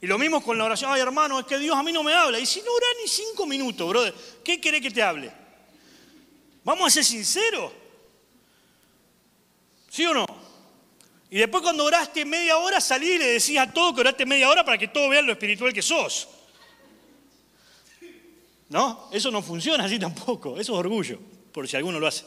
Y 0.00 0.06
lo 0.06 0.18
mismo 0.18 0.42
con 0.42 0.56
la 0.56 0.64
oración. 0.64 0.90
Ay, 0.90 1.02
hermano, 1.02 1.38
es 1.38 1.44
que 1.44 1.58
Dios 1.58 1.76
a 1.76 1.82
mí 1.82 1.92
no 1.92 2.02
me 2.02 2.14
habla. 2.14 2.40
Y 2.40 2.46
si 2.46 2.62
no 2.62 2.72
ora 2.72 2.86
ni 3.02 3.06
cinco 3.06 3.44
minutos, 3.46 3.86
brother, 3.86 4.14
¿qué 4.42 4.58
quiere 4.58 4.80
que 4.80 4.90
te 4.90 5.02
hable? 5.02 5.30
Vamos 6.64 6.86
a 6.86 6.90
ser 6.90 7.04
sinceros. 7.04 7.72
¿Sí 9.90 10.06
o 10.06 10.14
no? 10.14 10.26
Y 11.28 11.38
después 11.38 11.62
cuando 11.62 11.84
oraste 11.84 12.24
media 12.24 12.56
hora, 12.56 12.80
salí 12.80 13.06
y 13.06 13.18
le 13.18 13.26
decís 13.32 13.58
a 13.58 13.70
todo 13.70 13.94
que 13.94 14.00
oraste 14.00 14.24
media 14.24 14.48
hora 14.48 14.64
para 14.64 14.78
que 14.78 14.88
todos 14.88 15.10
vean 15.10 15.26
lo 15.26 15.32
espiritual 15.32 15.74
que 15.74 15.82
sos. 15.82 16.26
¿No? 18.70 19.10
Eso 19.12 19.30
no 19.30 19.42
funciona 19.42 19.84
así 19.84 19.98
tampoco, 19.98 20.58
eso 20.58 20.72
es 20.72 20.78
orgullo, 20.78 21.18
por 21.52 21.68
si 21.68 21.76
alguno 21.76 21.98
lo 21.98 22.06
hace. 22.06 22.24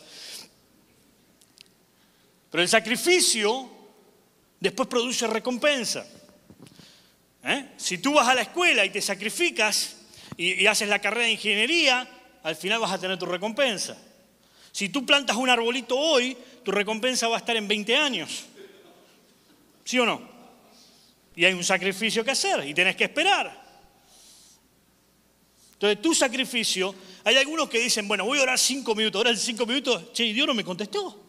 Pero 2.49 2.61
el 2.61 2.69
sacrificio 2.69 3.69
después 4.59 4.88
produce 4.88 5.28
recompensa. 5.28 6.05
¿Eh? 7.43 7.71
Si 7.78 7.97
tú 7.97 8.13
vas 8.13 8.28
a 8.28 8.36
la 8.36 8.43
escuela 8.43 8.86
y 8.86 8.89
te 8.89 9.01
sacrificas 9.01 9.97
y, 10.38 10.65
haces 10.65 10.88
la 10.88 10.99
carrera 10.99 11.26
de 11.26 11.34
ingeniería, 11.34 12.07
al 12.43 12.55
final 12.55 12.80
vas 12.80 12.91
a 12.91 12.99
tener 12.99 13.17
tu 13.17 13.26
recompensa. 13.26 13.97
Si 14.71 14.89
tú 14.89 15.05
plantas 15.05 15.36
un 15.36 15.49
arbolito 15.49 15.97
hoy, 15.97 16.38
tu 16.63 16.71
recompensa 16.71 17.28
va 17.28 17.36
a 17.36 17.39
estar 17.39 17.55
en 17.57 17.67
20 17.67 17.95
años. 17.95 18.45
¿Sí 19.84 19.99
o 19.99 20.05
no? 20.05 20.21
Y 21.36 21.45
hay 21.45 21.53
un 21.53 21.63
sacrificio 21.63 22.24
que 22.24 22.32
hacer 22.32 22.65
y 22.67 22.74
tienes 22.74 22.95
que 22.95 23.05
esperar. 23.05 23.61
Entonces, 25.74 26.01
tu 26.01 26.13
sacrificio, 26.13 26.95
hay 27.24 27.38
algunos 27.38 27.69
que 27.69 27.80
dicen, 27.80 28.07
bueno, 28.07 28.26
voy 28.26 28.39
a 28.39 28.43
orar 28.43 28.59
cinco 28.59 28.95
minutos, 28.95 29.21
orar 29.21 29.38
cinco 29.38 29.65
minutos, 29.65 30.11
che, 30.13 30.26
y 30.26 30.34
Dios 30.34 30.45
no 30.47 30.53
me 30.53 30.63
contestó. 30.63 31.24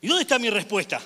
¿Y 0.00 0.08
dónde 0.08 0.22
está 0.22 0.38
mi 0.38 0.50
respuesta? 0.50 1.00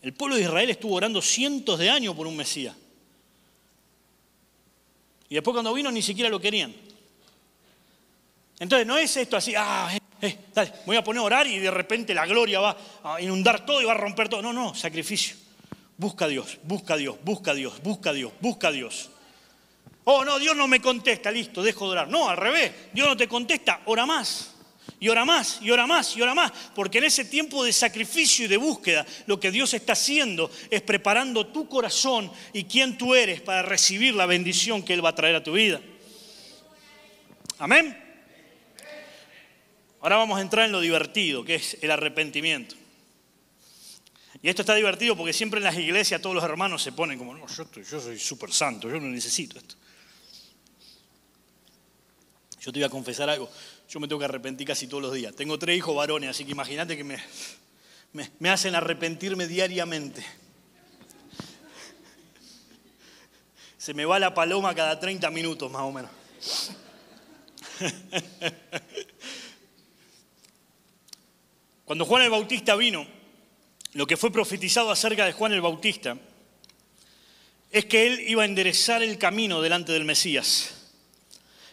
El 0.00 0.12
pueblo 0.14 0.36
de 0.36 0.42
Israel 0.42 0.70
estuvo 0.70 0.94
orando 0.94 1.20
cientos 1.20 1.78
de 1.78 1.90
años 1.90 2.14
por 2.14 2.26
un 2.26 2.36
Mesías. 2.36 2.74
Y 5.28 5.34
después 5.34 5.52
cuando 5.52 5.72
vino 5.72 5.90
ni 5.90 6.02
siquiera 6.02 6.30
lo 6.30 6.40
querían. 6.40 6.74
Entonces 8.58 8.86
no 8.86 8.96
es 8.96 9.16
esto 9.16 9.36
así, 9.36 9.54
ah, 9.56 9.90
eh, 9.92 10.00
eh, 10.20 10.38
dale, 10.54 10.72
voy 10.86 10.96
a 10.96 11.04
poner 11.04 11.20
a 11.20 11.24
orar 11.24 11.46
y 11.46 11.58
de 11.58 11.70
repente 11.70 12.14
la 12.14 12.26
gloria 12.26 12.60
va 12.60 12.76
a 13.02 13.20
inundar 13.20 13.66
todo 13.66 13.82
y 13.82 13.84
va 13.84 13.92
a 13.92 13.96
romper 13.96 14.28
todo. 14.28 14.42
No, 14.42 14.52
no, 14.52 14.74
sacrificio. 14.74 15.36
Busca 15.96 16.24
a 16.24 16.28
Dios, 16.28 16.58
busca 16.62 16.94
a 16.94 16.96
Dios, 16.96 17.16
busca 17.24 17.50
a 17.52 17.54
Dios, 17.54 17.82
busca 17.82 18.10
a 18.10 18.12
Dios, 18.12 18.32
busca 18.40 18.68
a 18.68 18.72
Dios. 18.72 19.10
Oh, 20.04 20.24
no, 20.24 20.38
Dios 20.38 20.54
no 20.54 20.68
me 20.68 20.80
contesta, 20.80 21.30
listo, 21.30 21.62
dejo 21.62 21.86
de 21.86 21.92
orar. 21.92 22.08
No, 22.08 22.28
al 22.28 22.36
revés, 22.36 22.72
Dios 22.92 23.08
no 23.08 23.16
te 23.16 23.26
contesta, 23.26 23.80
ora 23.86 24.04
más. 24.04 24.50
Y 25.00 25.08
ora 25.08 25.24
más, 25.24 25.58
y 25.62 25.70
ora 25.70 25.86
más, 25.86 26.16
y 26.16 26.22
ora 26.22 26.34
más. 26.34 26.52
Porque 26.74 26.98
en 26.98 27.04
ese 27.04 27.24
tiempo 27.24 27.64
de 27.64 27.72
sacrificio 27.72 28.44
y 28.44 28.48
de 28.48 28.56
búsqueda, 28.56 29.04
lo 29.26 29.40
que 29.40 29.50
Dios 29.50 29.72
está 29.74 29.94
haciendo 29.94 30.50
es 30.70 30.82
preparando 30.82 31.46
tu 31.46 31.68
corazón 31.68 32.30
y 32.52 32.64
quién 32.64 32.96
tú 32.98 33.14
eres 33.14 33.40
para 33.40 33.62
recibir 33.62 34.14
la 34.14 34.26
bendición 34.26 34.82
que 34.82 34.94
Él 34.94 35.04
va 35.04 35.10
a 35.10 35.14
traer 35.14 35.36
a 35.36 35.42
tu 35.42 35.52
vida. 35.52 35.80
Amén. 37.58 38.00
Ahora 40.00 40.16
vamos 40.16 40.38
a 40.38 40.42
entrar 40.42 40.66
en 40.66 40.72
lo 40.72 40.80
divertido, 40.80 41.44
que 41.44 41.54
es 41.54 41.78
el 41.80 41.90
arrepentimiento. 41.90 42.76
Y 44.42 44.50
esto 44.50 44.60
está 44.60 44.74
divertido 44.74 45.16
porque 45.16 45.32
siempre 45.32 45.58
en 45.58 45.64
las 45.64 45.78
iglesias 45.78 46.20
todos 46.20 46.34
los 46.34 46.44
hermanos 46.44 46.82
se 46.82 46.92
ponen 46.92 47.16
como, 47.18 47.34
no, 47.34 47.46
yo, 47.48 47.64
yo 47.72 48.00
soy 48.00 48.18
súper 48.18 48.52
santo, 48.52 48.90
yo 48.90 49.00
no 49.00 49.08
necesito 49.08 49.58
esto. 49.58 49.76
Yo 52.64 52.72
te 52.72 52.78
voy 52.78 52.86
a 52.86 52.88
confesar 52.88 53.28
algo. 53.28 53.50
Yo 53.90 54.00
me 54.00 54.08
tengo 54.08 54.18
que 54.18 54.24
arrepentir 54.24 54.66
casi 54.66 54.86
todos 54.86 55.02
los 55.02 55.12
días. 55.12 55.34
Tengo 55.36 55.58
tres 55.58 55.76
hijos 55.76 55.94
varones, 55.94 56.30
así 56.30 56.46
que 56.46 56.52
imagínate 56.52 56.96
que 56.96 57.04
me, 57.04 57.22
me, 58.38 58.48
hacen 58.48 58.74
arrepentirme 58.74 59.46
diariamente. 59.46 60.24
Se 63.76 63.92
me 63.92 64.06
va 64.06 64.18
la 64.18 64.32
paloma 64.32 64.74
cada 64.74 64.98
30 64.98 65.30
minutos 65.30 65.70
más 65.70 65.82
o 65.82 65.92
menos. 65.92 66.10
Cuando 71.84 72.06
Juan 72.06 72.22
el 72.22 72.30
Bautista 72.30 72.76
vino, 72.76 73.06
lo 73.92 74.06
que 74.06 74.16
fue 74.16 74.32
profetizado 74.32 74.90
acerca 74.90 75.26
de 75.26 75.32
Juan 75.32 75.52
el 75.52 75.60
Bautista 75.60 76.16
es 77.70 77.84
que 77.84 78.06
él 78.06 78.20
iba 78.26 78.40
a 78.40 78.46
enderezar 78.46 79.02
el 79.02 79.18
camino 79.18 79.60
delante 79.60 79.92
del 79.92 80.06
Mesías. 80.06 80.73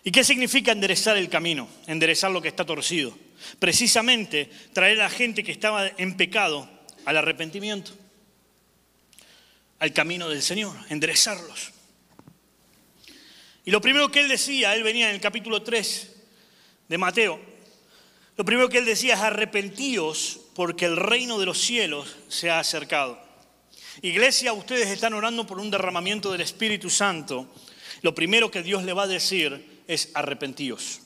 ¿Y 0.04 0.12
qué 0.12 0.24
significa 0.24 0.72
enderezar 0.72 1.18
el 1.18 1.30
camino? 1.30 1.68
Enderezar 1.88 2.32
lo 2.32 2.42
que 2.42 2.48
está 2.48 2.66
torcido. 2.66 3.18
Precisamente 3.60 4.50
traer 4.74 5.00
a 5.00 5.04
la 5.04 5.10
gente 5.10 5.44
que 5.44 5.52
estaba 5.52 5.88
en 5.88 6.18
pecado 6.18 6.70
al 7.06 7.18
arrepentimiento, 7.18 7.92
al 9.80 9.94
camino 9.94 10.30
del 10.30 10.42
Señor, 10.42 10.76
enderezarlos. 10.90 11.72
Y 13.66 13.72
lo 13.72 13.82
primero 13.82 14.12
que 14.12 14.22
él 14.22 14.28
decía, 14.28 14.74
él 14.76 14.84
venía 14.84 15.10
en 15.10 15.16
el 15.16 15.22
capítulo 15.22 15.62
3 15.62 16.16
de 16.88 16.98
Mateo, 16.98 17.40
lo 18.38 18.46
primero 18.46 18.70
que 18.70 18.80
él 18.80 18.86
decía 18.86 19.14
es 19.14 19.20
arrepentíos 19.20 20.40
porque 20.56 20.86
el 20.86 20.98
reino 20.98 21.38
de 21.38 21.46
los 21.46 21.60
cielos 21.60 22.16
se 22.28 22.50
ha 22.50 22.60
acercado. 22.60 23.22
Iglesia, 24.02 24.54
ustedes 24.54 24.88
están 24.88 25.14
orando 25.14 25.46
por 25.46 25.60
un 25.60 25.70
derramamiento 25.70 26.32
del 26.32 26.42
Espíritu 26.42 26.90
Santo. 26.90 27.54
Lo 28.02 28.16
primero 28.16 28.50
que 28.50 28.64
Dios 28.64 28.84
le 28.84 28.94
va 28.94 29.04
a 29.04 29.08
decir 29.08 29.71
es 29.92 30.10
arrepentíos. 30.14 31.02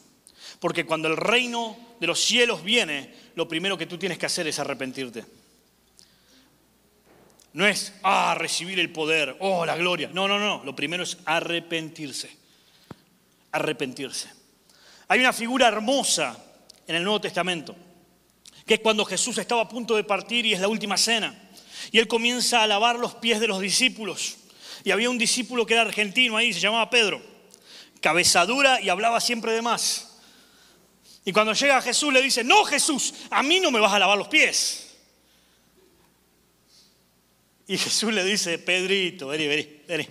Porque 0.59 0.85
cuando 0.85 1.07
el 1.07 1.17
reino 1.17 1.77
de 1.99 2.07
los 2.07 2.19
cielos 2.19 2.63
viene, 2.63 3.13
lo 3.35 3.47
primero 3.47 3.77
que 3.77 3.87
tú 3.87 3.97
tienes 3.97 4.17
que 4.17 4.27
hacer 4.27 4.47
es 4.47 4.59
arrepentirte. 4.59 5.25
No 7.53 7.65
es, 7.65 7.93
ah, 8.03 8.35
recibir 8.37 8.79
el 8.79 8.91
poder, 8.91 9.37
oh, 9.39 9.65
la 9.65 9.75
gloria. 9.75 10.09
No, 10.13 10.27
no, 10.27 10.37
no. 10.37 10.63
Lo 10.63 10.75
primero 10.75 11.03
es 11.03 11.17
arrepentirse. 11.25 12.29
Arrepentirse. 13.51 14.29
Hay 15.07 15.19
una 15.19 15.33
figura 15.33 15.67
hermosa 15.67 16.37
en 16.87 16.95
el 16.95 17.03
Nuevo 17.03 17.21
Testamento, 17.21 17.75
que 18.65 18.75
es 18.75 18.79
cuando 18.81 19.05
Jesús 19.05 19.37
estaba 19.37 19.61
a 19.61 19.69
punto 19.69 19.95
de 19.95 20.03
partir 20.03 20.45
y 20.45 20.53
es 20.53 20.59
la 20.59 20.67
última 20.67 20.97
cena. 20.97 21.49
Y 21.91 21.99
él 21.99 22.07
comienza 22.07 22.61
a 22.61 22.67
lavar 22.67 22.99
los 22.99 23.15
pies 23.15 23.39
de 23.39 23.47
los 23.47 23.61
discípulos. 23.61 24.37
Y 24.83 24.91
había 24.91 25.09
un 25.09 25.17
discípulo 25.17 25.65
que 25.65 25.73
era 25.73 25.83
argentino 25.83 26.37
ahí, 26.37 26.53
se 26.53 26.59
llamaba 26.59 26.89
Pedro 26.89 27.34
cabezadura 28.05 28.79
y 28.79 28.89
hablaba 28.89 29.19
siempre 29.19 29.51
de 29.53 29.63
más. 29.63 30.19
Y 31.25 31.31
cuando 31.33 31.53
llega 31.53 31.81
Jesús 31.81 32.13
le 32.13 32.21
dice, 32.21 32.43
no 32.43 32.63
Jesús, 32.63 33.15
a 33.31 33.41
mí 33.41 33.59
no 33.59 33.71
me 33.71 33.79
vas 33.79 33.91
a 33.91 33.97
lavar 33.97 34.15
los 34.15 34.27
pies. 34.27 34.95
Y 37.65 37.79
Jesús 37.79 38.13
le 38.13 38.23
dice, 38.23 38.59
Pedrito, 38.59 39.25
vení, 39.25 39.47
vení, 39.47 39.81
vení, 39.87 40.07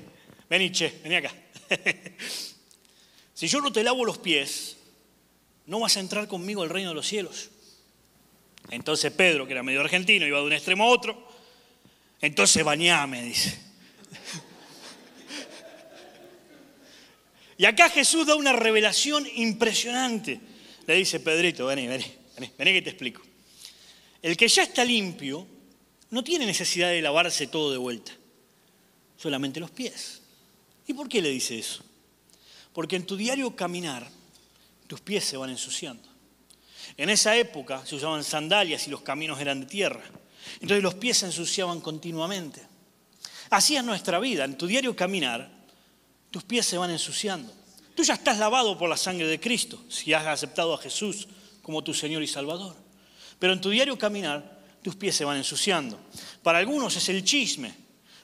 vení, 0.51 0.73
che, 0.73 0.99
vení 1.05 1.15
acá. 1.15 1.33
si 3.33 3.47
yo 3.47 3.61
no 3.61 3.71
te 3.71 3.85
lavo 3.85 4.05
los 4.05 4.19
pies, 4.19 4.77
no 5.67 5.79
vas 5.79 5.97
a 5.97 6.01
entrar 6.01 6.27
conmigo 6.27 6.65
al 6.65 6.71
reino 6.71 6.89
de 6.89 6.97
los 6.97 7.07
cielos. 7.07 7.51
Entonces 8.71 9.13
Pedro, 9.13 9.47
que 9.47 9.53
era 9.53 9.63
medio 9.63 9.83
argentino, 9.83 10.27
iba 10.27 10.41
de 10.41 10.47
un 10.47 10.53
extremo 10.53 10.83
a 10.83 10.89
otro, 10.89 11.29
entonces 12.21 12.65
bañame, 12.65 13.23
dice. 13.23 13.57
Y 17.57 17.65
acá 17.67 17.89
Jesús 17.89 18.27
da 18.27 18.35
una 18.35 18.53
revelación 18.53 19.27
impresionante. 19.37 20.41
Le 20.87 20.95
dice, 20.95 21.21
Pedrito, 21.21 21.67
vení, 21.67 21.87
vení, 21.87 22.05
vení, 22.37 22.53
vení 22.59 22.73
que 22.73 22.83
te 22.83 22.91
explico. 22.91 23.23
El 24.23 24.37
que 24.37 24.49
ya 24.49 24.63
está 24.63 24.85
limpio 24.85 25.47
no 26.11 26.25
tiene 26.25 26.47
necesidad 26.47 26.89
de 26.89 27.03
lavarse 27.03 27.47
todo 27.47 27.71
de 27.71 27.79
vuelta, 27.79 28.13
solamente 29.17 29.61
los 29.61 29.71
pies. 29.71 30.23
¿Y 30.87 30.95
por 30.95 31.09
qué 31.09 31.23
le 31.23 31.31
dice 31.31 31.59
eso? 31.59 31.85
Porque 32.73 32.97
en 32.97 33.07
tu 33.07 33.17
diario 33.17 33.55
caminar, 33.55 34.09
tus 34.87 35.01
pies 35.01 35.25
se 35.25 35.37
van 35.37 35.51
ensuciando. 35.51 36.09
En 36.97 37.11
esa 37.11 37.37
época 37.37 37.85
se 37.87 37.97
usaban 37.97 38.25
sandalias 38.25 38.87
y 38.87 38.91
los 38.91 39.03
caminos 39.03 39.41
eran 39.41 39.61
de 39.61 39.67
tierra. 39.67 40.05
Entonces 40.55 40.83
los 40.83 40.95
pies 40.95 41.19
se 41.19 41.27
ensuciaban 41.27 41.81
continuamente. 41.81 42.61
Así 43.51 43.77
es 43.77 43.85
nuestra 43.85 44.19
vida. 44.19 44.45
En 44.45 44.59
tu 44.59 44.67
diario 44.67 44.95
caminar, 44.95 45.51
tus 46.35 46.43
pies 46.43 46.67
se 46.67 46.77
van 46.77 46.91
ensuciando. 46.91 47.53
Tú 47.95 48.03
ya 48.03 48.15
estás 48.15 48.39
lavado 48.39 48.77
por 48.77 48.89
la 48.89 48.97
sangre 48.97 49.29
de 49.29 49.39
Cristo, 49.39 49.79
si 49.89 50.13
has 50.13 50.27
aceptado 50.27 50.75
a 50.75 50.79
Jesús 50.79 51.29
como 51.63 51.85
tu 51.85 51.95
Señor 51.95 52.25
y 52.25 52.27
Salvador. 52.27 52.75
Pero 53.39 53.53
en 53.53 53.61
tu 53.61 53.71
diario 53.71 53.97
caminar, 53.97 54.59
tus 54.83 54.97
pies 54.97 55.15
se 55.15 55.25
van 55.25 55.37
ensuciando. 55.37 55.97
Para 56.43 56.59
algunos 56.59 56.97
es 56.97 57.09
el 57.09 57.23
chisme, 57.23 57.73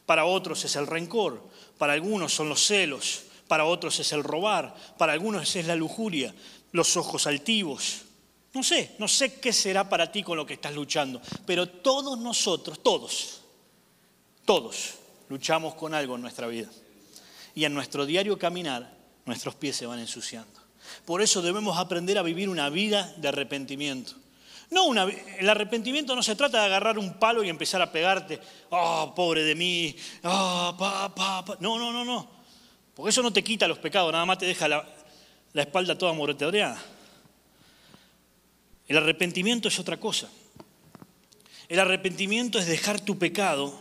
para 0.06 0.24
otros 0.24 0.64
es 0.64 0.74
el 0.74 0.88
rencor, 0.88 1.48
para 1.78 1.92
algunos 1.92 2.34
son 2.34 2.48
los 2.48 2.66
celos, 2.66 3.26
para 3.46 3.64
otros 3.64 4.00
es 4.00 4.12
el 4.12 4.24
robar, 4.24 4.74
para 4.98 5.12
algunos 5.12 5.54
es 5.54 5.68
la 5.68 5.76
lujuria, 5.76 6.34
los 6.72 6.96
ojos 6.96 7.28
altivos. 7.28 7.98
No 8.54 8.64
sé, 8.64 8.96
no 8.98 9.06
sé 9.06 9.34
qué 9.34 9.52
será 9.52 9.88
para 9.88 10.10
ti 10.10 10.24
con 10.24 10.36
lo 10.36 10.44
que 10.44 10.54
estás 10.54 10.74
luchando, 10.74 11.22
pero 11.46 11.68
todos 11.68 12.18
nosotros, 12.18 12.82
todos, 12.82 13.42
todos 14.44 14.94
luchamos 15.28 15.76
con 15.76 15.94
algo 15.94 16.16
en 16.16 16.22
nuestra 16.22 16.48
vida 16.48 16.68
y 17.54 17.64
en 17.64 17.74
nuestro 17.74 18.06
diario 18.06 18.38
caminar 18.38 18.94
nuestros 19.26 19.54
pies 19.54 19.76
se 19.76 19.86
van 19.86 19.98
ensuciando. 19.98 20.60
Por 21.04 21.22
eso 21.22 21.42
debemos 21.42 21.78
aprender 21.78 22.18
a 22.18 22.22
vivir 22.22 22.48
una 22.48 22.68
vida 22.68 23.12
de 23.16 23.28
arrepentimiento. 23.28 24.14
No 24.70 24.92
el 24.92 25.48
arrepentimiento 25.48 26.14
no 26.14 26.22
se 26.22 26.36
trata 26.36 26.60
de 26.60 26.66
agarrar 26.66 26.96
un 26.96 27.14
palo 27.14 27.42
y 27.42 27.48
empezar 27.48 27.82
a 27.82 27.90
pegarte, 27.90 28.38
oh, 28.70 29.12
pobre 29.16 29.42
de 29.42 29.56
mí, 29.56 29.96
oh, 30.22 30.74
pa, 30.78 31.12
pa, 31.12 31.44
pa. 31.44 31.56
No, 31.58 31.76
no, 31.76 31.92
no, 31.92 32.04
no. 32.04 32.28
Porque 32.94 33.10
eso 33.10 33.22
no 33.22 33.32
te 33.32 33.42
quita 33.42 33.66
los 33.66 33.78
pecados, 33.78 34.12
nada 34.12 34.24
más 34.24 34.38
te 34.38 34.46
deja 34.46 34.68
la, 34.68 34.86
la 35.52 35.62
espalda 35.62 35.98
toda 35.98 36.12
moreteada. 36.12 36.80
El 38.86 38.96
arrepentimiento 38.96 39.68
es 39.68 39.78
otra 39.78 39.98
cosa. 39.98 40.28
El 41.68 41.78
arrepentimiento 41.80 42.58
es 42.58 42.66
dejar 42.66 43.00
tu 43.00 43.18
pecado 43.18 43.78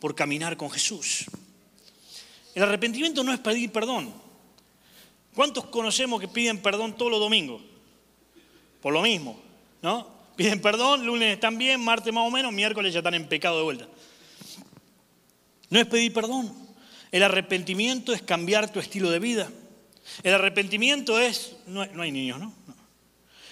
por 0.00 0.14
caminar 0.14 0.56
con 0.56 0.70
Jesús. 0.70 1.26
El 2.54 2.62
arrepentimiento 2.62 3.24
no 3.24 3.32
es 3.32 3.40
pedir 3.40 3.70
perdón. 3.72 4.12
¿Cuántos 5.34 5.64
conocemos 5.66 6.20
que 6.20 6.28
piden 6.28 6.58
perdón 6.58 6.96
todos 6.96 7.10
los 7.10 7.20
domingos? 7.20 7.60
Por 8.80 8.92
lo 8.92 9.02
mismo, 9.02 9.40
¿no? 9.82 10.08
Piden 10.36 10.60
perdón, 10.60 11.04
lunes 11.04 11.34
están 11.34 11.58
bien, 11.58 11.80
martes 11.80 12.12
más 12.12 12.26
o 12.26 12.30
menos, 12.30 12.52
miércoles 12.52 12.92
ya 12.92 13.00
están 13.00 13.14
en 13.14 13.28
pecado 13.28 13.58
de 13.58 13.64
vuelta. 13.64 13.88
No 15.70 15.80
es 15.80 15.86
pedir 15.86 16.12
perdón. 16.12 16.52
El 17.10 17.22
arrepentimiento 17.22 18.12
es 18.12 18.22
cambiar 18.22 18.72
tu 18.72 18.78
estilo 18.78 19.10
de 19.10 19.18
vida. 19.18 19.50
El 20.22 20.34
arrepentimiento 20.34 21.18
es, 21.18 21.56
no 21.66 21.80
hay, 21.80 22.12
niños, 22.12 22.38
¿no? 22.38 22.52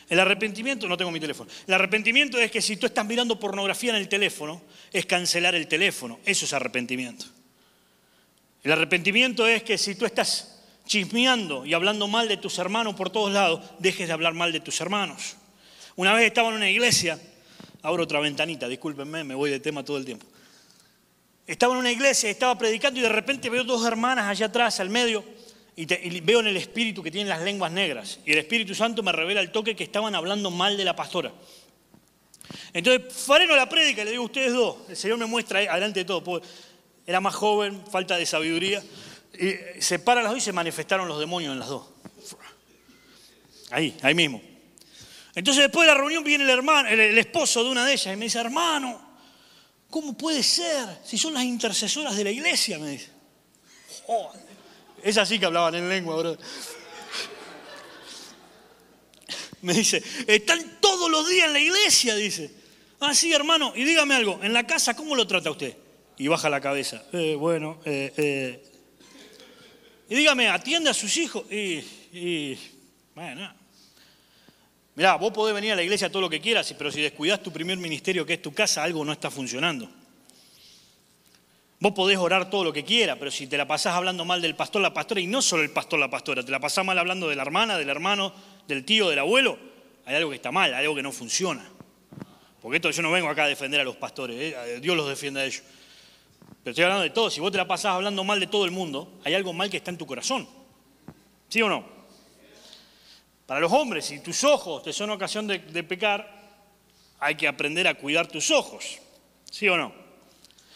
El 0.09 0.21
arrepentimiento, 0.21 0.87
no 0.87 0.97
tengo 0.97 1.11
mi 1.11 1.21
teléfono. 1.21 1.51
El 1.67 1.75
arrepentimiento 1.75 2.39
es 2.39 2.51
que 2.51 2.61
si 2.61 2.77
tú 2.77 2.87
estás 2.87 3.07
mirando 3.07 3.41
pornografía 3.41 3.91
en 3.91 3.97
el 3.97 4.09
teléfono, 4.09 4.61
es 4.93 5.07
cancelar 5.07 5.55
el 5.55 5.67
teléfono. 5.67 6.19
Eso 6.25 6.45
es 6.45 6.53
arrepentimiento. 6.53 7.25
El 8.63 8.73
arrepentimiento 8.73 9.47
es 9.47 9.63
que 9.63 9.77
si 9.77 9.95
tú 9.95 10.05
estás 10.05 10.61
chismeando 10.87 11.67
y 11.67 11.75
hablando 11.75 12.07
mal 12.09 12.29
de 12.29 12.37
tus 12.37 12.59
hermanos 12.59 12.95
por 12.95 13.11
todos 13.11 13.33
lados, 13.33 13.61
dejes 13.79 14.07
de 14.07 14.13
hablar 14.13 14.35
mal 14.35 14.53
de 14.53 14.61
tus 14.61 14.81
hermanos. 14.81 15.37
Una 15.97 16.15
vez 16.15 16.27
estaba 16.27 16.49
en 16.49 16.55
una 16.55 16.71
iglesia, 16.71 17.19
abro 17.83 18.05
otra 18.05 18.21
ventanita, 18.21 18.69
discúlpenme, 18.69 19.25
me 19.25 19.35
voy 19.35 19.51
de 19.51 19.61
tema 19.61 19.85
todo 19.85 19.99
el 19.99 20.05
tiempo. 20.05 20.27
Estaba 21.47 21.75
en 21.75 21.81
una 21.81 21.91
iglesia, 21.91 22.31
estaba 22.31 22.57
predicando 22.57 23.01
y 23.01 23.03
de 23.03 23.09
repente 23.09 23.51
veo 23.51 23.65
dos 23.65 23.85
hermanas 23.85 24.27
allá 24.29 24.47
atrás, 24.47 24.79
al 24.81 24.91
medio, 24.91 25.25
y, 25.75 25.87
veo 26.21 26.41
en 26.41 26.47
el 26.47 26.57
espíritu 26.57 27.03
que 27.03 27.11
tienen 27.11 27.29
las 27.29 27.43
lenguas 27.43 27.73
negras. 27.73 28.21
Y 28.25 28.33
el 28.33 28.39
Espíritu 28.39 28.75
Santo 28.75 29.03
me 29.03 29.11
revela 29.11 29.41
el 29.41 29.51
toque 29.51 29.75
que 29.75 29.85
estaban 29.85 30.15
hablando 30.15 30.51
mal 30.51 30.77
de 30.77 30.85
la 30.85 30.95
pastora. 30.95 31.33
Entonces, 32.73 33.13
fareno 33.13 33.57
la 33.57 33.69
prédica 33.69 34.03
y 34.03 34.05
le 34.05 34.11
digo, 34.13 34.25
ustedes 34.25 34.53
dos, 34.53 34.77
el 34.89 34.97
Señor 34.97 35.19
me 35.19 35.27
muestra 35.27 35.61
adelante 35.61 36.01
de 36.01 36.05
todo, 36.05 36.43
era 37.07 37.21
más 37.21 37.35
joven, 37.35 37.83
falta 37.91 38.17
de 38.17 38.27
sabiduría, 38.27 38.83
y 39.35 39.81
se 39.81 39.99
paran 39.99 40.25
las 40.25 40.33
dos 40.33 40.43
y 40.43 40.45
se 40.45 40.53
manifestaron 40.53 41.09
los 41.09 41.19
demonios 41.19 41.53
en 41.53 41.59
las 41.59 41.69
dos. 41.69 41.87
Ahí, 43.71 43.97
ahí 44.03 44.15
mismo. 44.15 44.41
Entonces 45.35 45.63
después 45.63 45.87
de 45.87 45.95
la 45.95 45.99
reunión 45.99 46.23
viene 46.23 46.45
el 46.45 46.51
hermano, 46.51 46.89
el, 46.89 47.19
esposo 47.19 47.65
de 47.65 47.71
una 47.71 47.87
de 47.87 47.95
ellas 47.95 48.13
y 48.15 48.17
me 48.17 48.27
dice, 48.27 48.39
hermano, 48.39 49.01
¿cómo 49.89 50.13
puede 50.17 50.43
ser 50.43 51.01
si 51.05 51.17
son 51.17 51.33
las 51.35 51.45
intercesoras 51.45 52.17
de 52.17 52.25
la 52.25 52.31
iglesia? 52.31 52.79
Me 52.79 52.91
dice. 52.91 53.11
Es 55.03 55.17
así 55.17 55.39
que 55.39 55.47
hablaban 55.47 55.75
en 55.75 55.89
lengua, 55.89 56.17
bro. 56.17 56.37
Me 59.63 59.73
dice, 59.73 60.03
están 60.27 60.79
todos 60.81 61.11
los 61.11 61.29
días 61.29 61.47
en 61.47 61.53
la 61.55 61.61
iglesia, 61.61 62.15
dice. 62.15 62.51
Ah, 63.01 63.15
sí, 63.15 63.33
hermano, 63.33 63.73
y 63.75 63.85
dígame 63.85 64.15
algo, 64.15 64.39
en 64.43 64.53
la 64.53 64.67
casa, 64.67 64.95
¿cómo 64.95 65.17
lo 65.17 65.27
trata 65.27 65.51
usted? 65.51 65.77
Y 66.19 66.29
baja 66.29 66.49
la 66.51 66.61
cabeza. 66.61 67.03
Eh, 67.13 67.35
bueno, 67.35 67.79
eh, 67.85 68.13
eh. 68.17 68.63
Y 70.09 70.15
dígame, 70.15 70.49
¿atiende 70.49 70.91
a 70.91 70.95
sus 70.95 71.17
hijos? 71.17 71.45
Y, 71.51 72.57
bueno, 73.15 73.55
Mirá, 74.95 75.17
vos 75.17 75.33
podés 75.33 75.55
venir 75.55 75.73
a 75.73 75.77
la 75.77 75.83
iglesia 75.83 76.11
todo 76.11 76.21
lo 76.21 76.29
que 76.29 76.41
quieras, 76.41 76.75
pero 76.77 76.91
si 76.93 77.01
descuidas 77.01 77.43
tu 77.43 77.51
primer 77.51 77.79
ministerio, 77.79 78.27
que 78.27 78.35
es 78.35 78.43
tu 78.43 78.53
casa, 78.53 78.83
algo 78.83 79.03
no 79.05 79.13
está 79.13 79.31
funcionando. 79.31 79.89
Vos 81.81 81.93
podés 81.93 82.19
orar 82.19 82.51
todo 82.51 82.63
lo 82.63 82.73
que 82.73 82.85
quieras, 82.85 83.17
pero 83.19 83.31
si 83.31 83.47
te 83.47 83.57
la 83.57 83.67
pasás 83.67 83.95
hablando 83.95 84.25
mal 84.25 84.43
del 84.43 84.55
pastor, 84.55 84.83
la 84.83 84.93
pastora, 84.93 85.21
y 85.21 85.27
no 85.27 85.41
solo 85.41 85.63
el 85.63 85.71
pastor, 85.71 85.99
la 85.99 86.11
pastora, 86.11 86.45
te 86.45 86.53
la 86.53 86.61
pasás 86.61 86.85
mal 86.85 86.99
hablando 86.99 87.29
de 87.29 87.35
la 87.35 87.43
hermana, 87.43 87.79
del 87.79 87.89
hermano, 87.89 88.35
del 88.69 88.85
tío, 88.85 89.09
del 89.09 89.19
abuelo, 89.19 89.59
hay 90.05 90.17
algo 90.17 90.31
que 90.31 90.37
está 90.37 90.53
mal, 90.53 90.75
algo 90.75 90.95
que 90.95 91.03
no 91.03 91.11
funciona. 91.11 91.69
Porque 92.61 92.77
esto 92.77 92.91
yo 92.91 93.03
no 93.03 93.11
vengo 93.11 93.29
acá 93.29 93.45
a 93.45 93.49
defender 93.49 93.81
a 93.81 93.85
los 93.85 93.97
pastores, 93.97 94.37
¿eh? 94.39 94.79
Dios 94.81 94.97
los 94.97 95.09
defiende 95.09 95.41
a 95.41 95.45
ellos. 95.45 95.63
Pero 96.63 96.71
estoy 96.71 96.85
hablando 96.85 97.03
de 97.03 97.11
todo, 97.11 97.29
si 97.29 97.41
vos 97.41 97.51
te 97.51 97.59
la 97.59 97.67
pasás 97.67 97.93
hablando 97.93 98.23
mal 98.23 98.39
de 98.39 98.47
todo 98.47 98.65
el 98.65 98.71
mundo, 98.71 99.19
hay 99.25 99.35
algo 99.35 99.53
mal 99.53 99.69
que 99.69 99.79
está 99.79 99.91
en 99.91 99.99
tu 99.99 100.07
corazón. 100.07 100.49
¿Sí 101.49 101.61
o 101.61 101.69
no? 101.69 101.85
Para 103.47 103.61
los 103.61 103.73
hombres, 103.73 104.07
si 104.07 104.21
tus 104.21 104.45
ojos 104.45 104.83
te 104.83 104.93
son 104.93 105.11
ocasión 105.11 105.47
de, 105.47 105.59
pecar, 105.83 106.41
hay 107.19 107.35
que 107.35 107.49
aprender 107.49 107.89
a 107.89 107.95
cuidar 107.95 108.29
tus 108.29 108.51
ojos. 108.51 108.99
¿Sí 109.51 109.69
o 109.69 109.77
no? 109.77 109.93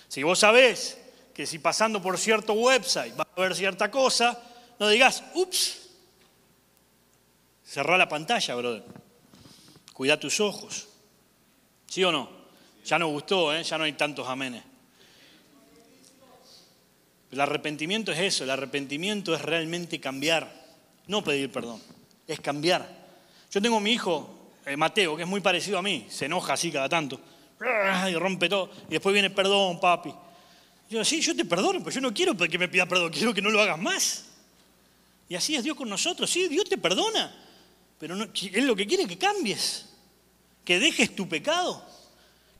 Si 0.09 0.22
vos 0.24 0.41
sabés 0.41 0.99
que 1.32 1.47
si 1.47 1.59
pasando 1.59 2.03
por 2.03 2.18
cierto 2.18 2.53
website 2.55 3.14
vas 3.14 3.28
a 3.34 3.41
ver 3.41 3.55
cierta 3.55 3.91
cosa, 3.91 4.43
no 4.78 4.89
digas, 4.89 5.22
ups, 5.34 5.89
cerrá 7.64 7.97
la 7.97 8.09
pantalla, 8.09 8.55
brother. 8.57 8.84
Cuida 9.93 10.18
tus 10.18 10.41
ojos. 10.41 10.89
¿Sí 11.87 12.03
o 12.03 12.11
no? 12.11 12.28
Ya 12.84 12.99
no 12.99 13.07
gustó, 13.09 13.55
¿eh? 13.55 13.62
ya 13.62 13.78
no 13.78 13.84
hay 13.84 13.93
tantos 13.93 14.28
amenes. 14.28 14.62
El 17.30 17.40
arrepentimiento 17.40 18.12
es 18.12 18.18
eso, 18.18 18.44
el 18.44 18.50
arrepentimiento 18.50 19.34
es 19.34 19.42
realmente 19.42 20.00
cambiar, 20.00 20.66
no 21.06 21.22
pedir 21.24 21.50
perdón 21.50 21.80
es 22.26 22.40
cambiar. 22.40 22.88
Yo 23.50 23.62
tengo 23.62 23.80
mi 23.80 23.92
hijo, 23.92 24.52
eh, 24.64 24.76
Mateo, 24.76 25.16
que 25.16 25.22
es 25.22 25.28
muy 25.28 25.40
parecido 25.40 25.78
a 25.78 25.82
mí, 25.82 26.06
se 26.10 26.26
enoja 26.26 26.54
así 26.54 26.70
cada 26.70 26.88
tanto, 26.88 27.20
y 28.10 28.14
rompe 28.14 28.48
todo, 28.48 28.70
y 28.88 28.92
después 28.92 29.12
viene, 29.12 29.30
perdón, 29.30 29.80
papi. 29.80 30.12
yo, 30.90 31.04
sí, 31.04 31.20
yo 31.20 31.34
te 31.34 31.44
perdono, 31.44 31.80
pero 31.80 31.90
yo 31.90 32.00
no 32.00 32.12
quiero 32.12 32.36
que 32.36 32.58
me 32.58 32.68
pida 32.68 32.86
perdón, 32.86 33.12
quiero 33.12 33.32
que 33.32 33.42
no 33.42 33.50
lo 33.50 33.60
hagas 33.60 33.78
más. 33.78 34.24
Y 35.28 35.34
así 35.34 35.56
es 35.56 35.64
Dios 35.64 35.76
con 35.76 35.88
nosotros, 35.88 36.30
sí, 36.30 36.48
Dios 36.48 36.68
te 36.68 36.78
perdona, 36.78 37.34
pero 37.98 38.14
no, 38.14 38.26
Él 38.52 38.66
lo 38.66 38.76
que 38.76 38.86
quiere 38.86 39.04
es 39.04 39.08
que 39.08 39.18
cambies, 39.18 39.86
que 40.64 40.78
dejes 40.78 41.14
tu 41.14 41.28
pecado, 41.28 41.84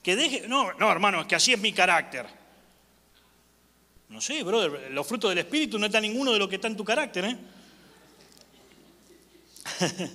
que 0.03 0.17
dejes, 0.17 0.49
no, 0.49 0.73
no, 0.75 0.91
hermano, 0.91 1.21
es 1.23 1.27
que 1.27 1.35
así 1.35 1.53
es 1.53 1.59
mi 1.59 1.73
carácter. 1.73 2.27
No 4.09 4.21
sé, 4.21 4.43
brother, 4.43 4.91
los 4.93 5.07
frutos 5.07 5.31
del 5.31 5.39
Espíritu 5.39 5.79
no 5.79 5.87
está 5.87 6.01
ninguno 6.01 6.33
de 6.33 6.39
lo 6.39 6.49
que 6.49 6.57
está 6.57 6.69
en 6.69 6.77
tu 6.77 6.85
carácter, 6.85 7.25
¿eh? 7.25 7.37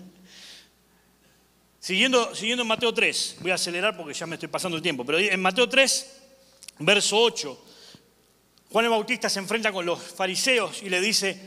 siguiendo, 1.80 2.34
siguiendo 2.34 2.62
en 2.62 2.68
Mateo 2.68 2.94
3, 2.94 3.38
voy 3.42 3.52
a 3.52 3.56
acelerar 3.56 3.98
porque 3.98 4.14
ya 4.14 4.26
me 4.26 4.36
estoy 4.36 4.48
pasando 4.48 4.78
el 4.78 4.84
tiempo, 4.84 5.06
pero 5.06 5.20
en 5.20 5.42
Mateo 5.42 5.68
3, 5.68 6.22
verso 6.80 7.20
8, 7.20 7.66
Juan 8.72 8.86
el 8.86 8.92
Bautista 8.92 9.30
se 9.30 9.40
enfrenta 9.40 9.74
con 9.74 9.86
los 9.86 10.00
fariseos 10.00 10.82
y 10.82 10.90
le 10.90 11.02
dice, 11.02 11.38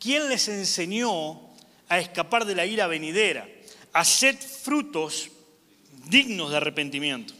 ¿quién 0.00 0.28
les 0.28 0.48
enseñó 0.48 1.40
a 1.88 2.00
escapar 2.00 2.44
de 2.44 2.56
la 2.56 2.66
ira 2.66 2.88
venidera? 2.88 3.48
Haced 3.92 4.36
frutos 4.36 5.30
dignos 6.08 6.50
de 6.50 6.56
arrepentimiento. 6.56 7.34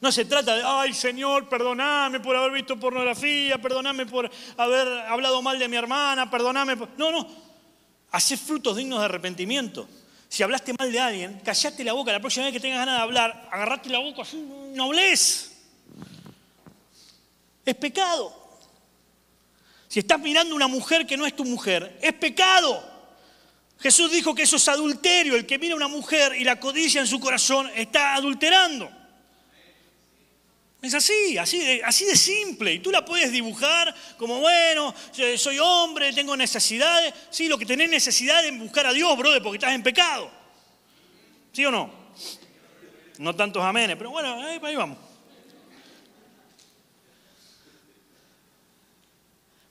No 0.00 0.12
se 0.12 0.24
trata 0.24 0.56
de, 0.56 0.62
ay 0.64 0.94
Señor, 0.94 1.48
perdoname 1.48 2.20
por 2.20 2.36
haber 2.36 2.52
visto 2.52 2.78
pornografía, 2.78 3.58
perdoname 3.58 4.06
por 4.06 4.30
haber 4.56 4.88
hablado 5.08 5.42
mal 5.42 5.58
de 5.58 5.68
mi 5.68 5.76
hermana, 5.76 6.30
perdoname. 6.30 6.76
No, 6.96 7.10
no, 7.10 7.28
Hacé 8.10 8.36
frutos 8.36 8.76
dignos 8.76 9.00
de 9.00 9.04
arrepentimiento. 9.04 9.88
Si 10.28 10.42
hablaste 10.42 10.74
mal 10.78 10.90
de 10.90 11.00
alguien, 11.00 11.40
callate 11.44 11.84
la 11.84 11.92
boca. 11.92 12.12
La 12.12 12.20
próxima 12.20 12.46
vez 12.46 12.54
que 12.54 12.60
tengas 12.60 12.78
ganas 12.78 12.96
de 12.96 13.02
hablar, 13.02 13.48
agarrate 13.50 13.88
la 13.90 13.98
boca 13.98 14.22
así, 14.22 14.36
no. 14.74 14.92
Es 14.94 15.50
pecado. 17.78 18.34
Si 19.88 20.00
estás 20.00 20.20
mirando 20.20 20.54
una 20.54 20.68
mujer 20.68 21.06
que 21.06 21.16
no 21.16 21.26
es 21.26 21.36
tu 21.36 21.44
mujer, 21.44 21.98
es 22.00 22.12
pecado. 22.14 22.82
Jesús 23.78 24.10
dijo 24.10 24.34
que 24.34 24.42
eso 24.42 24.56
es 24.56 24.68
adulterio. 24.68 25.36
El 25.36 25.46
que 25.46 25.58
mira 25.58 25.74
a 25.74 25.76
una 25.76 25.88
mujer 25.88 26.34
y 26.34 26.44
la 26.44 26.58
codicia 26.58 27.00
en 27.00 27.06
su 27.06 27.20
corazón 27.20 27.70
está 27.74 28.14
adulterando. 28.14 28.90
Es 30.80 30.94
así, 30.94 31.36
así 31.36 31.58
de, 31.58 31.82
así 31.82 32.04
de 32.04 32.16
simple. 32.16 32.74
Y 32.74 32.78
tú 32.78 32.92
la 32.92 33.04
puedes 33.04 33.32
dibujar 33.32 33.92
como, 34.16 34.38
bueno, 34.38 34.94
soy 35.36 35.58
hombre, 35.58 36.12
tengo 36.12 36.36
necesidades. 36.36 37.12
Sí, 37.30 37.48
lo 37.48 37.58
que 37.58 37.66
tenés 37.66 37.90
necesidad 37.90 38.44
es 38.44 38.56
buscar 38.56 38.86
a 38.86 38.92
Dios, 38.92 39.16
brother, 39.18 39.42
porque 39.42 39.56
estás 39.56 39.74
en 39.74 39.82
pecado. 39.82 40.30
¿Sí 41.52 41.64
o 41.64 41.72
no? 41.72 41.92
No 43.18 43.34
tantos 43.34 43.62
amenes, 43.64 43.96
pero 43.96 44.10
bueno, 44.10 44.40
ahí, 44.40 44.60
ahí 44.62 44.76
vamos. 44.76 44.98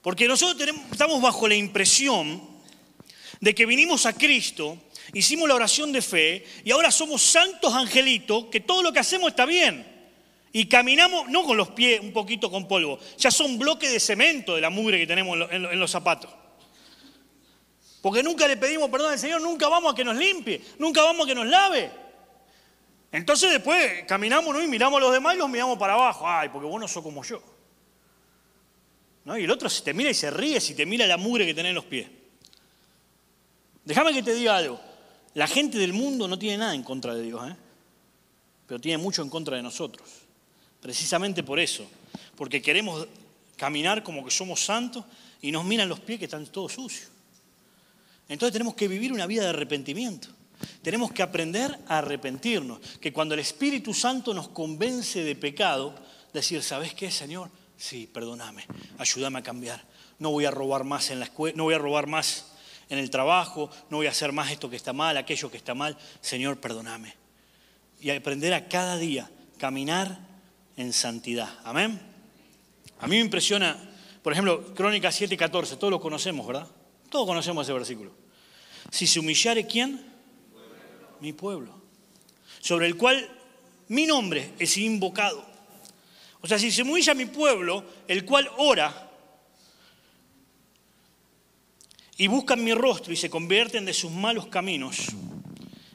Porque 0.01 0.28
nosotros 0.28 0.70
estamos 0.91 1.22
bajo 1.22 1.47
la 1.47 1.55
impresión 1.55 2.41
de 3.39 3.55
que 3.55 3.66
vinimos 3.66 4.05
a 4.05 4.14
Cristo, 4.14 4.78
hicimos 5.14 5.47
la 5.47 5.55
oración 5.55 5.93
de 5.93 6.01
fe 6.01 6.45
y 6.66 6.72
ahora 6.72 6.91
somos 6.91 7.22
santos 7.22 7.74
angelitos, 7.74 8.45
que 8.51 8.60
todo 8.60 8.84
lo 8.84 8.91
que 8.91 8.99
hacemos 8.99 9.30
está 9.30 9.45
bien. 9.45 9.97
Y 10.58 10.66
caminamos, 10.66 11.30
no 11.30 11.43
con 11.43 11.55
los 11.55 11.70
pies 11.70 11.99
un 11.99 12.12
poquito 12.12 12.49
con 12.49 12.68
polvo, 12.68 12.97
ya 13.16 13.30
son 13.30 13.60
bloques 13.60 13.91
de 13.91 13.99
cemento 13.99 14.55
de 14.55 14.62
la 14.62 14.72
mugre 14.72 14.97
que 14.97 15.05
tenemos 15.05 15.38
en 15.51 15.80
los 15.80 15.91
zapatos. 15.91 16.32
Porque 18.01 18.24
nunca 18.24 18.47
le 18.47 18.58
pedimos 18.58 18.89
perdón 18.89 19.12
al 19.12 19.20
Señor, 19.20 19.39
nunca 19.39 19.70
vamos 19.70 19.93
a 19.93 19.95
que 19.95 20.03
nos 20.03 20.16
limpie, 20.16 20.60
nunca 20.80 21.03
vamos 21.03 21.28
a 21.28 21.30
que 21.30 21.36
nos 21.36 21.45
lave. 21.45 21.91
Entonces 23.12 23.51
después 23.51 24.05
caminamos 24.08 24.64
y 24.64 24.68
miramos 24.68 24.97
a 24.97 25.01
los 25.01 25.14
demás 25.14 25.36
y 25.36 25.38
los 25.38 25.47
miramos 25.47 25.78
para 25.78 25.93
abajo. 25.93 26.28
Ay, 26.28 26.49
porque 26.49 26.68
vos 26.68 26.82
no 26.82 26.88
sos 26.88 27.03
como 27.03 27.24
yo. 27.24 27.39
¿No? 29.26 29.38
Y 29.38 29.43
el 29.43 29.51
otro 29.51 29.70
se 29.70 29.84
te 29.84 29.93
mira 29.93 30.10
y 30.10 30.16
se 30.16 30.32
ríe 30.32 30.60
si 30.60 30.74
te 30.74 30.88
mira 30.88 31.05
la 31.05 31.18
mugre 31.18 31.45
que 31.45 31.53
tenés 31.53 31.70
en 31.70 31.76
los 31.76 31.86
pies. 31.86 32.10
Déjame 33.86 34.12
que 34.12 34.24
te 34.24 34.34
diga 34.34 34.58
algo. 34.58 34.82
La 35.36 35.45
gente 35.45 35.78
del 35.78 35.93
mundo 35.93 36.28
no 36.28 36.39
tiene 36.39 36.58
nada 36.58 36.74
en 36.74 36.82
contra 36.82 37.14
de 37.14 37.22
Dios, 37.22 37.47
¿eh? 37.47 37.55
pero 38.66 38.82
tiene 38.82 38.97
mucho 38.97 39.22
en 39.22 39.30
contra 39.30 39.55
de 39.55 39.62
nosotros. 39.62 40.24
Precisamente 40.82 41.43
por 41.43 41.59
eso, 41.59 41.88
porque 42.36 42.61
queremos 42.61 43.07
caminar 43.55 44.03
como 44.03 44.23
que 44.23 44.32
somos 44.32 44.63
santos 44.63 45.03
y 45.41 45.51
nos 45.51 45.65
miran 45.65 45.89
los 45.89 45.99
pies 45.99 46.19
que 46.19 46.25
están 46.25 46.45
todos 46.47 46.73
sucios. 46.73 47.09
Entonces 48.30 48.53
tenemos 48.53 48.75
que 48.75 48.88
vivir 48.88 49.13
una 49.13 49.25
vida 49.25 49.43
de 49.43 49.49
arrepentimiento. 49.49 50.30
Tenemos 50.82 51.11
que 51.11 51.21
aprender 51.21 51.78
a 51.88 51.99
arrepentirnos, 51.99 52.80
que 52.99 53.13
cuando 53.13 53.34
el 53.34 53.39
Espíritu 53.39 53.93
Santo 53.93 54.34
nos 54.34 54.49
convence 54.49 55.23
de 55.23 55.36
pecado, 55.36 55.93
decir, 56.34 56.63
¿sabes 56.63 56.93
qué, 56.93 57.11
Señor? 57.11 57.49
Sí, 57.78 58.09
perdóname, 58.11 58.65
ayúdame 58.97 59.39
a 59.39 59.43
cambiar. 59.43 59.84
No 60.17 60.32
voy 60.32 60.45
a 60.45 60.51
robar 60.51 60.84
más 60.84 61.11
en 61.11 61.19
la 61.19 61.25
escuela, 61.25 61.55
no 61.55 61.65
voy 61.65 61.75
a 61.75 61.78
robar 61.78 62.07
más 62.07 62.47
en 62.89 62.97
el 62.97 63.09
trabajo, 63.09 63.69
no 63.89 63.97
voy 63.97 64.07
a 64.07 64.11
hacer 64.11 64.32
más 64.32 64.51
esto 64.51 64.69
que 64.69 64.75
está 64.75 64.93
mal, 64.93 65.17
aquello 65.17 65.51
que 65.51 65.57
está 65.57 65.75
mal. 65.75 65.95
Señor, 66.21 66.59
perdóname. 66.59 67.13
Y 68.01 68.09
aprender 68.09 68.53
a 68.53 68.67
cada 68.67 68.97
día 68.97 69.30
caminar 69.57 70.26
en 70.78 70.93
santidad. 70.93 71.59
Amén. 71.63 71.99
A 72.99 73.07
mí 73.07 73.15
me 73.15 73.21
impresiona, 73.21 73.78
por 74.21 74.32
ejemplo, 74.32 74.73
Crónica 74.73 75.11
7 75.11 75.34
y 75.34 75.38
14, 75.38 75.75
todos 75.75 75.91
lo 75.91 75.99
conocemos, 75.99 76.45
¿verdad? 76.47 76.67
Todos 77.09 77.25
conocemos 77.28 77.65
ese 77.65 77.73
versículo. 77.73 78.11
Si 78.91 79.05
se 79.05 79.19
humillare, 79.19 79.65
¿quién? 79.67 80.05
Mi 81.19 81.34
pueblo. 81.34 81.82
Sobre 82.59 82.88
el 82.88 82.95
cual 82.95 83.28
mi 83.89 84.05
nombre 84.05 84.53
es 84.59 84.78
invocado. 84.78 85.45
O 86.41 86.47
sea, 86.47 86.59
si 86.59 86.71
se 86.71 86.84
humilla 86.84 87.13
mi 87.13 87.25
pueblo, 87.25 87.84
el 88.07 88.23
cual 88.23 88.49
ora, 88.57 89.09
y 92.17 92.28
buscan 92.28 92.63
mi 92.63 92.73
rostro 92.73 93.13
y 93.13 93.15
se 93.15 93.30
convierten 93.30 93.86
de 93.86 93.93
sus 93.93 94.11
malos 94.11 94.47
caminos, 94.47 95.07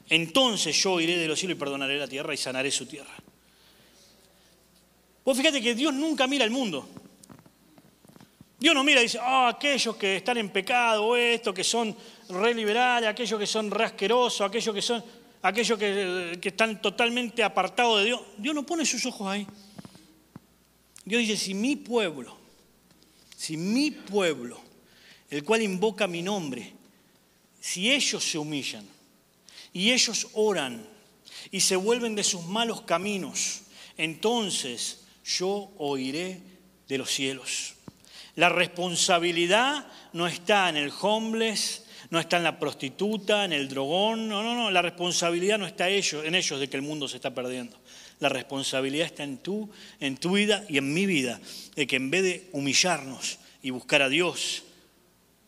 entonces 0.09 0.81
yo 0.83 1.01
iré 1.01 1.17
de 1.17 1.27
los 1.27 1.39
cielos 1.39 1.57
y 1.57 1.59
perdonaré 1.59 1.99
la 1.99 2.07
tierra 2.09 2.35
y 2.35 2.37
sanaré 2.37 2.71
su 2.71 2.87
tierra. 2.87 3.22
Vos 5.25 5.37
fíjate 5.37 5.61
que 5.61 5.75
Dios 5.75 5.95
nunca 5.95 6.27
mira 6.27 6.45
al 6.45 6.51
mundo. 6.51 6.89
Dios 8.59 8.75
no 8.75 8.85
mira 8.85 9.01
y 9.01 9.05
dice, 9.05 9.19
ah, 9.21 9.49
aquellos 9.49 9.97
que 9.97 10.17
están 10.17 10.39
en 10.39 10.49
pecado, 10.51 11.17
esto, 11.17 11.53
que 11.53 11.65
son 11.65 11.97
re 12.29 12.55
liberales, 12.55 13.09
aquellos 13.09 13.39
que 13.39 13.47
son 13.47 13.71
re 13.71 13.85
asquerosos, 13.85 14.41
aquellos 14.43 14.75
que 14.75 14.83
son, 14.83 15.05
aquellos 15.43 15.79
que, 15.79 16.39
que 16.41 16.49
están 16.49 16.81
totalmente 16.81 17.43
apartados 17.43 17.99
de 17.99 18.05
Dios. 18.07 18.21
Dios 18.39 18.55
no 18.55 18.65
pone 18.65 18.87
sus 18.87 19.05
ojos 19.07 19.27
ahí. 19.27 19.47
Dios 21.05 21.23
dice, 21.23 21.37
si 21.37 21.55
mi 21.55 21.75
pueblo, 21.75 22.37
si 23.37 23.57
mi 23.57 23.91
pueblo 23.91 24.61
el 25.33 25.45
cual 25.45 25.63
invoca 25.63 26.07
mi 26.07 26.21
nombre, 26.21 26.73
si 27.59 27.91
ellos 27.91 28.23
se 28.23 28.37
humillan 28.37 28.87
y 29.73 29.91
ellos 29.91 30.29
oran 30.35 30.87
y 31.51 31.61
se 31.61 31.75
vuelven 31.75 32.15
de 32.15 32.23
sus 32.23 32.45
malos 32.45 32.83
caminos, 32.83 33.63
entonces 33.97 35.02
yo 35.25 35.73
oiré 35.79 36.41
de 36.89 36.99
los 36.99 37.11
cielos. 37.11 37.75
La 38.37 38.49
responsabilidad 38.49 39.87
no 40.13 40.27
está 40.27 40.69
en 40.69 40.77
el 40.77 40.93
homeless, 41.01 41.85
no 42.11 42.19
está 42.19 42.37
en 42.37 42.45
la 42.45 42.59
prostituta, 42.59 43.45
en 43.45 43.53
el 43.53 43.69
drogón, 43.69 44.29
no, 44.29 44.43
no, 44.43 44.55
no, 44.55 44.71
la 44.71 44.83
responsabilidad 44.83 45.59
no 45.59 45.67
está 45.67 45.89
en 45.89 46.35
ellos 46.35 46.61
de 46.61 46.69
que 46.69 46.77
el 46.77 46.83
mundo 46.83 47.09
se 47.09 47.17
está 47.17 47.35
perdiendo. 47.35 47.79
La 48.21 48.29
responsabilidad 48.29 49.07
está 49.07 49.25
en 49.25 49.39
tú, 49.39 49.71
en 49.99 50.17
tu 50.17 50.33
vida 50.33 50.65
y 50.69 50.79
en 50.79 50.93
mi 50.93 51.07
vida, 51.07 51.41
de 51.75 51.87
que 51.87 51.97
en 51.97 52.11
vez 52.11 52.23
de 52.23 52.49
humillarnos 52.53 53.39
y 53.63 53.71
buscar 53.71 54.03
a 54.03 54.09
Dios, 54.09 54.63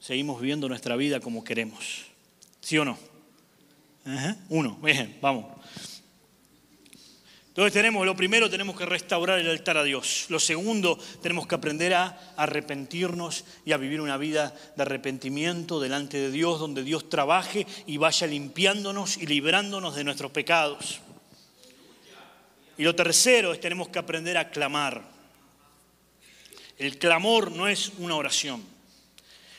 seguimos 0.00 0.40
viviendo 0.40 0.68
nuestra 0.68 0.96
vida 0.96 1.20
como 1.20 1.44
queremos. 1.44 2.06
¿Sí 2.60 2.78
o 2.78 2.84
no? 2.84 2.98
Uno, 4.48 4.76
bien, 4.82 5.18
vamos. 5.20 5.46
Entonces 7.54 7.72
tenemos, 7.72 8.04
lo 8.04 8.16
primero 8.16 8.50
tenemos 8.50 8.76
que 8.76 8.84
restaurar 8.84 9.38
el 9.38 9.48
altar 9.48 9.76
a 9.76 9.84
Dios. 9.84 10.26
Lo 10.28 10.40
segundo, 10.40 10.98
tenemos 11.22 11.46
que 11.46 11.54
aprender 11.54 11.94
a 11.94 12.34
arrepentirnos 12.36 13.44
y 13.64 13.70
a 13.70 13.76
vivir 13.76 14.00
una 14.00 14.16
vida 14.16 14.52
de 14.74 14.82
arrepentimiento 14.82 15.78
delante 15.78 16.16
de 16.16 16.32
Dios, 16.32 16.58
donde 16.58 16.82
Dios 16.82 17.08
trabaje 17.08 17.64
y 17.86 17.96
vaya 17.96 18.26
limpiándonos 18.26 19.18
y 19.18 19.26
librándonos 19.26 19.94
de 19.94 20.02
nuestros 20.02 20.32
pecados. 20.32 20.98
Y 22.76 22.82
lo 22.82 22.96
tercero 22.96 23.52
es 23.52 23.60
tenemos 23.60 23.88
que 23.88 24.00
aprender 24.00 24.36
a 24.36 24.50
clamar. 24.50 25.04
El 26.76 26.98
clamor 26.98 27.52
no 27.52 27.68
es 27.68 27.92
una 27.98 28.16
oración. 28.16 28.64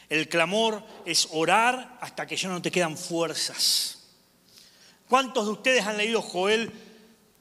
El 0.10 0.28
clamor 0.28 0.84
es 1.06 1.30
orar 1.32 1.98
hasta 2.02 2.28
que 2.28 2.36
ya 2.36 2.50
no 2.50 2.62
te 2.62 2.72
quedan 2.72 2.98
fuerzas. 2.98 4.04
¿Cuántos 5.08 5.46
de 5.46 5.52
ustedes 5.54 5.86
han 5.86 5.96
leído 5.96 6.22
Joel 6.22 6.74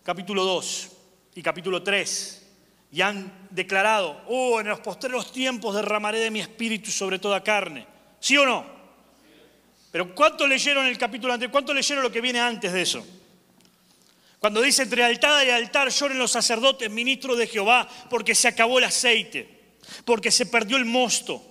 capítulo 0.04 0.44
2 0.44 0.90
y 1.34 1.42
capítulo 1.42 1.82
3 1.82 2.46
y 2.92 3.00
han 3.00 3.48
declarado, 3.50 4.22
oh, 4.28 4.60
en 4.60 4.68
los 4.68 4.78
postreros 4.78 5.32
tiempos 5.32 5.74
derramaré 5.74 6.20
de 6.20 6.30
mi 6.30 6.40
espíritu 6.40 6.92
sobre 6.92 7.18
toda 7.18 7.42
carne? 7.42 7.86
¿Sí 8.20 8.36
o 8.36 8.46
no? 8.46 8.64
Pero 9.90 10.14
¿cuántos 10.14 10.48
leyeron 10.48 10.86
el 10.86 10.96
capítulo 10.96 11.32
anterior? 11.32 11.50
¿Cuántos 11.50 11.74
leyeron 11.74 12.04
lo 12.04 12.12
que 12.12 12.20
viene 12.20 12.38
antes 12.38 12.72
de 12.72 12.82
eso? 12.82 13.04
Cuando 14.38 14.62
dice 14.62 14.82
entre 14.82 15.02
altar 15.02 15.44
y 15.44 15.50
altar 15.50 15.88
lloren 15.88 16.18
los 16.18 16.30
sacerdotes, 16.30 16.88
ministros 16.90 17.36
de 17.36 17.48
Jehová, 17.48 17.88
porque 18.08 18.36
se 18.36 18.46
acabó 18.46 18.78
el 18.78 18.84
aceite, 18.84 19.48
porque 20.04 20.30
se 20.30 20.46
perdió 20.46 20.76
el 20.76 20.84
mosto 20.84 21.50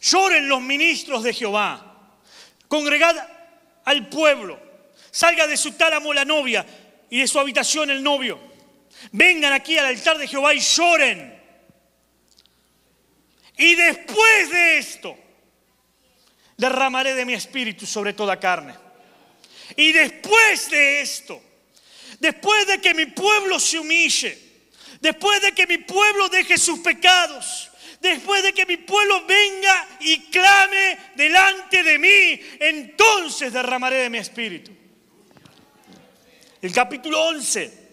Lloren 0.00 0.48
los 0.48 0.62
ministros 0.62 1.22
de 1.22 1.34
Jehová. 1.34 1.94
Congregad 2.68 3.16
al 3.84 4.08
pueblo. 4.08 4.58
Salga 5.10 5.46
de 5.46 5.56
su 5.56 5.72
tálamo 5.72 6.12
la 6.12 6.24
novia 6.24 6.64
y 7.08 7.20
de 7.20 7.28
su 7.28 7.38
habitación 7.38 7.90
el 7.90 8.02
novio. 8.02 8.40
Vengan 9.12 9.52
aquí 9.52 9.78
al 9.78 9.86
altar 9.86 10.18
de 10.18 10.28
Jehová 10.28 10.54
y 10.54 10.60
lloren. 10.60 11.40
Y 13.56 13.74
después 13.74 14.50
de 14.50 14.78
esto, 14.78 15.18
derramaré 16.56 17.14
de 17.14 17.24
mi 17.24 17.34
espíritu 17.34 17.86
sobre 17.86 18.12
toda 18.12 18.38
carne. 18.38 18.74
Y 19.76 19.92
después 19.92 20.70
de 20.70 21.00
esto, 21.00 21.42
después 22.18 22.66
de 22.66 22.80
que 22.80 22.94
mi 22.94 23.06
pueblo 23.06 23.58
se 23.58 23.78
humille, 23.78 24.38
después 25.00 25.42
de 25.42 25.52
que 25.52 25.66
mi 25.66 25.78
pueblo 25.78 26.28
deje 26.28 26.58
sus 26.58 26.80
pecados, 26.80 27.70
después 28.00 28.42
de 28.42 28.52
que 28.52 28.66
mi 28.66 28.76
pueblo 28.78 29.24
venga 29.26 29.88
y 30.00 30.18
clame 30.30 30.98
delante 31.16 31.82
de 31.82 31.98
mí, 31.98 32.40
entonces 32.60 33.52
derramaré 33.52 33.96
de 33.96 34.10
mi 34.10 34.18
espíritu. 34.18 34.79
El 36.62 36.72
capítulo 36.72 37.22
11, 37.28 37.90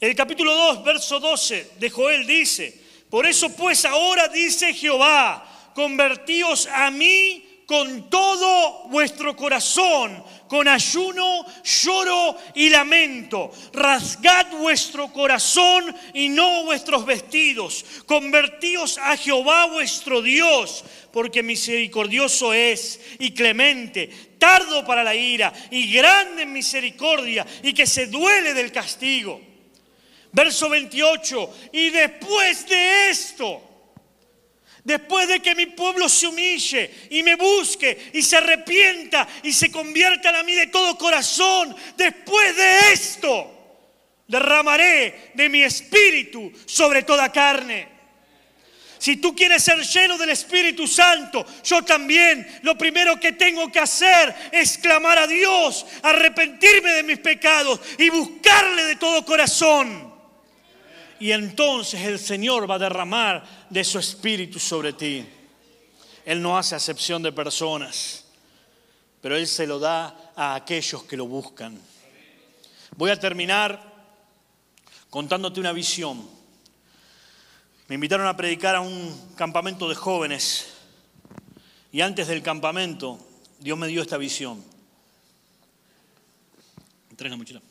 el 0.00 0.14
capítulo 0.14 0.54
2, 0.54 0.84
verso 0.84 1.20
12 1.20 1.72
de 1.78 1.90
Joel 1.90 2.26
dice, 2.26 2.80
por 3.10 3.26
eso 3.26 3.54
pues 3.54 3.84
ahora 3.84 4.28
dice 4.28 4.72
Jehová, 4.72 5.70
convertíos 5.74 6.66
a 6.66 6.90
mí 6.90 7.49
con 7.70 8.10
todo 8.10 8.88
vuestro 8.88 9.36
corazón, 9.36 10.24
con 10.48 10.66
ayuno, 10.66 11.46
lloro 11.62 12.36
y 12.56 12.68
lamento. 12.68 13.52
Rasgad 13.72 14.48
vuestro 14.58 15.12
corazón 15.12 15.94
y 16.12 16.30
no 16.30 16.64
vuestros 16.64 17.06
vestidos. 17.06 17.84
Convertíos 18.06 18.98
a 18.98 19.16
Jehová 19.16 19.66
vuestro 19.66 20.20
Dios, 20.20 20.82
porque 21.12 21.44
misericordioso 21.44 22.52
es 22.52 23.00
y 23.20 23.30
clemente, 23.34 24.10
tardo 24.40 24.84
para 24.84 25.04
la 25.04 25.14
ira 25.14 25.52
y 25.70 25.92
grande 25.92 26.42
en 26.42 26.52
misericordia 26.52 27.46
y 27.62 27.72
que 27.72 27.86
se 27.86 28.06
duele 28.06 28.52
del 28.52 28.72
castigo. 28.72 29.40
Verso 30.32 30.68
28, 30.68 31.54
y 31.72 31.90
después 31.90 32.68
de 32.68 33.10
esto, 33.10 33.69
Después 34.84 35.28
de 35.28 35.40
que 35.40 35.54
mi 35.54 35.66
pueblo 35.66 36.08
se 36.08 36.26
humille 36.26 36.90
y 37.10 37.22
me 37.22 37.34
busque 37.34 38.10
y 38.14 38.22
se 38.22 38.36
arrepienta 38.36 39.28
y 39.42 39.52
se 39.52 39.70
convierta 39.70 40.38
a 40.38 40.42
mí 40.42 40.54
de 40.54 40.68
todo 40.68 40.96
corazón, 40.96 41.76
después 41.96 42.56
de 42.56 42.92
esto 42.92 43.56
derramaré 44.26 45.32
de 45.34 45.48
mi 45.48 45.62
espíritu 45.62 46.52
sobre 46.66 47.02
toda 47.02 47.30
carne. 47.30 47.88
Si 48.98 49.16
tú 49.16 49.34
quieres 49.34 49.62
ser 49.64 49.80
lleno 49.80 50.18
del 50.18 50.28
Espíritu 50.28 50.86
Santo, 50.86 51.46
yo 51.64 51.82
también 51.82 52.60
lo 52.62 52.76
primero 52.76 53.18
que 53.18 53.32
tengo 53.32 53.72
que 53.72 53.80
hacer 53.80 54.34
es 54.52 54.76
clamar 54.76 55.16
a 55.18 55.26
Dios, 55.26 55.86
arrepentirme 56.02 56.90
de 56.90 57.02
mis 57.02 57.18
pecados 57.18 57.80
y 57.96 58.10
buscarle 58.10 58.84
de 58.84 58.96
todo 58.96 59.24
corazón 59.24 60.19
y 61.20 61.32
entonces 61.32 62.00
el 62.00 62.18
Señor 62.18 62.68
va 62.68 62.76
a 62.76 62.78
derramar 62.78 63.66
de 63.68 63.84
su 63.84 63.98
espíritu 63.98 64.58
sobre 64.58 64.94
ti. 64.94 65.24
Él 66.24 66.40
no 66.40 66.56
hace 66.56 66.74
acepción 66.74 67.22
de 67.22 67.30
personas, 67.30 68.24
pero 69.20 69.36
Él 69.36 69.46
se 69.46 69.66
lo 69.66 69.78
da 69.78 70.32
a 70.34 70.54
aquellos 70.54 71.02
que 71.04 71.18
lo 71.18 71.26
buscan. 71.26 71.78
Voy 72.96 73.10
a 73.10 73.20
terminar 73.20 73.82
contándote 75.10 75.60
una 75.60 75.72
visión. 75.72 76.26
Me 77.86 77.96
invitaron 77.96 78.26
a 78.26 78.36
predicar 78.36 78.74
a 78.74 78.80
un 78.80 79.34
campamento 79.36 79.88
de 79.90 79.96
jóvenes 79.96 80.68
y 81.92 82.00
antes 82.00 82.28
del 82.28 82.42
campamento 82.42 83.18
Dios 83.58 83.76
me 83.76 83.88
dio 83.88 84.00
esta 84.00 84.16
visión. 84.16 84.64
Trae 87.14 87.30
la. 87.30 87.69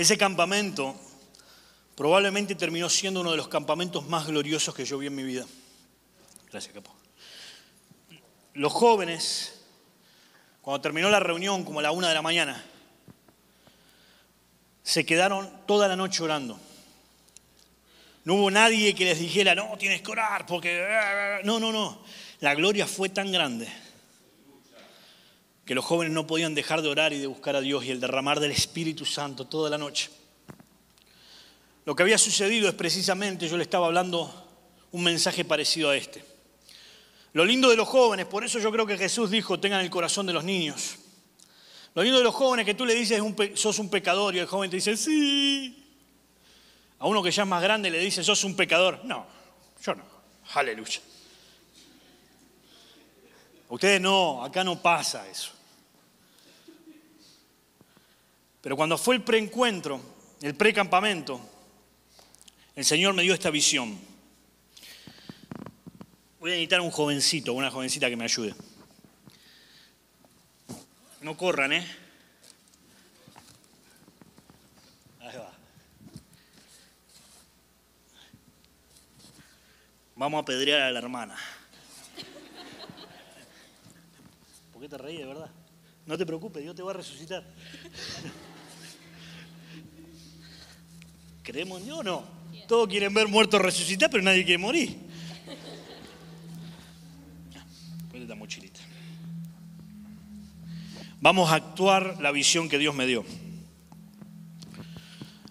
Ese 0.00 0.16
campamento 0.16 0.98
probablemente 1.94 2.54
terminó 2.54 2.88
siendo 2.88 3.20
uno 3.20 3.32
de 3.32 3.36
los 3.36 3.48
campamentos 3.48 4.06
más 4.06 4.26
gloriosos 4.26 4.74
que 4.74 4.86
yo 4.86 4.96
vi 4.96 5.08
en 5.08 5.14
mi 5.14 5.22
vida. 5.22 5.44
Gracias, 6.50 6.72
capo. 6.72 6.90
Los 8.54 8.72
jóvenes, 8.72 9.60
cuando 10.62 10.80
terminó 10.80 11.10
la 11.10 11.20
reunión, 11.20 11.64
como 11.64 11.80
a 11.80 11.82
la 11.82 11.92
una 11.92 12.08
de 12.08 12.14
la 12.14 12.22
mañana, 12.22 12.64
se 14.82 15.04
quedaron 15.04 15.66
toda 15.66 15.86
la 15.86 15.96
noche 15.96 16.22
orando. 16.22 16.58
No 18.24 18.36
hubo 18.36 18.50
nadie 18.50 18.94
que 18.94 19.04
les 19.04 19.18
dijera, 19.18 19.54
no, 19.54 19.76
tienes 19.76 20.00
que 20.00 20.12
orar 20.12 20.46
porque... 20.46 21.42
No, 21.44 21.60
no, 21.60 21.72
no. 21.72 22.02
La 22.40 22.54
gloria 22.54 22.86
fue 22.86 23.10
tan 23.10 23.30
grande 23.30 23.70
que 25.70 25.74
los 25.76 25.84
jóvenes 25.84 26.12
no 26.12 26.26
podían 26.26 26.52
dejar 26.52 26.82
de 26.82 26.88
orar 26.88 27.12
y 27.12 27.20
de 27.20 27.28
buscar 27.28 27.54
a 27.54 27.60
Dios 27.60 27.84
y 27.84 27.92
el 27.92 28.00
derramar 28.00 28.40
del 28.40 28.50
Espíritu 28.50 29.04
Santo 29.04 29.46
toda 29.46 29.70
la 29.70 29.78
noche. 29.78 30.10
Lo 31.84 31.94
que 31.94 32.02
había 32.02 32.18
sucedido 32.18 32.68
es 32.68 32.74
precisamente, 32.74 33.46
yo 33.46 33.56
le 33.56 33.62
estaba 33.62 33.86
hablando 33.86 34.34
un 34.90 35.04
mensaje 35.04 35.44
parecido 35.44 35.90
a 35.90 35.96
este. 35.96 36.24
Lo 37.34 37.44
lindo 37.44 37.70
de 37.70 37.76
los 37.76 37.86
jóvenes, 37.86 38.26
por 38.26 38.44
eso 38.44 38.58
yo 38.58 38.72
creo 38.72 38.84
que 38.84 38.98
Jesús 38.98 39.30
dijo, 39.30 39.60
tengan 39.60 39.80
el 39.80 39.90
corazón 39.90 40.26
de 40.26 40.32
los 40.32 40.42
niños. 40.42 40.96
Lo 41.94 42.02
lindo 42.02 42.18
de 42.18 42.24
los 42.24 42.34
jóvenes 42.34 42.66
que 42.66 42.74
tú 42.74 42.84
le 42.84 42.96
dices, 42.96 43.22
sos 43.54 43.78
un 43.78 43.88
pecador 43.88 44.34
y 44.34 44.40
el 44.40 44.46
joven 44.46 44.70
te 44.70 44.76
dice, 44.78 44.96
sí. 44.96 45.86
A 46.98 47.06
uno 47.06 47.22
que 47.22 47.30
ya 47.30 47.44
es 47.44 47.48
más 47.48 47.62
grande 47.62 47.90
le 47.90 48.00
dice, 48.00 48.24
sos 48.24 48.42
un 48.42 48.56
pecador. 48.56 49.04
No, 49.04 49.24
yo 49.84 49.94
no. 49.94 50.02
Aleluya. 50.52 51.00
Ustedes 53.68 54.00
no, 54.00 54.42
acá 54.42 54.64
no 54.64 54.82
pasa 54.82 55.28
eso. 55.28 55.59
Pero 58.60 58.76
cuando 58.76 58.98
fue 58.98 59.16
el 59.16 59.22
preencuentro, 59.22 60.00
el 60.42 60.54
precampamento, 60.54 61.40
el 62.74 62.84
Señor 62.84 63.14
me 63.14 63.22
dio 63.22 63.32
esta 63.32 63.50
visión. 63.50 63.98
Voy 66.38 66.50
a 66.50 66.54
necesitar 66.54 66.80
un 66.80 66.90
jovencito, 66.90 67.52
una 67.52 67.70
jovencita 67.70 68.08
que 68.08 68.16
me 68.16 68.24
ayude. 68.24 68.54
No 71.20 71.36
corran, 71.36 71.72
¿eh? 71.74 71.86
Ahí 75.20 75.36
va. 75.36 75.52
Vamos 80.16 80.42
a 80.42 80.44
pedrear 80.44 80.80
a 80.82 80.90
la 80.90 80.98
hermana. 80.98 81.36
¿Por 84.72 84.80
qué 84.80 84.88
te 84.88 84.96
reí, 84.96 85.18
de 85.18 85.26
verdad? 85.26 85.50
No 86.06 86.16
te 86.16 86.24
preocupes, 86.24 86.62
Dios 86.62 86.74
te 86.74 86.82
va 86.82 86.92
a 86.92 86.94
resucitar. 86.94 87.44
¿Creemos 91.42 91.80
en 91.80 91.86
Dios 91.86 91.98
o 91.98 92.02
no? 92.02 92.24
Todos 92.68 92.88
quieren 92.88 93.12
ver 93.12 93.28
muertos 93.28 93.60
resucitar, 93.60 94.10
pero 94.10 94.22
nadie 94.22 94.44
quiere 94.44 94.58
morir. 94.58 94.96
Ponte 98.12 98.34
mochilita. 98.34 98.80
Vamos 101.20 101.50
a 101.50 101.56
actuar 101.56 102.20
la 102.20 102.30
visión 102.30 102.68
que 102.68 102.78
Dios 102.78 102.94
me 102.94 103.06
dio. 103.06 103.24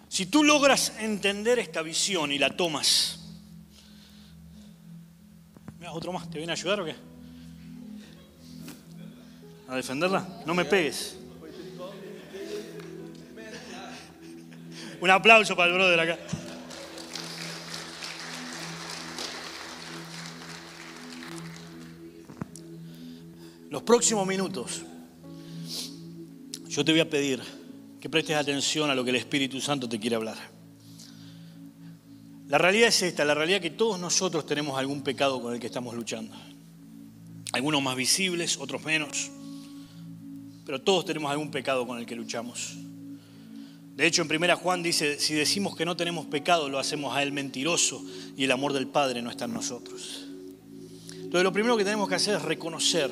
Si 0.08 0.26
tú 0.26 0.42
logras 0.42 0.94
entender 0.98 1.58
esta 1.58 1.82
visión 1.82 2.32
y 2.32 2.38
la 2.38 2.56
tomas, 2.56 3.20
mira, 5.78 5.92
otro 5.92 6.12
más, 6.12 6.28
¿te 6.28 6.38
viene 6.38 6.52
a 6.52 6.56
ayudar 6.56 6.80
o 6.80 6.84
qué? 6.84 6.96
¿A 9.68 9.76
defenderla? 9.76 10.26
No 10.46 10.54
me 10.54 10.64
pegues. 10.64 11.19
Un 15.00 15.10
aplauso 15.10 15.56
para 15.56 15.70
el 15.70 15.74
brother 15.74 16.00
acá. 16.00 16.18
Los 23.70 23.82
próximos 23.82 24.26
minutos, 24.26 24.82
yo 26.68 26.84
te 26.84 26.92
voy 26.92 27.00
a 27.00 27.08
pedir 27.08 27.40
que 28.00 28.10
prestes 28.10 28.36
atención 28.36 28.90
a 28.90 28.94
lo 28.94 29.04
que 29.04 29.10
el 29.10 29.16
Espíritu 29.16 29.60
Santo 29.60 29.88
te 29.88 29.98
quiere 29.98 30.16
hablar. 30.16 30.36
La 32.48 32.58
realidad 32.58 32.88
es 32.88 33.00
esta, 33.02 33.24
la 33.24 33.34
realidad 33.34 33.58
es 33.58 33.70
que 33.70 33.76
todos 33.76 33.98
nosotros 34.00 34.44
tenemos 34.44 34.76
algún 34.76 35.02
pecado 35.02 35.40
con 35.40 35.54
el 35.54 35.60
que 35.60 35.68
estamos 35.68 35.94
luchando. 35.94 36.36
Algunos 37.52 37.80
más 37.80 37.96
visibles, 37.96 38.58
otros 38.58 38.84
menos. 38.84 39.30
Pero 40.66 40.82
todos 40.82 41.04
tenemos 41.04 41.30
algún 41.30 41.50
pecado 41.50 41.86
con 41.86 41.98
el 41.98 42.06
que 42.06 42.16
luchamos. 42.16 42.76
De 44.00 44.06
hecho, 44.06 44.22
en 44.22 44.28
primera 44.28 44.56
Juan 44.56 44.82
dice, 44.82 45.20
si 45.20 45.34
decimos 45.34 45.76
que 45.76 45.84
no 45.84 45.94
tenemos 45.94 46.24
pecado, 46.24 46.70
lo 46.70 46.78
hacemos 46.78 47.14
a 47.14 47.22
Él 47.22 47.32
mentiroso 47.32 48.02
y 48.34 48.44
el 48.44 48.50
amor 48.50 48.72
del 48.72 48.86
Padre 48.86 49.20
no 49.20 49.28
está 49.28 49.44
en 49.44 49.52
nosotros. 49.52 50.24
Entonces, 51.12 51.42
lo 51.42 51.52
primero 51.52 51.76
que 51.76 51.84
tenemos 51.84 52.08
que 52.08 52.14
hacer 52.14 52.36
es 52.36 52.40
reconocer 52.40 53.10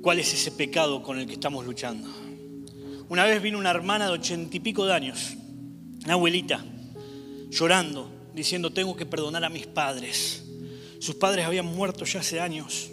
cuál 0.00 0.18
es 0.18 0.32
ese 0.32 0.50
pecado 0.52 1.02
con 1.02 1.18
el 1.18 1.26
que 1.26 1.34
estamos 1.34 1.66
luchando. 1.66 2.08
Una 3.10 3.26
vez 3.26 3.42
vino 3.42 3.58
una 3.58 3.68
hermana 3.68 4.06
de 4.06 4.12
ochenta 4.12 4.56
y 4.56 4.60
pico 4.60 4.86
de 4.86 4.94
años, 4.94 5.34
una 6.04 6.14
abuelita, 6.14 6.64
llorando, 7.50 8.10
diciendo, 8.34 8.72
tengo 8.72 8.96
que 8.96 9.04
perdonar 9.04 9.44
a 9.44 9.50
mis 9.50 9.66
padres. 9.66 10.42
Sus 11.00 11.16
padres 11.16 11.44
habían 11.44 11.66
muerto 11.66 12.06
ya 12.06 12.20
hace 12.20 12.40
años. 12.40 12.88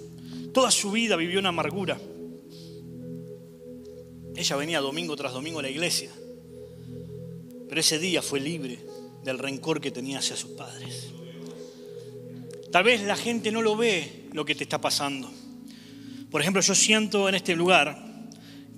Toda 0.53 0.69
su 0.69 0.91
vida 0.91 1.15
vivió 1.15 1.39
en 1.39 1.45
amargura. 1.45 1.97
Ella 4.35 4.55
venía 4.57 4.81
domingo 4.81 5.15
tras 5.15 5.31
domingo 5.31 5.59
a 5.59 5.61
la 5.61 5.69
iglesia. 5.69 6.11
Ese 7.77 7.99
día 7.99 8.21
fue 8.21 8.39
libre 8.39 8.79
del 9.23 9.37
rencor 9.37 9.81
que 9.81 9.91
tenía 9.91 10.19
hacia 10.19 10.35
sus 10.35 10.51
padres. 10.51 11.11
Tal 12.71 12.83
vez 12.83 13.01
la 13.01 13.15
gente 13.15 13.51
no 13.51 13.61
lo 13.61 13.75
ve 13.75 14.27
lo 14.33 14.45
que 14.45 14.55
te 14.55 14.63
está 14.63 14.79
pasando. 14.79 15.31
Por 16.31 16.41
ejemplo, 16.41 16.61
yo 16.61 16.75
siento 16.75 17.27
en 17.27 17.35
este 17.35 17.55
lugar 17.55 18.29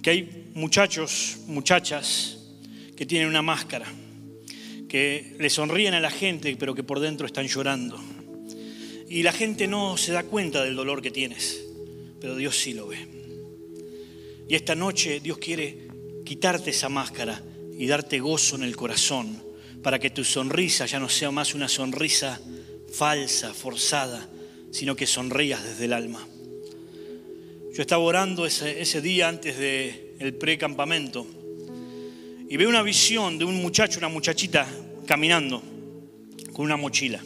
que 0.01 0.09
hay 0.09 0.51
muchachos, 0.53 1.37
muchachas 1.47 2.37
que 2.95 3.05
tienen 3.05 3.27
una 3.27 3.41
máscara, 3.41 3.85
que 4.87 5.35
le 5.39 5.49
sonríen 5.49 5.93
a 5.93 5.99
la 5.99 6.11
gente, 6.11 6.55
pero 6.57 6.73
que 6.73 6.83
por 6.83 6.99
dentro 6.99 7.27
están 7.27 7.47
llorando. 7.47 7.99
Y 9.09 9.23
la 9.23 9.31
gente 9.31 9.67
no 9.67 9.97
se 9.97 10.11
da 10.11 10.23
cuenta 10.23 10.63
del 10.63 10.75
dolor 10.75 11.01
que 11.01 11.11
tienes, 11.11 11.63
pero 12.19 12.35
Dios 12.35 12.57
sí 12.57 12.73
lo 12.73 12.87
ve. 12.87 13.07
Y 14.49 14.55
esta 14.55 14.75
noche 14.75 15.19
Dios 15.19 15.37
quiere 15.37 15.87
quitarte 16.25 16.71
esa 16.71 16.89
máscara 16.89 17.41
y 17.77 17.87
darte 17.87 18.19
gozo 18.19 18.55
en 18.55 18.63
el 18.63 18.75
corazón 18.75 19.41
para 19.83 19.99
que 19.99 20.09
tu 20.09 20.23
sonrisa 20.23 20.85
ya 20.85 20.99
no 20.99 21.09
sea 21.09 21.31
más 21.31 21.53
una 21.53 21.67
sonrisa 21.67 22.39
falsa, 22.91 23.53
forzada, 23.53 24.27
sino 24.71 24.95
que 24.95 25.05
sonrías 25.05 25.63
desde 25.63 25.85
el 25.85 25.93
alma. 25.93 26.25
Yo 27.73 27.81
estaba 27.81 28.03
orando 28.03 28.45
ese, 28.45 29.01
día 29.01 29.29
antes 29.29 29.57
del 29.57 30.33
pre-campamento 30.33 31.27
y 32.49 32.57
veo 32.57 32.69
una 32.69 32.81
visión 32.81 33.37
de 33.37 33.45
un 33.45 33.61
muchacho, 33.61 33.99
una 33.99 34.09
muchachita 34.09 34.67
caminando 35.05 35.61
con 36.53 36.65
una 36.65 36.77
mochila. 36.77 37.21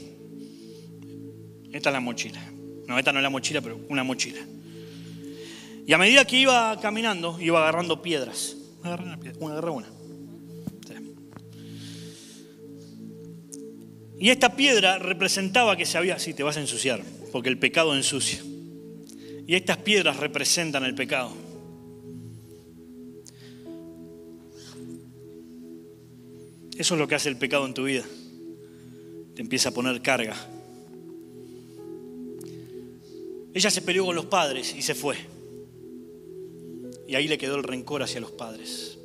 Esta 1.71 1.89
es 1.89 1.93
la 1.93 2.01
mochila. 2.01 2.41
No, 2.85 2.99
esta 2.99 3.13
no 3.13 3.19
es 3.19 3.23
la 3.23 3.29
mochila, 3.29 3.61
pero 3.61 3.79
una 3.87 4.03
mochila. 4.03 4.41
Y 5.87 5.93
a 5.93 5.97
medida 5.97 6.25
que 6.25 6.37
iba 6.37 6.77
caminando, 6.81 7.39
iba 7.39 7.61
agarrando 7.61 8.01
piedras. 8.01 8.57
Una 8.83 9.17
piedra, 9.17 9.39
una, 9.39 9.71
una. 9.71 10.00
Y 14.22 14.30
esta 14.30 14.55
piedra 14.55 14.99
representaba 14.99 15.76
que 15.76 15.88
se 15.88 15.97
había, 15.97 16.19
sí, 16.19 16.36
te 16.36 16.43
vas 16.43 16.55
a 16.55 16.61
ensuciar, 16.61 17.01
porque 17.32 17.49
el 17.49 17.57
pecado 17.57 17.95
ensucia. 17.95 18.39
Y 19.47 19.55
estas 19.55 19.78
piedras 19.78 20.17
representan 20.17 20.86
el 20.86 20.93
pecado. 20.93 21.34
Eso 26.78 26.93
es 26.93 26.99
lo 26.99 27.07
que 27.07 27.15
hace 27.15 27.30
el 27.30 27.38
pecado 27.38 27.65
en 27.65 27.74
tu 27.74 27.86
vida. 27.86 28.03
Te 29.34 29.41
empieza 29.41 29.69
a 29.69 29.72
poner 29.72 29.99
carga. 30.03 30.36
Ella 33.55 33.72
se 33.72 33.82
peleó 33.82 34.05
con 34.05 34.15
los 34.15 34.26
padres 34.26 34.76
y 34.78 34.84
se 34.84 34.93
fue. 34.93 35.15
Y 37.07 37.15
ahí 37.15 37.28
le 37.28 37.39
quedó 37.39 37.55
el 37.55 37.63
rencor 37.63 38.03
hacia 38.03 38.22
los 38.22 38.32
padres. 38.32 38.99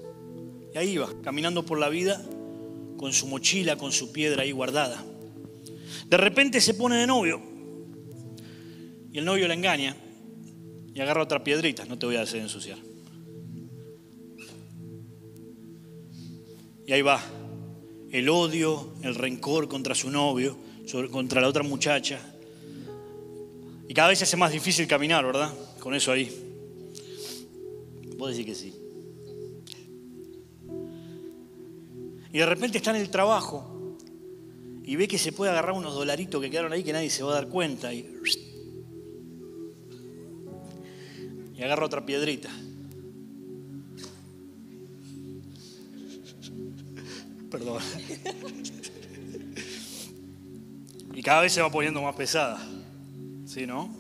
Y 0.75 0.77
ahí 0.77 0.91
iba, 0.91 1.09
caminando 1.23 1.65
por 1.65 1.79
la 1.79 1.89
vida 1.89 2.23
con 2.97 3.13
su 3.13 3.27
mochila, 3.27 3.77
con 3.77 3.93
su 3.93 4.13
piedra 4.13 4.43
ahí 4.43 4.53
guardada. 4.53 5.05
De 6.09 6.17
repente 6.17 6.61
se 6.61 6.75
pone 6.75 6.97
de 6.97 7.07
novio 7.07 7.41
y 9.13 9.19
el 9.19 9.25
novio 9.25 9.49
la 9.49 9.55
engaña 9.55 9.97
y 10.95 11.01
agarra 11.01 11.23
otra 11.23 11.43
piedrita, 11.43 11.85
no 11.85 11.99
te 11.99 12.07
voy 12.07 12.17
a 12.17 12.23
hacer 12.23 12.41
ensuciar. 12.41 12.79
Y 16.87 16.93
ahí 16.93 17.03
va, 17.03 17.21
el 18.13 18.29
odio, 18.29 18.95
el 19.03 19.15
rencor 19.15 19.69
contra 19.69 19.95
su 19.95 20.11
novio, 20.11 20.57
contra 21.11 21.41
la 21.41 21.49
otra 21.49 21.63
muchacha. 21.63 22.21
Y 23.89 23.95
cada 23.95 24.09
vez 24.09 24.19
se 24.19 24.25
hace 24.25 24.37
más 24.37 24.53
difícil 24.53 24.87
caminar, 24.87 25.25
¿verdad? 25.25 25.53
Con 25.81 25.95
eso 25.95 26.13
ahí. 26.13 26.31
Puedo 28.17 28.31
decir 28.31 28.47
que 28.47 28.55
sí. 28.55 28.86
Y 32.37 32.39
de 32.39 32.45
repente 32.45 32.77
está 32.77 32.91
en 32.91 32.97
el 32.97 33.09
trabajo 33.09 33.97
y 34.85 34.95
ve 34.95 35.09
que 35.09 35.17
se 35.17 35.33
puede 35.33 35.51
agarrar 35.53 35.73
unos 35.73 35.95
dolaritos 35.95 36.39
que 36.39 36.51
quedaron 36.51 36.71
ahí 36.71 36.85
que 36.85 36.93
nadie 36.93 37.09
se 37.09 37.23
va 37.23 37.31
a 37.31 37.35
dar 37.37 37.49
cuenta. 37.49 37.95
Y, 37.95 38.07
agarra 41.59 41.87
otra 41.87 42.05
piedrita. 42.05 42.51
Perdón. 47.51 47.83
Y 51.15 51.23
cada 51.23 51.41
vez 51.41 51.55
se 51.55 51.63
va 51.63 51.71
poniendo 51.71 52.03
más 52.03 52.15
pesada. 52.17 52.63
¿Sí, 53.47 53.67
no? 53.67 53.97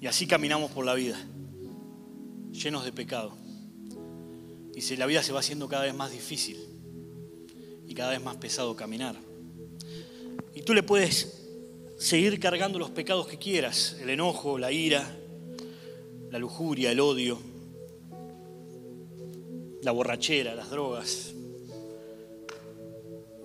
Y 0.00 0.06
así 0.06 0.26
caminamos 0.26 0.70
por 0.70 0.86
la 0.86 0.94
vida, 0.94 1.20
llenos 2.50 2.82
de 2.86 2.92
pecado. 2.92 3.36
Y 4.74 4.96
la 4.96 5.04
vida 5.04 5.22
se 5.22 5.34
va 5.34 5.40
haciendo 5.40 5.68
cada 5.68 5.82
vez 5.82 5.94
más 5.94 6.10
difícil 6.10 6.67
y 7.88 7.94
cada 7.94 8.10
vez 8.10 8.22
más 8.22 8.36
pesado 8.36 8.76
caminar. 8.76 9.16
Y 10.54 10.62
tú 10.62 10.74
le 10.74 10.82
puedes 10.82 11.46
seguir 11.96 12.38
cargando 12.38 12.78
los 12.78 12.90
pecados 12.90 13.26
que 13.26 13.38
quieras, 13.38 13.96
el 14.00 14.10
enojo, 14.10 14.58
la 14.58 14.70
ira, 14.70 15.16
la 16.30 16.38
lujuria, 16.38 16.92
el 16.92 17.00
odio, 17.00 17.38
la 19.82 19.90
borrachera, 19.90 20.54
las 20.54 20.70
drogas. 20.70 21.32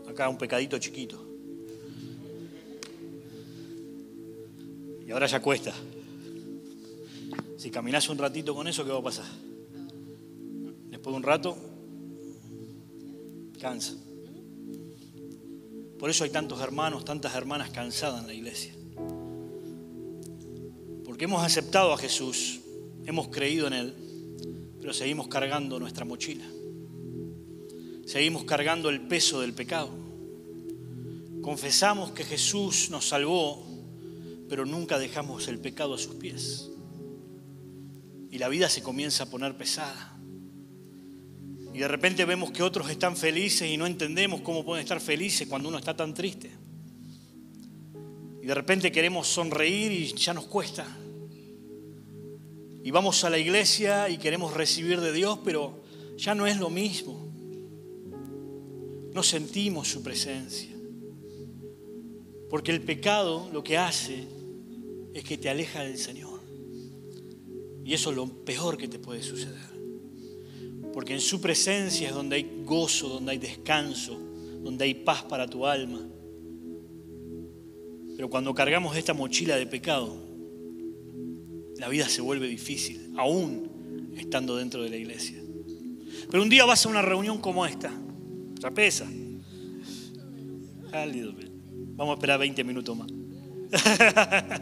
Acá 0.07 0.27
un 0.27 0.37
pecadito 0.37 0.77
chiquito. 0.77 1.25
Y 5.07 5.11
ahora 5.11 5.25
ya 5.27 5.41
cuesta. 5.41 5.73
Si 7.57 7.71
caminas 7.71 8.09
un 8.09 8.17
ratito 8.17 8.53
con 8.53 8.67
eso, 8.67 8.83
¿qué 8.83 8.91
va 8.91 8.99
a 8.99 9.03
pasar? 9.03 9.25
Después 10.89 11.13
de 11.13 11.17
un 11.17 11.23
rato, 11.23 11.57
cansa. 13.59 14.02
Por 16.03 16.09
eso 16.09 16.25
hay 16.25 16.31
tantos 16.31 16.59
hermanos, 16.59 17.05
tantas 17.05 17.33
hermanas 17.33 17.69
cansadas 17.69 18.19
en 18.19 18.27
la 18.27 18.33
iglesia. 18.33 18.73
Porque 21.05 21.23
hemos 21.23 21.41
aceptado 21.41 21.93
a 21.93 21.97
Jesús, 21.97 22.59
hemos 23.05 23.29
creído 23.29 23.67
en 23.67 23.73
Él, 23.73 23.95
pero 24.81 24.93
seguimos 24.93 25.29
cargando 25.29 25.79
nuestra 25.79 26.03
mochila. 26.03 26.43
Seguimos 28.05 28.43
cargando 28.43 28.89
el 28.89 28.99
peso 28.99 29.39
del 29.39 29.53
pecado. 29.53 29.91
Confesamos 31.41 32.11
que 32.11 32.25
Jesús 32.25 32.89
nos 32.89 33.07
salvó, 33.07 33.65
pero 34.49 34.65
nunca 34.65 34.99
dejamos 34.99 35.47
el 35.47 35.59
pecado 35.59 35.93
a 35.93 35.97
sus 35.97 36.15
pies. 36.15 36.69
Y 38.29 38.39
la 38.39 38.49
vida 38.49 38.67
se 38.67 38.83
comienza 38.83 39.23
a 39.23 39.29
poner 39.29 39.55
pesada. 39.55 40.12
Y 41.73 41.79
de 41.79 41.87
repente 41.87 42.23
vemos 42.25 42.51
que 42.51 42.61
otros 42.61 42.89
están 42.89 43.17
felices 43.17 43.69
y 43.69 43.77
no 43.77 43.87
entendemos 43.87 44.41
cómo 44.41 44.63
pueden 44.63 44.83
estar 44.83 44.99
felices 44.99 45.47
cuando 45.47 45.69
uno 45.69 45.79
está 45.79 45.95
tan 45.95 46.13
triste. 46.13 46.51
Y 48.41 48.45
de 48.45 48.53
repente 48.53 48.91
queremos 48.91 49.27
sonreír 49.27 49.91
y 49.91 50.13
ya 50.13 50.33
nos 50.33 50.45
cuesta. 50.45 50.85
Y 52.83 52.91
vamos 52.91 53.23
a 53.23 53.29
la 53.29 53.39
iglesia 53.39 54.09
y 54.09 54.17
queremos 54.17 54.53
recibir 54.53 55.01
de 55.01 55.11
Dios, 55.13 55.39
pero 55.43 55.83
ya 56.17 56.35
no 56.35 56.45
es 56.45 56.59
lo 56.59 56.69
mismo. 56.69 57.27
No 59.13 59.23
sentimos 59.23 59.87
su 59.87 60.03
presencia. 60.03 60.75
Porque 62.49 62.71
el 62.71 62.81
pecado 62.81 63.49
lo 63.51 63.63
que 63.63 63.77
hace 63.77 64.27
es 65.13 65.23
que 65.23 65.37
te 65.39 65.49
aleja 65.49 65.81
del 65.83 65.97
Señor. 65.97 66.39
Y 67.83 67.93
eso 67.93 68.11
es 68.11 68.15
lo 68.15 68.27
peor 68.27 68.77
que 68.77 68.87
te 68.87 68.99
puede 68.99 69.23
suceder. 69.23 69.72
Porque 70.93 71.13
en 71.13 71.21
su 71.21 71.41
presencia 71.41 72.09
es 72.09 72.13
donde 72.13 72.35
hay 72.35 72.63
gozo, 72.63 73.09
donde 73.09 73.31
hay 73.31 73.37
descanso, 73.39 74.17
donde 74.61 74.85
hay 74.85 74.93
paz 74.93 75.23
para 75.23 75.47
tu 75.47 75.65
alma. 75.65 76.07
Pero 78.15 78.29
cuando 78.29 78.53
cargamos 78.53 78.95
esta 78.95 79.13
mochila 79.13 79.55
de 79.55 79.65
pecado, 79.65 80.15
la 81.77 81.89
vida 81.89 82.07
se 82.07 82.21
vuelve 82.21 82.47
difícil, 82.47 83.11
aún 83.17 84.13
estando 84.15 84.55
dentro 84.55 84.83
de 84.83 84.89
la 84.89 84.97
iglesia. 84.97 85.41
Pero 86.29 86.43
un 86.43 86.49
día 86.49 86.65
vas 86.65 86.85
a 86.85 86.89
una 86.89 87.01
reunión 87.01 87.39
como 87.39 87.65
esta, 87.65 87.91
ya. 88.59 88.71
Vamos 91.95 92.11
a 92.11 92.15
esperar 92.15 92.39
20 92.39 92.63
minutos 92.63 92.97
más. 92.97 93.07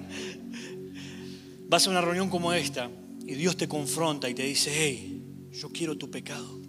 vas 1.67 1.87
a 1.87 1.89
una 1.89 2.01
reunión 2.01 2.29
como 2.29 2.53
esta 2.53 2.89
y 3.25 3.35
Dios 3.35 3.55
te 3.57 3.67
confronta 3.67 4.29
y 4.29 4.33
te 4.33 4.43
dice, 4.43 4.71
hey, 4.73 5.20
yo 5.51 5.69
quiero 5.69 5.97
tu 5.97 6.09
pecado. 6.09 6.59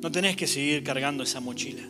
No 0.00 0.10
tenés 0.12 0.36
que 0.36 0.46
seguir 0.46 0.84
cargando 0.84 1.22
esa 1.22 1.40
mochila. 1.40 1.82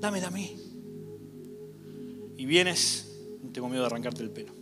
Dame 0.00 0.24
a 0.24 0.30
mí. 0.30 0.56
Y 2.36 2.46
vienes, 2.46 3.18
no 3.42 3.50
tengo 3.50 3.68
miedo 3.68 3.82
de 3.82 3.86
arrancarte 3.86 4.22
el 4.22 4.30
pelo. 4.30 4.52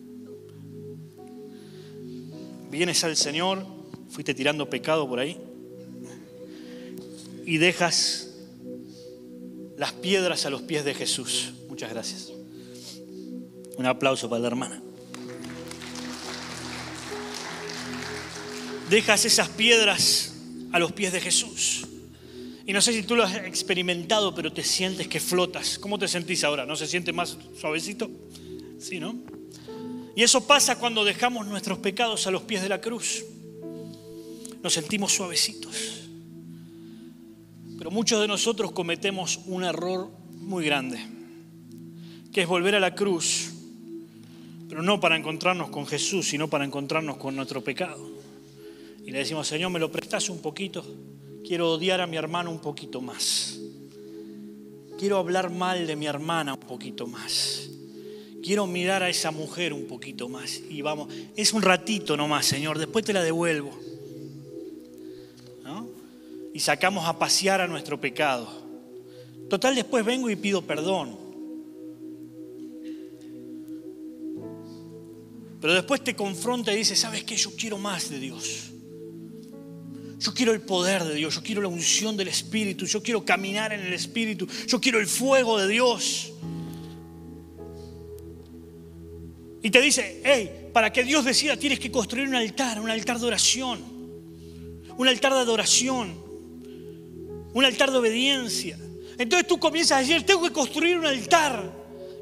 Vienes 2.70 3.04
al 3.04 3.16
Señor, 3.16 3.64
fuiste 4.08 4.34
tirando 4.34 4.68
pecado 4.68 5.08
por 5.08 5.20
ahí 5.20 5.40
y 7.46 7.58
dejas 7.58 8.30
las 9.76 9.92
piedras 9.92 10.46
a 10.46 10.50
los 10.50 10.62
pies 10.62 10.84
de 10.84 10.94
Jesús. 10.94 11.52
Muchas 11.68 11.90
gracias. 11.90 12.32
Un 13.76 13.86
aplauso 13.86 14.28
para 14.28 14.40
la 14.40 14.46
hermana. 14.48 14.82
Dejas 18.90 19.24
esas 19.24 19.48
piedras 19.48 20.34
a 20.72 20.78
los 20.78 20.92
pies 20.92 21.12
de 21.12 21.20
Jesús. 21.20 21.86
Y 22.66 22.72
no 22.72 22.80
sé 22.80 22.92
si 22.92 23.02
tú 23.02 23.14
lo 23.14 23.24
has 23.24 23.34
experimentado, 23.36 24.34
pero 24.34 24.52
te 24.52 24.64
sientes 24.64 25.06
que 25.06 25.20
flotas. 25.20 25.78
¿Cómo 25.78 25.98
te 25.98 26.08
sentís 26.08 26.44
ahora? 26.44 26.64
¿No 26.64 26.76
se 26.76 26.86
siente 26.86 27.12
más 27.12 27.36
suavecito? 27.60 28.10
Sí, 28.78 28.98
¿no? 28.98 29.16
Y 30.16 30.22
eso 30.22 30.46
pasa 30.46 30.78
cuando 30.78 31.04
dejamos 31.04 31.46
nuestros 31.46 31.78
pecados 31.78 32.26
a 32.26 32.30
los 32.30 32.42
pies 32.42 32.62
de 32.62 32.68
la 32.68 32.80
cruz. 32.80 33.24
Nos 34.62 34.72
sentimos 34.72 35.12
suavecitos. 35.12 36.04
Pero 37.76 37.90
muchos 37.90 38.20
de 38.20 38.28
nosotros 38.28 38.72
cometemos 38.72 39.40
un 39.46 39.64
error 39.64 40.10
muy 40.40 40.64
grande, 40.64 40.98
que 42.32 42.42
es 42.42 42.48
volver 42.48 42.74
a 42.76 42.80
la 42.80 42.94
cruz, 42.94 43.50
pero 44.68 44.82
no 44.82 45.00
para 45.00 45.16
encontrarnos 45.16 45.68
con 45.70 45.86
Jesús, 45.86 46.28
sino 46.28 46.48
para 46.48 46.64
encontrarnos 46.64 47.16
con 47.16 47.36
nuestro 47.36 47.62
pecado. 47.62 48.13
Y 49.04 49.10
le 49.10 49.18
decimos, 49.18 49.46
Señor, 49.46 49.70
¿me 49.70 49.78
lo 49.78 49.92
prestas 49.92 50.30
un 50.30 50.40
poquito? 50.40 50.84
Quiero 51.46 51.72
odiar 51.72 52.00
a 52.00 52.06
mi 52.06 52.16
hermano 52.16 52.50
un 52.50 52.60
poquito 52.60 53.00
más. 53.00 53.58
Quiero 54.98 55.18
hablar 55.18 55.50
mal 55.50 55.86
de 55.86 55.96
mi 55.96 56.06
hermana 56.06 56.54
un 56.54 56.60
poquito 56.60 57.06
más. 57.06 57.68
Quiero 58.42 58.66
mirar 58.66 59.02
a 59.02 59.08
esa 59.08 59.30
mujer 59.30 59.72
un 59.72 59.86
poquito 59.86 60.28
más. 60.28 60.60
Y 60.70 60.82
vamos, 60.82 61.12
es 61.36 61.52
un 61.52 61.62
ratito 61.62 62.16
nomás, 62.16 62.46
Señor, 62.46 62.78
después 62.78 63.04
te 63.04 63.12
la 63.12 63.22
devuelvo. 63.22 63.78
Y 66.54 66.60
sacamos 66.60 67.04
a 67.06 67.18
pasear 67.18 67.60
a 67.60 67.66
nuestro 67.66 68.00
pecado. 68.00 68.48
Total, 69.50 69.74
después 69.74 70.04
vengo 70.04 70.30
y 70.30 70.36
pido 70.36 70.62
perdón. 70.62 71.18
Pero 75.60 75.74
después 75.74 76.04
te 76.04 76.14
confronta 76.14 76.72
y 76.72 76.76
dice, 76.76 76.94
¿sabes 76.94 77.24
qué? 77.24 77.36
Yo 77.36 77.50
quiero 77.56 77.76
más 77.76 78.08
de 78.08 78.20
Dios. 78.20 78.73
Yo 80.18 80.32
quiero 80.32 80.52
el 80.52 80.60
poder 80.60 81.04
de 81.04 81.14
Dios, 81.14 81.34
yo 81.34 81.42
quiero 81.42 81.62
la 81.62 81.68
unción 81.68 82.16
del 82.16 82.28
Espíritu, 82.28 82.86
yo 82.86 83.02
quiero 83.02 83.24
caminar 83.24 83.72
en 83.72 83.80
el 83.80 83.92
Espíritu, 83.92 84.46
yo 84.66 84.80
quiero 84.80 84.98
el 84.98 85.06
fuego 85.06 85.58
de 85.58 85.68
Dios. 85.68 86.32
Y 89.62 89.70
te 89.70 89.80
dice, 89.80 90.20
hey, 90.24 90.70
para 90.72 90.92
que 90.92 91.04
Dios 91.04 91.24
decida 91.24 91.56
tienes 91.56 91.80
que 91.80 91.90
construir 91.90 92.28
un 92.28 92.34
altar, 92.34 92.80
un 92.80 92.90
altar 92.90 93.18
de 93.18 93.26
oración, 93.26 93.82
un 94.96 95.08
altar 95.08 95.32
de 95.32 95.40
adoración, 95.40 96.14
un 97.52 97.64
altar 97.64 97.90
de 97.90 97.98
obediencia. 97.98 98.78
Entonces 99.18 99.46
tú 99.46 99.58
comienzas 99.58 99.98
a 99.98 100.00
decir, 100.00 100.24
tengo 100.26 100.42
que 100.42 100.52
construir 100.52 100.98
un 100.98 101.06
altar. 101.06 101.72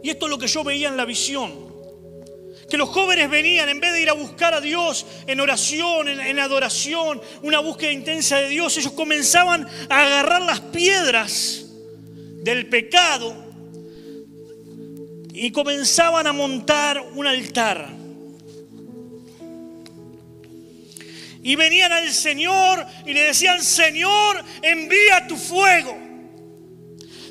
Y 0.02 0.10
esto 0.10 0.26
es 0.26 0.30
lo 0.30 0.38
que 0.38 0.46
yo 0.46 0.62
veía 0.62 0.88
en 0.88 0.96
la 0.96 1.04
visión 1.04 1.71
que 2.70 2.76
los 2.78 2.88
jóvenes 2.88 3.28
venían, 3.28 3.68
en 3.68 3.80
vez 3.80 3.92
de 3.92 4.02
ir 4.02 4.10
a 4.10 4.14
buscar 4.14 4.54
a 4.54 4.60
Dios 4.60 5.06
en 5.26 5.40
oración, 5.40 6.08
en, 6.08 6.38
adoración, 6.38 7.20
una 7.42 7.60
búsqueda 7.60 7.92
intensa 7.92 8.38
de 8.38 8.48
Dios, 8.48 8.76
ellos 8.78 8.92
comenzaban 8.92 9.68
a 9.88 10.06
agarrar 10.06 10.42
las 10.42 10.60
piedras 10.60 11.66
del 12.42 12.66
pecado 12.68 13.36
y 15.34 15.50
comenzaban 15.50 16.26
a 16.26 16.32
montar 16.32 17.00
un 17.14 17.26
altar. 17.26 17.88
Y 21.42 21.56
venían 21.56 21.92
al 21.92 22.12
Señor 22.12 22.86
y 23.04 23.12
le 23.12 23.22
decían, 23.22 23.62
Señor, 23.62 24.44
envía 24.62 25.26
tu 25.26 25.36
fuego. 25.36 25.98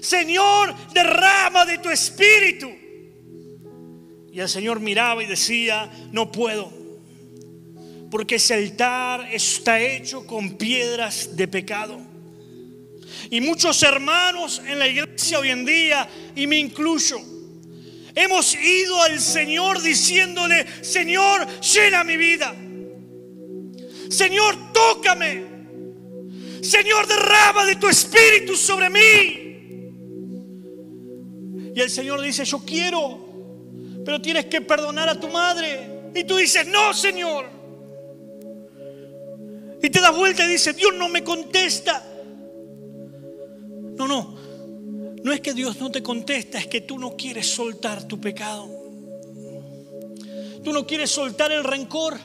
Señor, 0.01 0.75
derrama 0.93 1.65
de 1.65 1.77
tu 1.77 1.89
espíritu. 1.89 2.80
Y 4.31 4.39
el 4.39 4.47
Señor 4.47 4.79
miraba 4.79 5.23
y 5.23 5.27
decía, 5.27 5.91
no 6.11 6.31
puedo, 6.31 6.71
porque 8.09 8.35
ese 8.35 8.53
altar 8.53 9.27
está 9.31 9.79
hecho 9.81 10.25
con 10.25 10.57
piedras 10.57 11.35
de 11.35 11.47
pecado. 11.47 11.99
Y 13.29 13.41
muchos 13.41 13.83
hermanos 13.83 14.61
en 14.65 14.79
la 14.79 14.87
iglesia 14.87 15.39
hoy 15.39 15.49
en 15.49 15.65
día, 15.65 16.09
y 16.35 16.47
me 16.47 16.57
incluyo, 16.57 17.19
hemos 18.15 18.55
ido 18.55 19.01
al 19.01 19.19
Señor 19.19 19.81
diciéndole, 19.81 20.65
Señor, 20.81 21.45
llena 21.61 22.03
mi 22.03 22.17
vida. 22.17 22.55
Señor, 24.09 24.73
tócame. 24.73 25.51
Señor, 26.61 27.07
derrama 27.07 27.65
de 27.65 27.75
tu 27.75 27.87
espíritu 27.87 28.55
sobre 28.55 28.89
mí. 28.89 29.41
Y 31.73 31.79
el 31.79 31.89
Señor 31.89 32.21
dice, 32.21 32.43
yo 32.43 32.59
quiero, 32.59 33.30
pero 34.05 34.21
tienes 34.21 34.45
que 34.45 34.61
perdonar 34.61 35.09
a 35.09 35.19
tu 35.19 35.27
madre. 35.27 36.11
Y 36.13 36.23
tú 36.23 36.37
dices, 36.37 36.67
no, 36.67 36.93
Señor. 36.93 37.45
Y 39.81 39.89
te 39.89 39.99
das 39.99 40.15
vuelta 40.15 40.45
y 40.45 40.49
dices, 40.49 40.75
Dios 40.75 40.93
no 40.95 41.09
me 41.09 41.23
contesta. 41.23 42.05
No, 43.95 44.07
no. 44.07 44.37
No 45.23 45.31
es 45.31 45.41
que 45.41 45.53
Dios 45.53 45.79
no 45.79 45.91
te 45.91 46.01
contesta, 46.01 46.57
es 46.57 46.67
que 46.67 46.81
tú 46.81 46.97
no 46.97 47.15
quieres 47.15 47.47
soltar 47.47 48.07
tu 48.07 48.19
pecado. 48.19 48.69
Tú 50.63 50.73
no 50.73 50.85
quieres 50.85 51.11
soltar 51.11 51.51
el 51.51 51.63
rencor. 51.63 52.17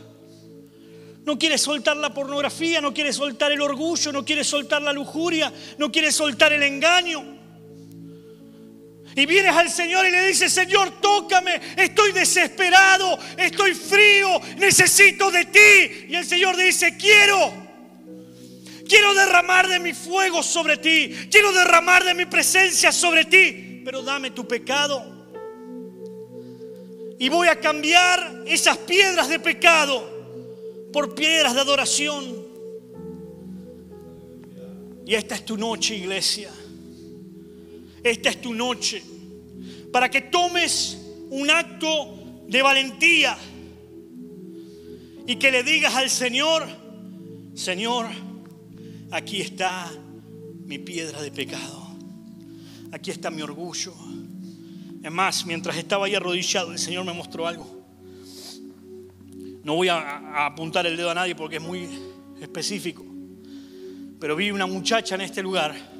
No 1.24 1.36
quieres 1.38 1.60
soltar 1.60 1.96
la 1.96 2.14
pornografía, 2.14 2.80
no 2.80 2.94
quieres 2.94 3.16
soltar 3.16 3.50
el 3.50 3.60
orgullo, 3.60 4.12
no 4.12 4.24
quieres 4.24 4.46
soltar 4.46 4.80
la 4.80 4.92
lujuria, 4.92 5.52
no 5.76 5.90
quieres 5.90 6.14
soltar 6.14 6.52
el 6.52 6.62
engaño. 6.62 7.35
Y 9.16 9.24
vienes 9.24 9.56
al 9.56 9.70
Señor 9.70 10.06
y 10.06 10.10
le 10.10 10.26
dices, 10.26 10.52
Señor, 10.52 11.01
tócame, 11.01 11.59
estoy 11.74 12.12
desesperado, 12.12 13.18
estoy 13.38 13.72
frío, 13.72 14.28
necesito 14.59 15.30
de 15.30 15.47
ti. 15.47 16.06
Y 16.10 16.14
el 16.14 16.26
Señor 16.26 16.55
dice, 16.55 16.98
quiero, 16.98 17.51
quiero 18.86 19.14
derramar 19.14 19.68
de 19.68 19.80
mi 19.80 19.94
fuego 19.94 20.43
sobre 20.43 20.76
ti, 20.76 21.28
quiero 21.30 21.51
derramar 21.52 22.05
de 22.05 22.12
mi 22.12 22.26
presencia 22.26 22.93
sobre 22.93 23.24
ti, 23.24 23.80
pero 23.86 24.02
dame 24.02 24.32
tu 24.32 24.47
pecado. 24.47 25.02
Y 27.18 27.30
voy 27.30 27.48
a 27.48 27.59
cambiar 27.59 28.43
esas 28.47 28.76
piedras 28.76 29.30
de 29.30 29.40
pecado 29.40 30.90
por 30.93 31.14
piedras 31.14 31.55
de 31.55 31.60
adoración. 31.62 32.44
Y 35.06 35.14
esta 35.14 35.36
es 35.36 35.44
tu 35.47 35.56
noche, 35.56 35.94
iglesia. 35.94 36.51
Esta 38.06 38.28
es 38.30 38.40
tu 38.40 38.54
noche 38.54 39.02
para 39.92 40.08
que 40.08 40.20
tomes 40.20 40.96
un 41.28 41.50
acto 41.50 42.44
de 42.46 42.62
valentía 42.62 43.36
y 45.26 45.34
que 45.34 45.50
le 45.50 45.64
digas 45.64 45.92
al 45.96 46.08
Señor, 46.08 46.68
Señor, 47.54 48.06
aquí 49.10 49.40
está 49.40 49.90
mi 50.64 50.78
piedra 50.78 51.20
de 51.20 51.32
pecado, 51.32 51.96
aquí 52.92 53.10
está 53.10 53.28
mi 53.28 53.42
orgullo. 53.42 53.92
Es 55.02 55.10
más, 55.10 55.44
mientras 55.44 55.76
estaba 55.76 56.06
ahí 56.06 56.14
arrodillado, 56.14 56.70
el 56.70 56.78
Señor 56.78 57.04
me 57.04 57.12
mostró 57.12 57.48
algo. 57.48 57.84
No 59.64 59.74
voy 59.74 59.88
a, 59.88 59.98
a 59.98 60.46
apuntar 60.46 60.86
el 60.86 60.96
dedo 60.96 61.10
a 61.10 61.14
nadie 61.14 61.34
porque 61.34 61.56
es 61.56 61.62
muy 61.62 61.88
específico, 62.40 63.04
pero 64.20 64.36
vi 64.36 64.52
una 64.52 64.66
muchacha 64.66 65.16
en 65.16 65.22
este 65.22 65.42
lugar 65.42 65.95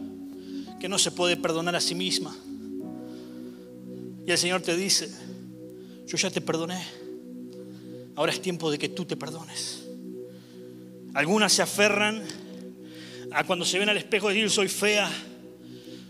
que 0.87 0.91
no 0.91 1.01
se 1.01 1.11
puede 1.11 1.37
perdonar 1.37 1.75
a 1.75 1.81
sí 1.81 1.97
misma. 1.97 2.33
Y 4.25 4.31
el 4.31 4.39
Señor 4.39 4.63
te 4.63 4.77
dice, 4.77 5.11
yo 6.07 6.17
ya 6.17 6.31
te 6.31 6.41
perdoné, 6.41 6.81
ahora 8.15 8.31
es 8.31 8.41
tiempo 8.41 8.71
de 8.71 8.79
que 8.79 8.89
tú 8.91 9.05
te 9.05 9.17
perdones. 9.17 9.83
Algunas 11.13 11.53
se 11.53 11.63
aferran 11.63 12.23
a 13.33 13.43
cuando 13.43 13.65
se 13.65 13.81
ven 13.81 13.89
al 13.89 13.97
espejo 13.97 14.29
decir, 14.29 14.49
soy 14.49 14.69
fea, 14.69 15.11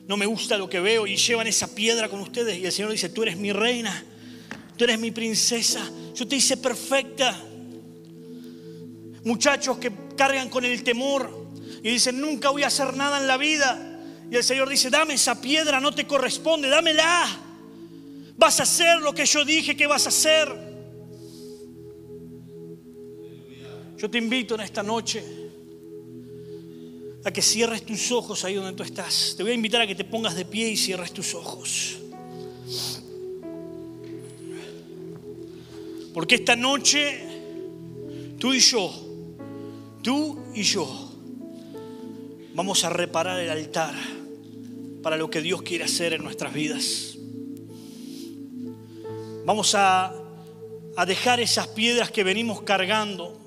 no 0.07 0.19
me 0.19 0.27
gusta 0.27 0.59
lo 0.59 0.69
que 0.69 0.79
veo 0.79 1.07
y 1.07 1.17
llevan 1.17 1.47
esa 1.47 1.75
piedra 1.75 2.11
con 2.11 2.21
ustedes. 2.21 2.59
Y 2.59 2.67
el 2.67 2.73
Señor 2.73 2.91
dice, 2.91 3.09
tú 3.09 3.23
eres 3.23 3.39
mi 3.39 3.53
reina, 3.53 4.05
tú 4.77 4.85
eres 4.85 5.01
mi 5.01 5.11
princesa, 5.11 5.91
yo 6.15 6.29
te 6.29 6.37
hice 6.37 6.59
perfecta. 6.59 7.35
Muchachos 9.25 9.79
que 9.79 9.91
cargan 10.19 10.51
con 10.51 10.67
el 10.67 10.85
temor 10.85 11.47
y 11.83 11.89
dicen, 11.89 12.21
nunca 12.21 12.51
voy 12.51 12.65
a 12.65 12.67
hacer 12.67 12.95
nada 12.95 13.19
en 13.19 13.27
la 13.27 13.39
vida. 13.39 13.95
Y 14.31 14.37
el 14.37 14.43
Señor 14.43 14.69
dice, 14.69 14.91
dame 14.91 15.15
esa 15.15 15.41
piedra, 15.41 15.81
no 15.81 15.93
te 15.93 16.07
corresponde, 16.07 16.69
dámela. 16.69 17.27
Vas 18.37 18.61
a 18.61 18.65
hacer 18.65 19.01
lo 19.01 19.15
que 19.15 19.25
yo 19.25 19.45
dije 19.45 19.77
que 19.77 19.87
vas 19.87 20.07
a 20.07 20.09
hacer. 20.09 20.67
Yo 23.97 24.11
te 24.11 24.19
invito 24.19 24.57
en 24.57 24.61
esta 24.63 24.83
noche 24.83 25.25
a 27.25 27.31
que 27.31 27.41
cierres 27.41 27.85
tus 27.87 28.13
ojos 28.13 28.45
ahí 28.45 28.55
donde 28.55 28.73
tú 28.73 28.83
estás. 28.83 29.35
Te 29.37 29.43
voy 29.43 29.53
a 29.53 29.55
invitar 29.55 29.81
a 29.81 29.87
que 29.87 29.95
te 29.95 30.05
pongas 30.05 30.35
de 30.35 30.45
pie 30.45 30.71
y 30.71 30.77
cierres 30.77 31.13
tus 31.13 31.35
ojos. 31.35 31.99
Porque 36.13 36.35
esta 36.37 36.57
noche 36.57 37.21
tú 38.39 38.53
y 38.53 38.59
yo, 38.59 38.93
tú 40.03 40.39
y 40.55 40.63
yo, 40.63 41.13
vamos 42.55 42.85
a 42.85 42.91
reparar 42.91 43.41
el 43.41 43.51
altar 43.51 44.16
para 45.07 45.17
lo 45.17 45.31
que 45.31 45.41
Dios 45.41 45.63
quiere 45.63 45.85
hacer 45.85 46.15
en 46.15 46.25
nuestras 46.25 46.53
vidas. 46.53 47.17
Vamos 49.45 49.73
a, 49.77 50.13
dejar 51.07 51.39
esas 51.39 51.69
piedras 51.69 52.11
que 52.11 52.25
venimos 52.25 52.63
cargando 52.63 53.39